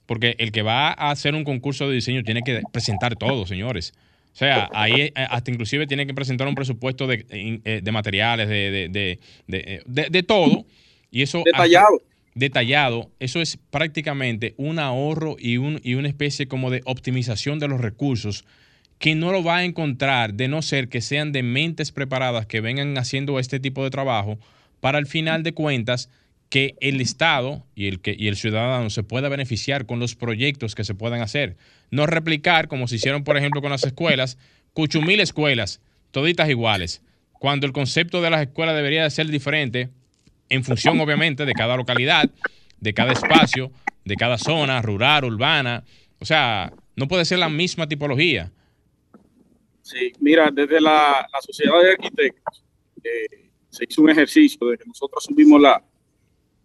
porque 0.08 0.36
el 0.40 0.52
que 0.52 0.62
va 0.62 0.90
a 0.90 1.12
hacer 1.12 1.36
un 1.36 1.46
concurso 1.46 1.88
de 1.88 1.96
diseño 1.96 2.24
tiene 2.24 2.42
que 2.42 2.64
presentar 2.74 3.16
todo, 3.16 3.48
señores. 3.48 3.94
O 4.34 4.38
sea, 4.38 4.70
ahí 4.74 4.94
eh, 5.00 5.14
hasta 5.16 5.52
inclusive 5.52 5.88
tiene 5.88 6.06
que 6.06 6.14
presentar 6.14 6.50
un 6.50 6.56
presupuesto 6.56 7.08
de, 7.08 7.26
eh, 7.30 7.92
materiales, 7.94 8.50
de, 8.50 9.20
de, 9.48 10.24
todo. 10.24 10.66
Y 11.16 11.22
eso 11.22 11.44
detallado. 11.46 12.02
detallado. 12.34 13.10
Eso 13.22 13.40
es 13.40 13.56
prácticamente 13.56 14.54
un 14.58 14.80
ahorro 14.80 15.38
y, 15.40 15.56
un, 15.56 15.80
y 15.82 15.94
una 15.94 16.10
especie 16.10 16.50
como 16.50 16.72
de 16.72 16.82
optimización 16.84 17.58
de 17.58 17.70
los 17.70 17.80
recursos 17.80 18.44
que 19.00 19.16
no 19.16 19.32
lo 19.32 19.42
va 19.42 19.58
a 19.58 19.64
encontrar 19.64 20.34
de 20.34 20.50
no 20.50 20.62
ser 20.62 20.90
que 20.90 21.00
sean 21.00 21.32
de 21.32 21.42
mentes 21.42 21.94
preparadas 21.94 22.48
que 22.48 22.60
vengan 22.60 22.98
haciendo 22.98 23.40
este 23.40 23.62
tipo 23.62 23.86
de 23.86 23.92
trabajo 23.92 24.38
para 24.82 24.98
al 24.98 25.06
final 25.06 25.42
de 25.44 25.54
cuentas 25.54 26.10
que 26.50 26.76
el 26.82 27.00
Estado 27.00 27.66
y 27.76 27.88
el, 27.88 28.02
que, 28.02 28.14
y 28.20 28.28
el 28.28 28.36
ciudadano 28.36 28.90
se 28.90 29.04
pueda 29.04 29.30
beneficiar 29.30 29.86
con 29.86 30.02
los 30.02 30.16
proyectos 30.16 30.76
que 30.76 30.84
se 30.84 30.96
puedan 30.96 31.22
hacer. 31.22 31.56
No 31.92 32.08
replicar, 32.08 32.68
como 32.68 32.90
se 32.90 32.98
hicieron, 32.98 33.24
por 33.24 33.38
ejemplo, 33.38 33.62
con 33.62 33.72
las 33.72 33.86
escuelas, 33.86 34.38
cuchumil 34.74 35.22
escuelas, 35.22 35.80
toditas 36.12 36.50
iguales, 36.50 37.02
cuando 37.32 37.66
el 37.68 37.72
concepto 37.72 38.22
de 38.22 38.32
las 38.32 38.42
escuelas 38.42 38.76
debería 38.76 39.04
de 39.04 39.12
ser 39.12 39.28
diferente 39.28 39.92
en 40.50 40.64
función, 40.64 41.00
obviamente, 41.00 41.46
de 41.46 41.54
cada 41.54 41.78
localidad, 41.78 42.30
de 42.80 42.94
cada 42.94 43.14
espacio, 43.14 43.72
de 44.04 44.16
cada 44.16 44.38
zona, 44.38 44.82
rural, 44.82 45.26
urbana. 45.26 45.84
O 46.20 46.26
sea, 46.26 46.72
no 46.96 47.08
puede 47.08 47.26
ser 47.26 47.40
la 47.40 47.50
misma 47.50 47.88
tipología. 47.88 48.52
Sí, 49.82 50.14
mira, 50.20 50.50
desde 50.52 50.82
la, 50.82 51.28
Sociedad 51.42 51.82
de 51.82 51.92
Arquitectos 51.92 52.64
eh, 53.04 53.50
se 53.70 53.86
hizo 53.88 54.02
un 54.02 54.10
ejercicio 54.10 54.68
de 54.68 54.78
que 54.78 54.86
nosotros 54.86 55.24
subimos 55.24 55.62
la, 55.62 55.84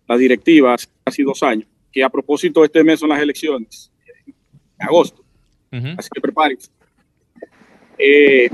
la 0.06 0.16
directiva 0.16 0.74
hace 0.74 0.88
casi 1.04 1.22
dos 1.22 1.42
años, 1.42 1.68
que 1.92 2.02
a 2.02 2.08
propósito 2.08 2.64
este 2.64 2.82
mes 2.82 3.00
son 3.00 3.10
las 3.10 3.20
elecciones, 3.20 3.92
en 4.16 4.34
agosto, 4.78 5.22
así 5.70 6.08
que 6.12 6.20
prepárense. 6.20 6.70
Eh, 7.98 8.50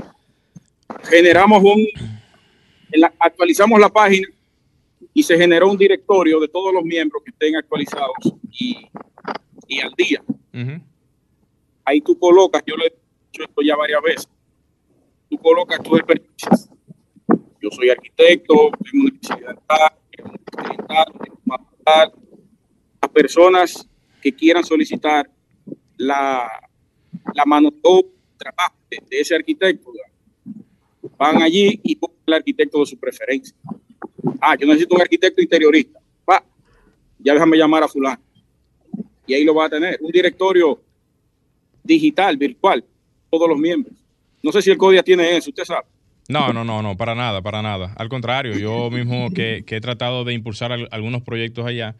generamos 1.03 1.63
un, 1.63 1.87
actualizamos 3.19 3.79
la 3.79 3.89
página 3.89 4.27
y 5.17 5.23
se 5.23 5.35
generó 5.35 5.71
un 5.71 5.77
directorio 5.77 6.39
de 6.39 6.47
todos 6.47 6.71
los 6.71 6.83
miembros 6.83 7.23
que 7.23 7.31
estén 7.31 7.55
actualizados 7.55 8.13
y, 8.51 8.87
al 9.81 9.91
día. 9.97 10.23
Ahí 11.83 12.01
tú 12.01 12.19
colocas, 12.19 12.61
yo 12.67 12.77
lo 12.77 12.83
he 12.83 12.89
hecho 12.89 13.41
esto 13.41 13.61
ya 13.63 13.75
varias 13.75 13.99
veces, 14.03 14.29
tú 15.27 15.39
colocas 15.39 15.81
tus 15.81 15.97
experiencias. 15.97 16.69
Yo 17.59 17.69
soy 17.71 17.89
arquitecto, 17.89 18.69
tengo 18.91 19.05
una 19.05 19.07
especialidad 19.07 19.59
a 23.01 23.07
personas 23.11 23.89
que 24.21 24.31
quieran 24.31 24.63
solicitar 24.63 25.27
la, 25.97 26.47
la 27.33 27.45
mano 27.45 27.71
de 27.71 28.99
ese 29.09 29.33
arquitecto, 29.33 29.91
van 31.17 31.41
allí 31.41 31.79
y 31.81 31.95
buscan 31.95 32.19
el 32.27 32.33
arquitecto 32.35 32.81
de 32.81 32.85
su 32.85 32.99
preferencia. 32.99 33.57
Ah, 34.41 34.55
yo 34.59 34.67
necesito 34.67 34.95
un 34.95 35.01
arquitecto 35.01 35.41
interiorista. 35.41 35.99
Va, 36.29 36.43
ya 37.19 37.33
déjame 37.33 37.57
llamar 37.57 37.83
a 37.83 37.87
fulano. 37.87 38.21
Y 39.25 39.33
ahí 39.33 39.43
lo 39.43 39.55
va 39.55 39.65
a 39.65 39.69
tener. 39.69 39.97
Un 40.01 40.11
directorio 40.11 40.81
digital, 41.83 42.37
virtual, 42.37 42.83
todos 43.29 43.49
los 43.49 43.57
miembros. 43.57 43.95
No 44.43 44.51
sé 44.51 44.61
si 44.61 44.71
el 44.71 44.77
CODIA 44.77 45.03
tiene 45.03 45.35
eso, 45.35 45.49
usted 45.49 45.63
sabe. 45.63 45.85
No, 46.29 46.51
no, 46.51 46.63
no, 46.65 46.81
no, 46.81 46.97
para 46.97 47.15
nada, 47.15 47.41
para 47.41 47.61
nada. 47.61 47.93
Al 47.95 48.09
contrario, 48.09 48.57
yo 48.57 48.91
mismo 48.91 49.31
que, 49.31 49.63
he 49.65 49.81
tratado 49.81 50.25
de 50.25 50.33
impulsar 50.33 50.73
algunos 50.91 51.21
proyectos 51.21 51.65
allá, 51.65 51.95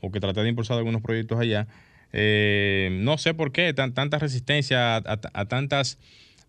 o 0.00 0.12
que 0.12 0.20
traté 0.20 0.42
de 0.42 0.48
impulsar 0.48 0.78
algunos 0.78 1.02
proyectos 1.02 1.38
allá, 1.38 1.66
eh, 2.12 2.90
no 2.92 3.18
sé 3.18 3.34
por 3.34 3.52
qué 3.52 3.72
tan, 3.74 3.92
tanta 3.92 4.18
resistencia 4.18 4.96
a, 4.96 5.46
tantas 5.46 5.98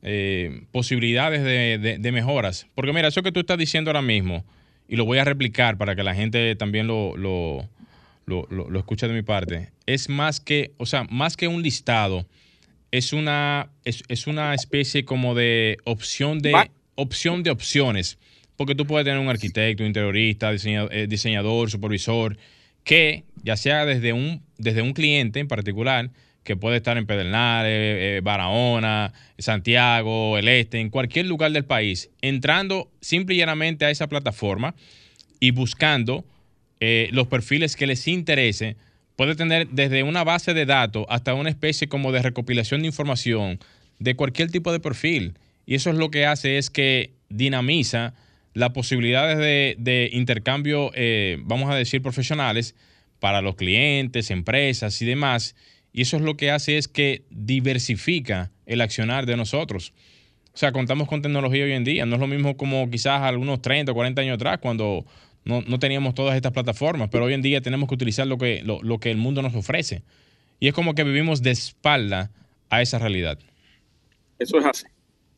eh, 0.03 0.65
posibilidades 0.71 1.43
de, 1.43 2.11
mejoras. 2.11 2.67
Porque 2.75 2.93
mira, 2.93 3.07
eso 3.07 3.23
que 3.23 3.31
tú 3.31 3.39
estás 3.39 3.57
diciendo 3.57 3.89
ahora 3.89 4.03
mismo, 4.03 4.45
y 4.93 4.95
lo 4.95 5.05
voy 5.05 5.17
a 5.17 5.23
replicar 5.23 5.79
para 5.79 5.95
que 5.95 6.03
la 6.03 6.13
gente 6.13 6.55
también 6.55 6.85
lo, 6.85 7.17
lo, 7.17 7.67
lo, 8.27 8.77
escuche 8.77 9.07
de 9.07 9.13
mi 9.15 9.23
parte, 9.23 9.71
es 9.87 10.07
más 10.07 10.39
que, 10.39 10.73
o 10.77 10.85
sea, 10.85 11.05
más 11.09 11.35
que 11.35 11.47
un 11.47 11.63
listado, 11.63 12.27
es 12.91 13.11
una, 13.11 13.71
es, 13.85 14.03
es 14.07 14.27
una 14.27 14.53
especie 14.53 15.03
como 15.03 15.33
de 15.33 15.77
opción 15.83 16.43
de 16.43 16.53
opción 16.93 17.41
de 17.41 17.49
opciones, 17.49 18.19
porque 18.55 18.75
tú 18.75 18.85
puedes 18.85 19.03
tener 19.03 19.19
un 19.19 19.29
arquitecto, 19.29 19.81
un 19.81 19.87
interiorista, 19.87 20.51
eh, 20.53 21.07
diseñador, 21.09 21.71
supervisor, 21.71 22.37
que 22.83 23.23
ya 23.41 23.57
sea 23.57 23.87
desde 23.87 24.13
un, 24.13 24.43
desde 24.59 24.83
un 24.83 24.93
cliente 24.93 25.39
en 25.39 25.47
particular, 25.47 26.11
que 26.43 26.55
puede 26.55 26.77
estar 26.77 26.97
en 26.97 27.05
Pedernales, 27.05 27.71
eh, 27.71 28.21
Barahona, 28.23 29.13
Santiago, 29.37 30.37
el 30.37 30.47
Este, 30.47 30.79
en 30.79 30.89
cualquier 30.89 31.25
lugar 31.25 31.51
del 31.51 31.65
país, 31.65 32.09
entrando 32.21 32.91
simple 33.01 33.35
y 33.35 33.39
llanamente 33.39 33.85
a 33.85 33.89
esa 33.89 34.07
plataforma 34.07 34.75
y 35.39 35.51
buscando 35.51 36.25
eh, 36.79 37.09
los 37.11 37.27
perfiles 37.27 37.75
que 37.75 37.87
les 37.87 38.07
interese, 38.07 38.75
puede 39.15 39.35
tener 39.35 39.69
desde 39.69 40.03
una 40.03 40.23
base 40.23 40.53
de 40.53 40.65
datos 40.65 41.05
hasta 41.09 41.33
una 41.33 41.49
especie 41.49 41.87
como 41.87 42.11
de 42.11 42.21
recopilación 42.21 42.81
de 42.81 42.87
información 42.87 43.59
de 43.99 44.15
cualquier 44.15 44.51
tipo 44.51 44.71
de 44.71 44.79
perfil. 44.79 45.37
Y 45.65 45.75
eso 45.75 45.89
es 45.89 45.95
lo 45.95 46.11
que 46.11 46.25
hace 46.25 46.57
es 46.57 46.69
que 46.69 47.11
dinamiza 47.29 48.13
las 48.53 48.71
posibilidades 48.71 49.37
de, 49.37 50.09
intercambio, 50.11 50.91
eh, 50.93 51.37
vamos 51.41 51.71
a 51.71 51.75
decir, 51.75 52.01
profesionales 52.01 52.75
para 53.19 53.41
los 53.41 53.55
clientes, 53.55 54.29
empresas 54.31 55.01
y 55.01 55.05
demás. 55.05 55.55
Y 55.93 56.01
eso 56.01 56.17
es 56.17 56.23
lo 56.23 56.35
que 56.35 56.51
hace 56.51 56.77
es 56.77 56.87
que 56.87 57.23
diversifica 57.29 58.51
el 58.65 58.81
accionar 58.81 59.25
de 59.25 59.37
nosotros. 59.37 59.93
O 60.53 60.57
sea, 60.57 60.71
contamos 60.71 61.07
con 61.07 61.21
tecnología 61.21 61.63
hoy 61.63 61.71
en 61.71 61.83
día. 61.83 62.05
No 62.05 62.15
es 62.15 62.19
lo 62.19 62.27
mismo 62.27 62.57
como 62.57 62.89
quizás 62.89 63.21
algunos 63.21 63.61
30 63.61 63.91
o 63.91 63.95
40 63.95 64.21
años 64.21 64.35
atrás, 64.35 64.57
cuando 64.59 65.05
no, 65.45 65.79
teníamos 65.79 66.15
todas 66.15 66.35
estas 66.35 66.51
plataformas, 66.51 67.09
pero 67.09 67.25
hoy 67.25 67.33
en 67.33 67.41
día 67.41 67.61
tenemos 67.61 67.87
que 67.87 67.95
utilizar 67.95 68.25
lo 68.25 68.37
que, 68.37 68.63
lo 68.63 68.99
que 68.99 69.11
el 69.11 69.17
mundo 69.17 69.41
nos 69.41 69.55
ofrece. 69.55 70.03
Y 70.59 70.67
es 70.67 70.73
como 70.73 70.95
que 70.95 71.03
vivimos 71.03 71.41
de 71.41 71.51
espalda 71.51 72.31
a 72.69 72.81
esa 72.81 72.97
realidad. 72.97 73.37
Eso 74.39 74.57
es 74.57 74.65
así. 74.65 74.85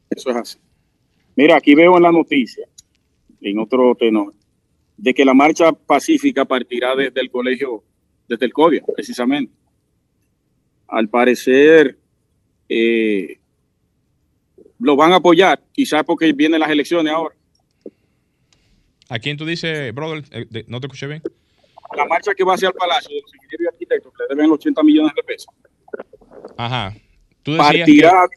Eso 0.10 0.30
es 0.30 0.36
así. 0.36 0.58
Mira, 1.36 1.58
aquí 1.58 1.76
veo 1.76 1.98
en 1.98 2.04
la 2.04 2.12
noticia, 2.12 2.66
en 3.42 3.60
otro 3.60 3.96
tenor, 3.96 4.34
de 4.96 5.14
que 5.14 5.26
la 5.26 5.34
marcha 5.34 5.74
pacífica 5.74 6.46
partirá 6.46 6.96
desde 6.96 7.20
el 7.20 7.30
colegio, 7.30 7.84
desde 8.30 8.46
el 8.46 8.54
CODIA, 8.54 8.84
precisamente. 8.96 9.52
Al 10.88 11.10
parecer, 11.10 11.98
eh, 12.70 13.40
lo 14.80 14.96
van 14.96 15.14
a 15.14 15.18
apoyar, 15.18 15.62
quizás 15.72 16.04
porque 16.04 16.32
vienen 16.34 16.60
las 16.60 16.70
elecciones 16.70 17.14
ahora. 17.14 17.36
¿A 19.10 19.20
quién 19.20 19.38
tú 19.38 19.46
dices, 19.46 19.94
brother? 19.94 20.24
Eh, 20.32 20.66
¿No 20.68 20.80
te 20.80 20.88
escuché 20.88 21.08
bien? 21.08 21.22
La 21.96 22.06
marcha 22.06 22.34
que 22.36 22.44
va 22.44 22.56
hacia 22.56 22.70
el 22.70 22.74
Palacio 22.74 23.16
de 23.16 23.22
los 23.22 23.36
Ingenieros 23.36 23.62
y 23.62 23.68
Arquitectos, 23.68 24.14
que 24.14 24.24
le 24.30 24.36
deben 24.36 24.52
80 24.52 24.84
millones 24.84 25.12
de 25.16 25.24
pesos. 25.24 25.54
Ajá. 26.58 26.94
¿Tú 27.44 27.56
partirá, 27.58 28.28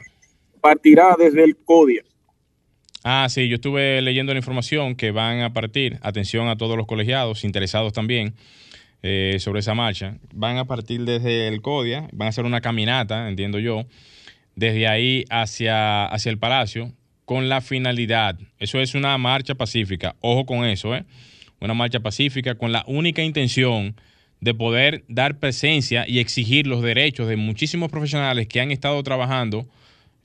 partirá 0.60 1.16
desde 1.18 1.44
el 1.44 1.56
CODIA. 1.56 2.02
Ah, 3.04 3.26
sí, 3.30 3.48
yo 3.48 3.54
estuve 3.54 4.02
leyendo 4.02 4.34
la 4.34 4.38
información 4.38 4.94
que 4.94 5.12
van 5.12 5.40
a 5.40 5.52
partir, 5.52 5.98
atención 6.02 6.48
a 6.48 6.56
todos 6.56 6.76
los 6.76 6.86
colegiados, 6.86 7.44
interesados 7.44 7.92
también 7.92 8.34
eh, 9.02 9.36
sobre 9.38 9.60
esa 9.60 9.74
marcha, 9.74 10.18
van 10.32 10.56
a 10.56 10.64
partir 10.64 11.04
desde 11.04 11.48
el 11.48 11.60
CODIA, 11.60 12.08
van 12.12 12.26
a 12.26 12.28
hacer 12.30 12.44
una 12.44 12.60
caminata, 12.60 13.28
entiendo 13.28 13.58
yo, 13.58 13.86
desde 14.56 14.88
ahí 14.88 15.24
hacia, 15.30 16.06
hacia 16.06 16.30
el 16.30 16.38
Palacio, 16.38 16.92
con 17.24 17.48
la 17.48 17.60
finalidad, 17.60 18.38
eso 18.58 18.80
es 18.80 18.94
una 18.94 19.16
marcha 19.18 19.54
pacífica, 19.54 20.16
ojo 20.20 20.46
con 20.46 20.64
eso, 20.64 20.96
¿eh? 20.96 21.04
una 21.60 21.74
marcha 21.74 22.00
pacífica 22.00 22.54
con 22.54 22.72
la 22.72 22.84
única 22.86 23.22
intención 23.22 23.94
de 24.40 24.54
poder 24.54 25.04
dar 25.08 25.38
presencia 25.38 26.04
y 26.08 26.20
exigir 26.20 26.66
los 26.66 26.82
derechos 26.82 27.28
de 27.28 27.36
muchísimos 27.36 27.90
profesionales 27.90 28.46
que 28.46 28.60
han 28.60 28.70
estado 28.70 29.02
trabajando 29.02 29.66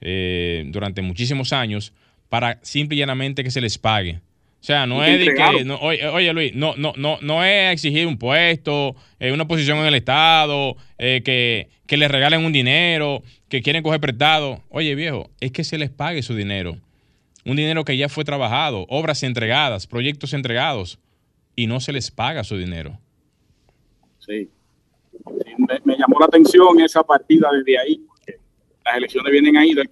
eh, 0.02 0.66
durante 0.68 1.02
muchísimos 1.02 1.54
años 1.54 1.94
para 2.30 2.60
simple 2.62 2.96
y 2.96 3.00
llanamente 3.00 3.44
que 3.44 3.52
se 3.52 3.62
les 3.62 3.78
pague. 3.78 4.20
O 4.64 4.66
sea, 4.66 4.88
no 4.88 5.04
es 5.04 5.20
de 5.20 5.34
que, 5.34 6.08
oye, 6.08 6.32
Luis, 6.32 6.56
no, 6.56 6.74
no, 6.78 6.94
no, 6.96 7.18
no 7.22 7.44
es 7.44 7.74
exigir 7.74 8.08
un 8.08 8.18
puesto, 8.18 8.96
eh, 9.20 9.34
una 9.34 9.46
posición 9.46 9.80
en 9.80 9.88
el 9.88 9.96
Estado, 9.96 10.78
eh, 10.98 11.22
que, 11.22 11.68
que 11.86 11.98
les 11.98 12.10
regalen 12.10 12.46
un 12.46 12.54
dinero, 12.54 13.24
que 13.50 13.62
quieren 13.62 13.84
coger 13.84 14.00
prestado. 14.00 14.64
Oye, 14.70 14.96
viejo, 14.96 15.30
es 15.42 15.52
que 15.52 15.66
se 15.66 15.78
les 15.78 15.90
pague 15.90 16.22
su 16.22 16.34
dinero. 16.34 16.78
Un 17.44 17.58
dinero 17.58 17.84
que 17.84 17.98
ya 17.98 18.08
fue 18.08 18.24
trabajado, 18.24 18.86
obras 18.88 19.24
entregadas, 19.24 19.86
proyectos 19.86 20.32
entregados, 20.32 20.98
y 21.58 21.68
no 21.68 21.82
se 21.82 21.92
les 21.92 22.10
paga 22.10 22.46
su 22.46 22.56
dinero. 22.56 22.98
Sí. 24.20 24.50
me, 25.84 25.98
llamó 25.98 26.22
la 26.22 26.28
atención 26.28 26.80
esa 26.80 27.04
partida 27.04 27.50
desde 27.52 27.78
ahí, 27.78 27.98
porque 28.08 28.40
las 28.86 28.96
elecciones 28.96 29.30
vienen 29.30 29.58
ahí 29.58 29.74
del. 29.74 29.90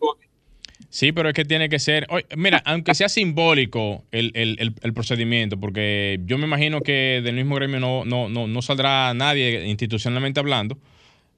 Sí, 0.92 1.14
pero 1.14 1.30
es 1.30 1.36
que 1.36 1.46
tiene 1.46 1.70
que 1.70 1.80
ser, 1.80 2.06
mira, 2.36 2.62
aunque 2.66 2.94
sea 2.96 3.08
simbólico 3.08 4.04
el, 4.12 4.74
procedimiento, 4.94 5.58
porque 5.58 6.20
yo 6.26 6.38
me 6.38 6.44
imagino 6.44 6.82
que 6.82 7.22
del 7.24 7.34
mismo 7.34 7.56
gremio 7.56 7.80
no, 7.80 8.04
no, 8.04 8.28
no, 8.28 8.62
saldrá 8.62 9.14
nadie 9.14 9.70
institucionalmente 9.70 10.42
hablando, 10.42 10.78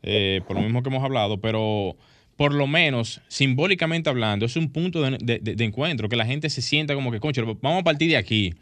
eh, 0.02 0.42
por 0.48 0.56
lo 0.56 0.64
mismo 0.64 0.82
que 0.82 0.90
hemos 0.90 1.04
hablado, 1.04 1.40
pero 1.40 1.96
por 2.36 2.52
lo 2.52 2.66
menos 2.66 3.22
simbólicamente 3.28 4.10
hablando, 4.10 4.48
es 4.48 4.56
un 4.56 4.72
punto 4.72 5.04
de, 5.04 5.64
encuentro, 5.64 6.10
que 6.10 6.16
la 6.16 6.26
gente 6.26 6.50
se 6.50 6.64
sienta 6.64 6.96
como 6.96 7.12
que, 7.12 7.20
concho, 7.20 7.46
vamos 7.62 7.82
a 7.82 7.84
partir 7.84 8.10
de 8.10 8.18
aquí. 8.18 8.56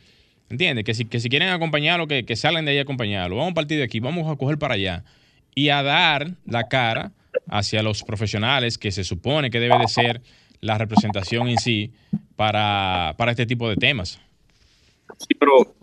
¿Entiendes? 0.49 0.83
Que 0.83 0.93
si, 0.93 1.05
que 1.05 1.21
si 1.21 1.29
quieren 1.29 1.47
acompañarlo, 1.47 2.05
que, 2.07 2.25
que 2.25 2.35
salgan 2.35 2.65
de 2.65 2.71
ahí 2.71 2.79
a 2.79 2.81
acompañarlo. 2.81 3.37
Vamos 3.37 3.51
a 3.51 3.55
partir 3.55 3.77
de 3.77 3.85
aquí, 3.85 4.01
vamos 4.01 4.29
a 4.29 4.35
coger 4.35 4.57
para 4.57 4.73
allá. 4.73 5.05
Y 5.55 5.69
a 5.69 5.81
dar 5.83 6.31
la 6.45 6.67
cara 6.67 7.13
hacia 7.47 7.81
los 7.81 8.03
profesionales 8.03 8.77
que 8.77 8.91
se 8.91 9.05
supone 9.05 9.49
que 9.49 9.61
debe 9.61 9.77
de 9.77 9.87
ser 9.87 10.21
la 10.61 10.77
representación 10.77 11.49
en 11.49 11.57
sí 11.57 11.91
para, 12.35 13.15
este 13.27 13.45
tipo 13.45 13.67
de 13.67 13.75
temas. 13.75 14.19
Sí, 15.17 15.33
pero, 15.37 15.75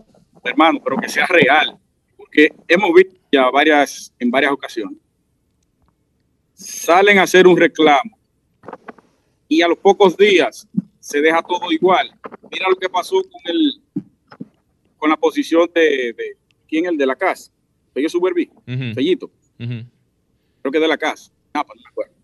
hermano, 0.43 0.81
pero 0.83 0.97
que 0.97 1.09
sea 1.09 1.27
real, 1.27 1.77
porque 2.17 2.49
hemos 2.67 2.93
visto 2.93 3.19
ya 3.31 3.49
varias, 3.49 4.13
en 4.17 4.31
varias 4.31 4.51
ocasiones, 4.51 4.97
salen 6.53 7.19
a 7.19 7.23
hacer 7.23 7.45
un 7.47 7.57
reclamo 7.57 8.17
y 9.47 9.61
a 9.61 9.67
los 9.67 9.77
pocos 9.77 10.17
días 10.17 10.67
se 10.99 11.21
deja 11.21 11.41
todo 11.41 11.71
igual. 11.71 12.11
Mira 12.51 12.67
lo 12.69 12.75
que 12.75 12.89
pasó 12.89 13.21
con 13.21 13.41
el 13.45 13.81
con 14.97 15.09
la 15.09 15.15
posición 15.15 15.69
de, 15.73 16.13
de 16.13 16.37
quién 16.67 16.85
el 16.85 16.97
de 16.97 17.05
la 17.05 17.15
casa, 17.15 17.51
Pello 17.93 18.09
Superví, 18.09 18.49
Fellito, 18.93 19.31
creo 19.57 20.71
que 20.71 20.79
de 20.79 20.87
la 20.89 20.97
casa, 20.97 21.31
ah, 21.53 21.65
pues 21.65 21.77
no 21.77 21.83
me 21.83 21.89
acuerdo 21.89 22.18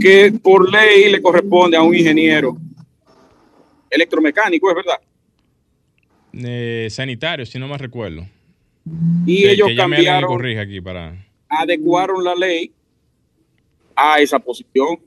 que 0.00 0.32
por 0.42 0.70
ley 0.70 1.10
le 1.10 1.20
corresponde 1.20 1.76
a 1.76 1.82
un 1.82 1.94
ingeniero 1.94 2.56
electromecánico, 3.90 4.68
¿es 4.70 4.76
verdad? 4.76 5.00
Eh, 6.32 6.88
sanitario, 6.90 7.44
si 7.46 7.58
no 7.58 7.68
me 7.68 7.78
recuerdo. 7.78 8.26
Y 9.26 9.46
ellos 9.46 9.70
cambiaron, 9.76 10.58
aquí 10.58 10.80
para... 10.80 11.26
adecuaron 11.48 12.24
la 12.24 12.34
ley 12.34 12.72
a 13.94 14.20
esa 14.20 14.38
posición, 14.38 15.00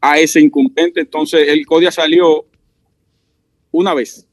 a 0.00 0.18
ese 0.18 0.40
incumbente. 0.40 1.00
Entonces 1.00 1.48
el 1.48 1.64
CODIA 1.66 1.90
salió 1.90 2.44
una 3.72 3.94
vez 3.94 4.26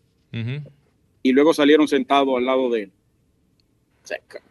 y 1.24 1.32
luego 1.32 1.54
salieron 1.54 1.88
sentados 1.88 2.38
al 2.38 2.46
lado 2.46 2.70
de 2.70 2.84
él. 2.84 2.92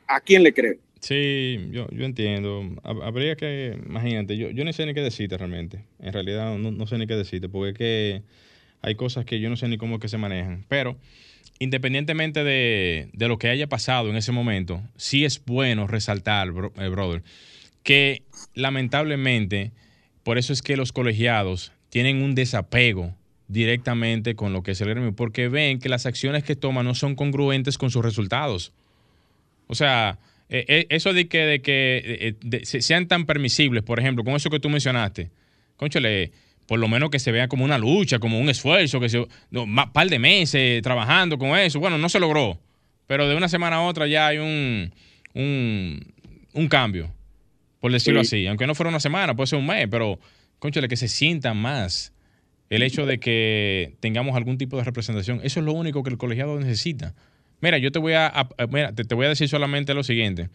¿A 0.07 0.21
quién 0.21 0.43
le 0.43 0.53
creo? 0.53 0.79
Sí, 1.01 1.69
yo, 1.71 1.89
yo 1.91 2.05
entiendo. 2.05 2.63
Habría 2.85 3.35
que, 3.35 3.79
imagínate, 3.87 4.37
yo, 4.37 4.51
yo 4.51 4.65
no 4.65 4.73
sé 4.73 4.85
ni 4.87 4.95
qué 4.95 5.01
decirte 5.01 5.37
realmente. 5.39 5.85
En 5.99 6.13
realidad 6.13 6.57
no, 6.59 6.87
sé 6.87 6.99
ni 6.99 7.07
qué 7.07 7.17
decirte, 7.17 7.49
porque 7.49 7.71
es 7.71 7.79
que 7.79 8.23
hay 8.83 8.95
cosas 8.95 9.25
que 9.25 9.41
yo 9.41 9.49
no 9.49 9.57
sé 9.57 9.67
ni 9.69 9.79
cómo 9.79 9.99
que 9.99 10.09
se 10.09 10.19
manejan. 10.19 10.65
Pero 10.69 10.99
independientemente 11.59 12.45
de, 12.45 13.09
de 13.13 13.29
lo 13.29 13.39
que 13.39 13.49
haya 13.49 13.67
pasado 13.67 14.11
en 14.11 14.17
ese 14.17 14.33
momento, 14.33 14.83
sí 14.97 15.25
es 15.25 15.43
bueno 15.45 15.87
resaltar, 15.87 16.49
eh, 16.49 16.89
brother, 16.89 17.23
que 17.83 18.23
lamentablemente, 18.55 19.73
por 20.23 20.37
eso 20.37 20.53
es 20.53 20.61
que 20.61 20.77
los 20.77 20.93
colegiados 20.93 21.73
tienen 21.89 22.23
un 22.23 22.35
desapego 22.35 23.15
directamente 23.49 24.35
con 24.37 24.53
lo 24.53 24.63
que 24.63 24.73
es 24.73 24.81
el 24.83 24.91
gremio, 24.91 25.15
porque 25.17 25.49
ven 25.49 25.81
que 25.81 25.89
las 25.89 26.05
acciones 26.05 26.45
que 26.45 26.57
toman 26.57 26.85
no 26.85 26.95
son 26.95 27.15
congruentes 27.15 27.79
con 27.79 27.91
sus 27.91 28.05
resultados. 28.05 28.73
O 29.67 29.75
sea, 29.75 30.19
eh, 30.53 30.65
eh, 30.67 30.87
eso 30.91 31.13
de 31.13 31.29
que, 31.29 31.39
de 31.39 31.63
que 31.63 32.37
eh, 32.53 32.65
sean 32.65 33.07
tan 33.07 33.25
permisibles, 33.25 33.85
por 33.85 34.01
ejemplo, 34.01 34.25
con 34.25 34.35
eso 34.35 34.51
que 34.51 34.59
tú 34.59 34.69
mencionaste, 34.69 35.31
conchale, 35.77 36.33
por 36.67 36.81
lo 36.81 36.89
menos 36.89 37.11
que 37.11 37.21
se 37.21 37.31
vea 37.31 37.47
como 37.47 37.65
una 37.65 37.79
lucha, 37.79 38.19
como 38.19 38.41
un 38.41 38.49
esfuerzo, 38.51 38.99
que 38.99 39.09
se, 39.09 39.19
un 39.53 39.93
par 39.93 40.09
de 40.09 40.19
meses 40.19 40.83
trabajando 40.83 41.39
con 41.39 41.57
eso. 41.57 41.79
Bueno, 41.79 41.99
no 41.99 42.09
se 42.09 42.19
logró, 42.19 42.61
pero 43.07 43.29
de 43.29 43.37
una 43.37 43.49
semana 43.49 43.77
a 43.77 43.83
otra 43.83 44.09
ya 44.09 44.27
hay 44.27 44.39
un, 44.39 44.93
un, 45.35 46.69
cambio, 46.69 47.13
por 47.79 47.93
decirlo 47.93 48.21
así. 48.21 48.49
Aunque 48.49 48.67
no 48.67 48.75
fuera 48.75 48.91
una 48.91 49.01
semana, 49.01 49.37
puede 49.37 49.47
ser 49.47 49.59
un 49.61 49.67
mes, 49.67 49.87
pero 49.89 50.19
conchale, 50.59 50.89
que 50.89 50.97
se 50.97 51.07
sienta 51.07 51.55
más 51.55 52.13
el 52.71 52.83
hecho 52.83 53.07
de 53.07 53.21
que 53.21 53.95
tengamos 54.01 54.35
algún 54.35 54.59
tipo 54.59 54.77
de 54.79 54.83
representación. 54.83 55.41
Eso 55.45 55.61
es 55.61 55.67
lo 55.67 55.73
único 55.75 56.03
que 56.03 56.11
el 56.11 56.19
colegiado 56.19 56.59
necesita. 56.59 57.15
Mira, 57.61 57.79
yo 57.79 57.93
te 57.93 57.99
voy 57.99 58.15
a, 58.15 58.49
te, 58.95 59.15
voy 59.15 59.27
a 59.27 59.29
decir 59.29 59.49
solamente 59.49 59.93
lo 59.95 60.03
siguiente, 60.03 60.49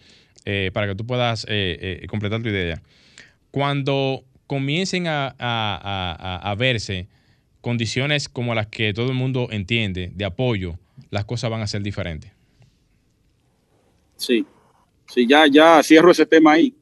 eh, 0.45 0.72
para 0.74 0.88
que 0.88 0.95
tú 0.95 1.06
puedas 1.06 1.45
eh, 1.47 1.99
eh, 2.01 2.08
completar 2.08 2.41
tu 2.41 2.49
idea. 2.49 2.82
Cuando 3.51 4.24
comiencen 4.47 5.06
a, 5.08 6.56
verse 6.58 7.08
condiciones 7.62 8.30
como 8.30 8.53
las 8.53 8.68
que 8.68 8.93
todo 8.93 9.10
el 9.10 9.16
mundo 9.16 9.47
entiende 9.51 10.12
de 10.14 10.26
apoyo, 10.26 10.78
las 11.10 11.26
cosas 11.26 11.49
van 11.49 11.62
a 11.62 11.68
ser 11.68 11.82
diferentes. 11.82 12.32
Sí, 14.18 14.45
sí, 15.08 15.28
ya, 15.28 15.45
ya 15.47 15.82
cierro 15.84 16.12
ese 16.12 16.26
tema 16.26 16.53
ahí. 16.53 16.74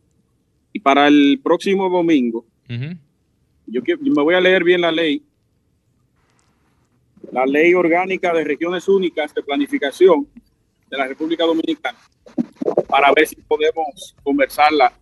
Y 0.72 0.80
para 0.80 1.08
el 1.08 1.40
próximo 1.44 1.90
domingo, 1.90 2.46
yo, 2.68 3.82
yo 3.86 3.98
me 4.02 4.24
voy 4.24 4.36
a 4.36 4.42
leer 4.42 4.64
bien 4.64 4.82
la 4.82 4.92
ley 4.92 5.22
la 7.34 7.48
ley 7.48 7.74
orgánica 7.74 8.32
de 8.32 8.44
regiones 8.44 8.88
únicas 8.88 9.34
de 9.34 9.42
planificación 9.42 10.28
de 10.88 10.98
la 10.98 11.08
República 11.08 11.44
Dominicana 11.46 11.98
para 12.88 13.12
ver 13.12 13.28
si 13.28 13.36
podemos 13.38 14.16
conversarla 14.22 14.94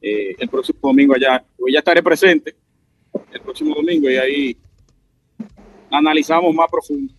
eh, 0.00 0.34
el 0.38 0.48
próximo 0.48 0.78
domingo 0.82 1.14
allá. 1.14 1.44
Hoy 1.58 1.74
ya 1.74 1.80
estaré 1.80 2.02
presente 2.02 2.54
el 3.30 3.40
próximo 3.42 3.74
domingo 3.74 4.08
y 4.08 4.16
ahí 4.16 4.56
analizamos 5.90 6.54
más 6.54 6.66
profundo. 6.70 7.12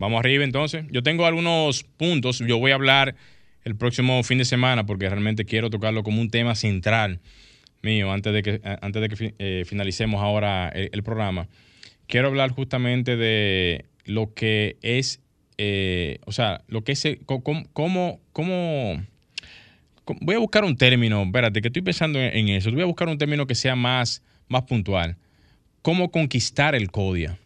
Vamos 0.00 0.18
arriba 0.18 0.42
entonces. 0.42 0.86
Yo 0.90 1.02
tengo 1.02 1.26
algunos 1.26 1.84
puntos. 1.84 2.38
Yo 2.38 2.58
voy 2.58 2.70
a 2.70 2.76
hablar 2.76 3.16
el 3.64 3.76
próximo 3.76 4.22
fin 4.22 4.38
de 4.38 4.46
semana 4.46 4.86
porque 4.86 5.10
realmente 5.10 5.44
quiero 5.44 5.68
tocarlo 5.68 6.02
como 6.04 6.22
un 6.22 6.30
tema 6.30 6.54
central 6.54 7.20
mío 7.82 8.10
antes 8.10 8.32
de 8.32 8.42
que, 8.42 8.60
antes 8.80 9.02
de 9.02 9.08
que 9.10 9.34
eh, 9.38 9.64
finalicemos 9.66 10.22
ahora 10.22 10.70
el 10.70 11.02
programa 11.02 11.48
quiero 12.06 12.28
hablar 12.28 12.50
justamente 12.50 13.16
de 13.16 13.86
lo 14.04 14.34
que 14.34 14.76
es, 14.82 15.20
eh, 15.58 16.18
o 16.26 16.32
sea, 16.32 16.62
lo 16.68 16.84
que 16.84 16.92
es, 16.92 17.04
eh, 17.04 17.20
cómo, 17.24 17.64
cómo, 18.32 19.02
voy 20.20 20.34
a 20.34 20.38
buscar 20.38 20.64
un 20.64 20.76
término, 20.76 21.22
espérate, 21.22 21.60
que 21.60 21.68
estoy 21.68 21.82
pensando 21.82 22.20
en, 22.20 22.48
eso, 22.48 22.70
voy 22.70 22.82
a 22.82 22.86
buscar 22.86 23.08
un 23.08 23.18
término 23.18 23.46
que 23.46 23.54
sea 23.54 23.76
más, 23.76 24.22
más 24.48 24.62
puntual. 24.62 25.16
¿Cómo 25.82 26.10
conquistar 26.10 26.74
el 26.74 26.90
CODIA? 26.90 27.38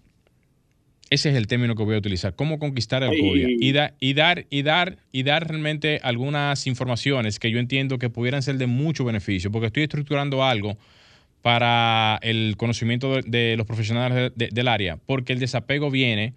Ese 1.10 1.30
es 1.30 1.36
el 1.36 1.46
término 1.46 1.74
que 1.74 1.82
voy 1.82 1.94
a 1.94 1.98
utilizar. 1.98 2.36
¿Cómo 2.36 2.58
conquistar 2.58 3.02
el 3.02 3.18
CODIA? 3.18 3.48
Y, 3.48 3.68
y, 3.68 3.72
dar, 3.72 3.94
y, 3.98 4.62
dar, 4.62 4.98
y 5.10 5.22
dar 5.22 5.48
realmente 5.48 6.00
algunas 6.02 6.66
informaciones 6.66 7.38
que 7.38 7.50
yo 7.50 7.58
entiendo 7.58 7.98
que 7.98 8.10
pudieran 8.10 8.42
ser 8.42 8.58
de 8.58 8.66
mucho 8.66 9.04
beneficio, 9.04 9.50
porque 9.50 9.68
estoy 9.68 9.84
estructurando 9.84 10.44
algo 10.44 10.76
para 11.42 12.18
el 12.22 12.56
conocimiento 12.56 13.20
de, 13.22 13.56
los 13.56 13.66
profesionales 13.66 14.32
del 14.36 14.68
área, 14.68 14.96
porque 14.96 15.32
el 15.32 15.38
desapego 15.38 15.90
viene 15.90 16.34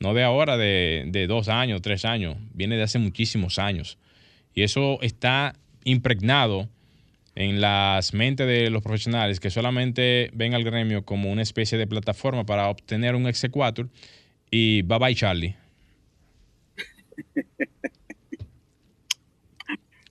no 0.00 0.14
de 0.14 0.24
ahora, 0.24 0.56
de, 0.56 1.26
dos 1.28 1.48
años, 1.48 1.82
tres 1.82 2.06
años, 2.06 2.36
viene 2.54 2.76
de 2.76 2.82
hace 2.82 2.98
muchísimos 2.98 3.58
años. 3.58 3.98
Y 4.54 4.62
eso 4.62 4.98
está 5.02 5.54
impregnado 5.84 6.70
en 7.34 7.60
las 7.60 8.14
mentes 8.14 8.46
de 8.46 8.70
los 8.70 8.82
profesionales 8.82 9.40
que 9.40 9.50
solamente 9.50 10.30
ven 10.32 10.54
al 10.54 10.64
gremio 10.64 11.04
como 11.04 11.30
una 11.30 11.42
especie 11.42 11.76
de 11.78 11.86
plataforma 11.86 12.44
para 12.44 12.68
obtener 12.68 13.14
un 13.14 13.26
exequatur 13.26 13.90
y 14.50 14.82
bye 14.82 14.98
bye 14.98 15.14
Charlie. 15.14 15.54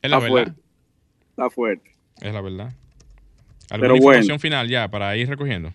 es 0.01 0.09
la 0.09 0.19
verdad. 0.19 0.29
Fuerte. 0.29 0.61
Está 1.31 1.49
fuerte. 1.49 1.91
Es 2.21 2.33
la 2.33 2.41
verdad. 2.41 2.73
¿Alguna 3.69 3.95
información 3.95 4.39
final 4.39 4.67
ya 4.67 4.87
para 4.87 5.15
ir 5.15 5.29
recogiendo? 5.29 5.73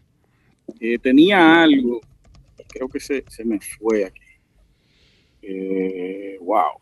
Eh, 0.80 0.99
tenía 0.99 1.62
algo, 1.62 2.01
creo 2.68 2.88
que 2.88 3.01
se, 3.01 3.24
me 3.45 3.61
fue 3.61 4.07
aquí. 4.07 4.20
Eh, 5.42 6.36
wow, 6.40 6.80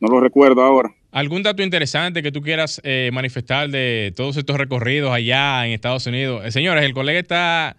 no 0.00 0.08
lo 0.08 0.20
recuerdo 0.20 0.62
ahora. 0.62 0.94
¿Algún 1.10 1.42
dato 1.42 1.62
interesante 1.62 2.22
que 2.22 2.32
tú 2.32 2.42
quieras 2.42 2.80
eh, 2.82 3.10
manifestar 3.12 3.68
de 3.70 4.12
todos 4.16 4.36
estos 4.36 4.56
recorridos 4.56 5.12
allá 5.12 5.64
en 5.66 5.72
Estados 5.72 6.06
Unidos? 6.06 6.52
señores, 6.52 6.84
el 6.84 6.92
colega 6.92 7.20
está 7.20 7.76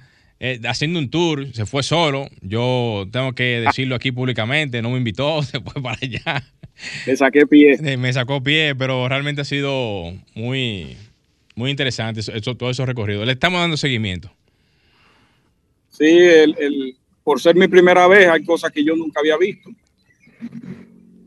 haciendo 0.68 1.00
un 1.00 1.10
tour, 1.10 1.48
se 1.54 1.66
fue 1.66 1.84
solo. 1.84 2.28
Yo 2.42 3.08
tengo 3.12 3.34
que 3.34 3.62
decirlo 3.62 3.96
aquí 3.96 4.12
públicamente, 4.12 4.82
no 4.82 4.92
me 4.92 4.98
invitó, 4.98 5.42
se 5.44 5.60
fue 5.60 5.82
para 5.82 5.98
allá. 6.02 6.44
Me 7.06 7.16
saqué 7.16 7.46
pie. 7.46 7.98
Me 7.98 8.14
sacó 8.14 8.42
pie, 8.44 8.76
pero 8.76 9.08
realmente 9.10 9.42
ha 9.42 9.46
sido 9.46 10.14
muy, 10.34 10.96
muy 11.56 11.72
interesante 11.72 12.20
eso, 12.20 12.56
todo 12.56 12.70
eso 12.70 12.86
recorrido. 12.86 13.26
Le 13.26 13.32
estamos 13.32 13.60
dando 13.60 13.78
seguimiento. 13.78 14.30
Sí, 15.90 16.06
el, 16.06 16.98
por 17.24 17.40
ser 17.42 17.56
mi 17.56 17.68
primera 17.68 18.08
vez 18.08 18.28
hay 18.28 18.44
cosas 18.44 18.72
que 18.72 18.84
yo 18.84 18.96
nunca 18.96 19.22
había 19.22 19.38
visto. 19.38 19.70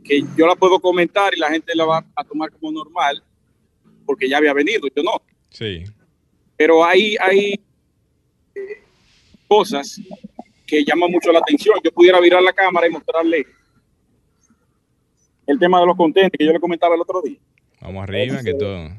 que 0.05 0.23
yo 0.37 0.47
la 0.47 0.55
puedo 0.55 0.79
comentar 0.81 1.35
y 1.35 1.41
la 1.41 1.51
gente 1.51 1.75
la 1.75 1.85
va 1.85 2.05
a 2.15 2.25
tomar 2.25 2.51
como 2.53 2.73
normal, 2.73 3.23
porque 4.07 4.29
ya 4.29 4.37
había 4.37 4.53
venido, 4.53 4.87
yo 4.95 5.03
no. 5.03 5.23
Sí. 5.51 5.85
Pero 6.57 6.85
hay, 6.85 7.17
hay 7.21 7.61
eh, 8.55 8.83
cosas 9.47 10.01
que 10.67 10.85
llaman 10.85 11.11
mucho 11.11 11.33
la 11.33 11.39
atención. 11.39 11.77
Yo 11.83 11.91
pudiera 11.91 12.21
virar 12.21 12.43
la 12.43 12.53
cámara 12.53 12.87
y 12.87 12.91
mostrarle 12.91 13.47
el 15.47 15.59
tema 15.59 15.81
de 15.81 15.87
los 15.87 15.97
contentes 15.97 16.39
que 16.39 16.45
yo 16.45 16.53
le 16.53 16.61
comentaba 16.61 16.95
el 16.95 17.01
otro 17.01 17.23
día. 17.23 17.39
Vamos 17.81 18.03
arriba, 18.03 18.43
que 18.43 18.55
todo. 18.55 18.91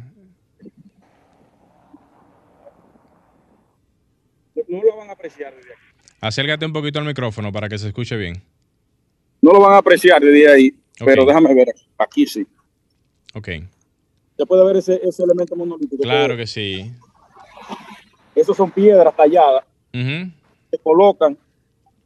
No 4.70 4.84
lo 4.84 4.98
van 4.98 5.10
a 5.10 5.14
apreciar 5.14 5.54
desde 5.56 5.74
aquí. 5.74 5.82
Acércate 6.22 6.66
un 6.66 6.74
poquito 6.74 7.00
al 7.00 7.06
micrófono 7.06 7.52
para 7.52 7.68
que 7.68 7.78
se 7.78 7.88
escuche 7.88 8.16
bien. 8.16 8.42
No 9.42 9.52
lo 9.52 9.62
van 9.62 9.74
a 9.74 9.78
apreciar 9.78 10.22
desde 10.22 10.50
ahí, 10.50 10.76
pero 11.04 11.26
déjame 11.26 11.54
ver. 11.56 11.74
Aquí 11.98 12.28
sí. 12.28 12.46
Ok. 13.34 13.50
¿Se 14.38 14.46
puede 14.46 14.66
ver 14.66 14.78
ese, 14.78 15.02
ese 15.04 15.24
elemento 15.24 15.56
monolítico? 15.56 16.04
Claro 16.04 16.38
que 16.38 16.46
sí. 16.46 16.92
Esos 18.36 18.56
son 18.56 18.70
piedras 18.72 19.16
talladas. 19.16 19.66
Se 19.92 20.78
colocan 20.84 21.38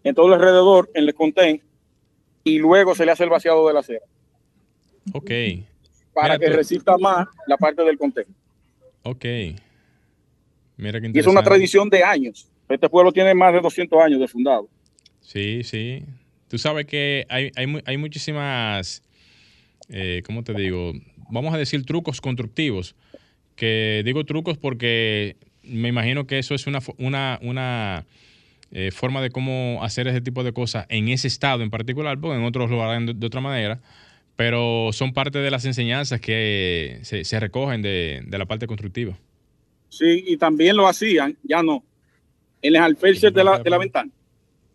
en 0.03 0.15
todo 0.15 0.27
el 0.27 0.33
alrededor, 0.33 0.89
en 0.93 1.03
el 1.03 1.13
contén, 1.13 1.61
y 2.43 2.59
luego 2.59 2.95
se 2.95 3.05
le 3.05 3.11
hace 3.11 3.23
el 3.23 3.29
vaciado 3.29 3.67
de 3.67 3.73
la 3.73 3.83
cera. 3.83 4.05
Ok. 5.13 5.31
Para 6.13 6.39
que 6.39 6.47
resista 6.47 6.97
más 6.97 7.27
la 7.45 7.57
parte 7.57 7.83
del 7.83 7.97
contén. 7.97 8.25
Ok. 9.03 9.25
Mira 10.77 10.99
y 11.01 11.19
es 11.19 11.27
una 11.27 11.43
tradición 11.43 11.89
de 11.89 12.03
años. 12.03 12.47
Este 12.73 12.89
pueblo 12.89 13.11
tiene 13.11 13.35
más 13.35 13.53
de 13.53 13.61
200 13.61 14.01
años 14.01 14.19
de 14.19 14.27
fundado. 14.27 14.67
Sí, 15.21 15.63
sí. 15.63 16.03
Tú 16.47 16.57
sabes 16.57 16.85
que 16.85 17.25
hay, 17.29 17.51
hay, 17.55 17.97
muchísimas, 17.97 19.03
eh, 19.89 20.23
¿cómo 20.25 20.43
te 20.43 20.53
digo? 20.53 20.93
Vamos 21.29 21.53
a 21.53 21.57
decir 21.57 21.85
trucos 21.85 22.19
constructivos. 22.19 22.95
Que 23.55 24.01
digo 24.03 24.25
trucos 24.25 24.57
porque 24.57 25.37
me 25.61 25.89
imagino 25.89 26.25
que 26.25 26.39
eso 26.39 26.55
es 26.55 26.65
una, 26.65 26.79
una, 26.97 27.39
una 27.43 28.05
eh, 28.71 28.89
forma 28.91 29.21
de 29.21 29.29
cómo 29.29 29.79
hacer 29.83 30.07
ese 30.07 30.21
tipo 30.21 30.43
de 30.43 30.51
cosas 30.51 30.87
en 30.89 31.09
ese 31.09 31.27
estado 31.27 31.61
en 31.61 31.69
particular, 31.69 32.19
porque 32.19 32.37
en 32.37 32.43
otros 32.43 32.71
lo 32.71 32.83
harán 32.83 33.19
de, 33.19 33.25
otra 33.25 33.41
manera, 33.41 33.79
pero 34.35 34.89
son 34.93 35.13
parte 35.13 35.37
de 35.39 35.51
las 35.51 35.65
enseñanzas 35.65 36.19
que 36.19 36.99
se, 37.03 37.39
recogen 37.39 37.83
de, 37.83 38.23
de 38.25 38.37
la 38.37 38.47
parte 38.47 38.65
constructiva. 38.65 39.15
Sí, 39.89 40.23
y 40.25 40.37
también 40.37 40.75
lo 40.75 40.87
hacían, 40.87 41.37
ya 41.43 41.61
no, 41.61 41.83
en 42.63 42.75
el 42.75 42.81
alféizar 42.81 43.31
de 43.31 43.43
la, 43.43 43.59
de 43.59 43.69
la 43.69 43.77
ventana. 43.77 44.11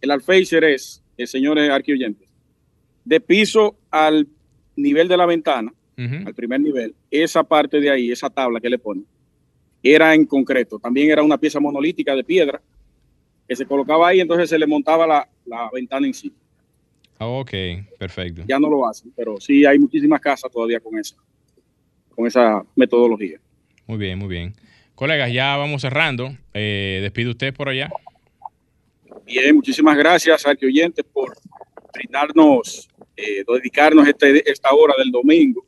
El 0.00 0.10
alféizar 0.10 0.62
es, 0.62 1.02
el 1.16 1.26
señores 1.26 1.68
arqueoyentes, 1.70 2.28
de 3.04 3.20
piso 3.20 3.76
al 3.90 4.28
nivel 4.76 5.08
de 5.08 5.16
la 5.16 5.26
ventana, 5.26 5.72
al 5.96 6.32
primer 6.32 6.60
nivel, 6.60 6.94
esa 7.10 7.42
parte 7.42 7.80
de 7.80 7.90
ahí, 7.90 8.12
esa 8.12 8.30
tabla 8.30 8.60
que 8.60 8.70
le 8.70 8.78
ponen, 8.78 9.04
era 9.82 10.14
en 10.14 10.26
concreto. 10.26 10.78
También 10.78 11.10
era 11.10 11.24
una 11.24 11.38
pieza 11.38 11.58
monolítica 11.58 12.14
de 12.14 12.22
piedra 12.22 12.62
que 13.48 13.56
se 13.56 13.66
colocaba 13.66 14.08
ahí, 14.08 14.20
entonces 14.20 14.48
se 14.48 14.58
le 14.58 14.66
montaba 14.66 15.06
la, 15.06 15.28
la 15.44 15.68
ventana 15.72 16.06
en 16.06 16.14
sí. 16.14 16.32
ok, 17.18 17.50
perfecto. 17.98 18.44
Ya 18.46 18.60
no 18.60 18.70
lo 18.70 18.86
hacen, 18.86 19.12
pero 19.16 19.40
sí 19.40 19.64
hay 19.64 19.78
muchísimas 19.78 20.20
casas 20.20 20.52
todavía 20.52 20.78
con 20.78 20.96
esa, 20.96 21.16
con 22.14 22.26
esa 22.26 22.64
metodología. 22.76 23.40
Muy 23.86 23.98
bien, 23.98 24.18
muy 24.18 24.28
bien. 24.28 24.54
Colegas, 24.98 25.32
ya 25.32 25.56
vamos 25.56 25.82
cerrando. 25.82 26.36
Eh, 26.52 26.98
despide 27.00 27.30
usted 27.30 27.54
por 27.54 27.68
allá. 27.68 27.88
Bien, 29.24 29.54
muchísimas 29.54 29.96
gracias, 29.96 30.44
Arque 30.44 30.66
Oyentes, 30.66 31.04
por 31.12 31.36
brindarnos, 31.94 32.88
eh, 33.16 33.44
dedicarnos 33.46 34.08
este, 34.08 34.50
esta 34.50 34.70
hora 34.72 34.94
del 34.98 35.12
domingo. 35.12 35.64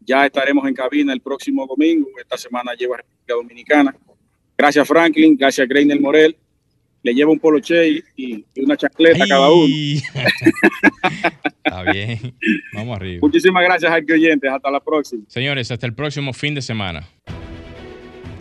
Ya 0.00 0.26
estaremos 0.26 0.66
en 0.66 0.74
cabina 0.74 1.12
el 1.12 1.20
próximo 1.20 1.64
domingo. 1.64 2.08
Esta 2.18 2.36
semana 2.36 2.74
lleva 2.74 2.96
República 2.96 3.34
Dominicana. 3.34 3.96
Gracias, 4.58 4.88
Franklin. 4.88 5.36
Gracias, 5.36 5.68
Greiner 5.68 6.00
Morel. 6.00 6.36
Le 7.04 7.14
llevo 7.14 7.30
un 7.30 7.38
poloche 7.38 8.02
y, 8.16 8.44
una 8.56 8.76
chacleta 8.76 9.22
a 9.22 9.28
cada 9.28 9.52
uno. 9.52 9.64
Está 11.64 11.92
bien. 11.92 12.34
Vamos 12.72 12.96
arriba. 12.96 13.20
Muchísimas 13.22 13.62
gracias, 13.62 13.92
Arque 13.92 14.14
Oyentes. 14.14 14.50
Hasta 14.50 14.72
la 14.72 14.80
próxima. 14.80 15.22
Señores, 15.28 15.70
hasta 15.70 15.86
el 15.86 15.94
próximo 15.94 16.32
fin 16.32 16.56
de 16.56 16.62
semana. 16.62 17.08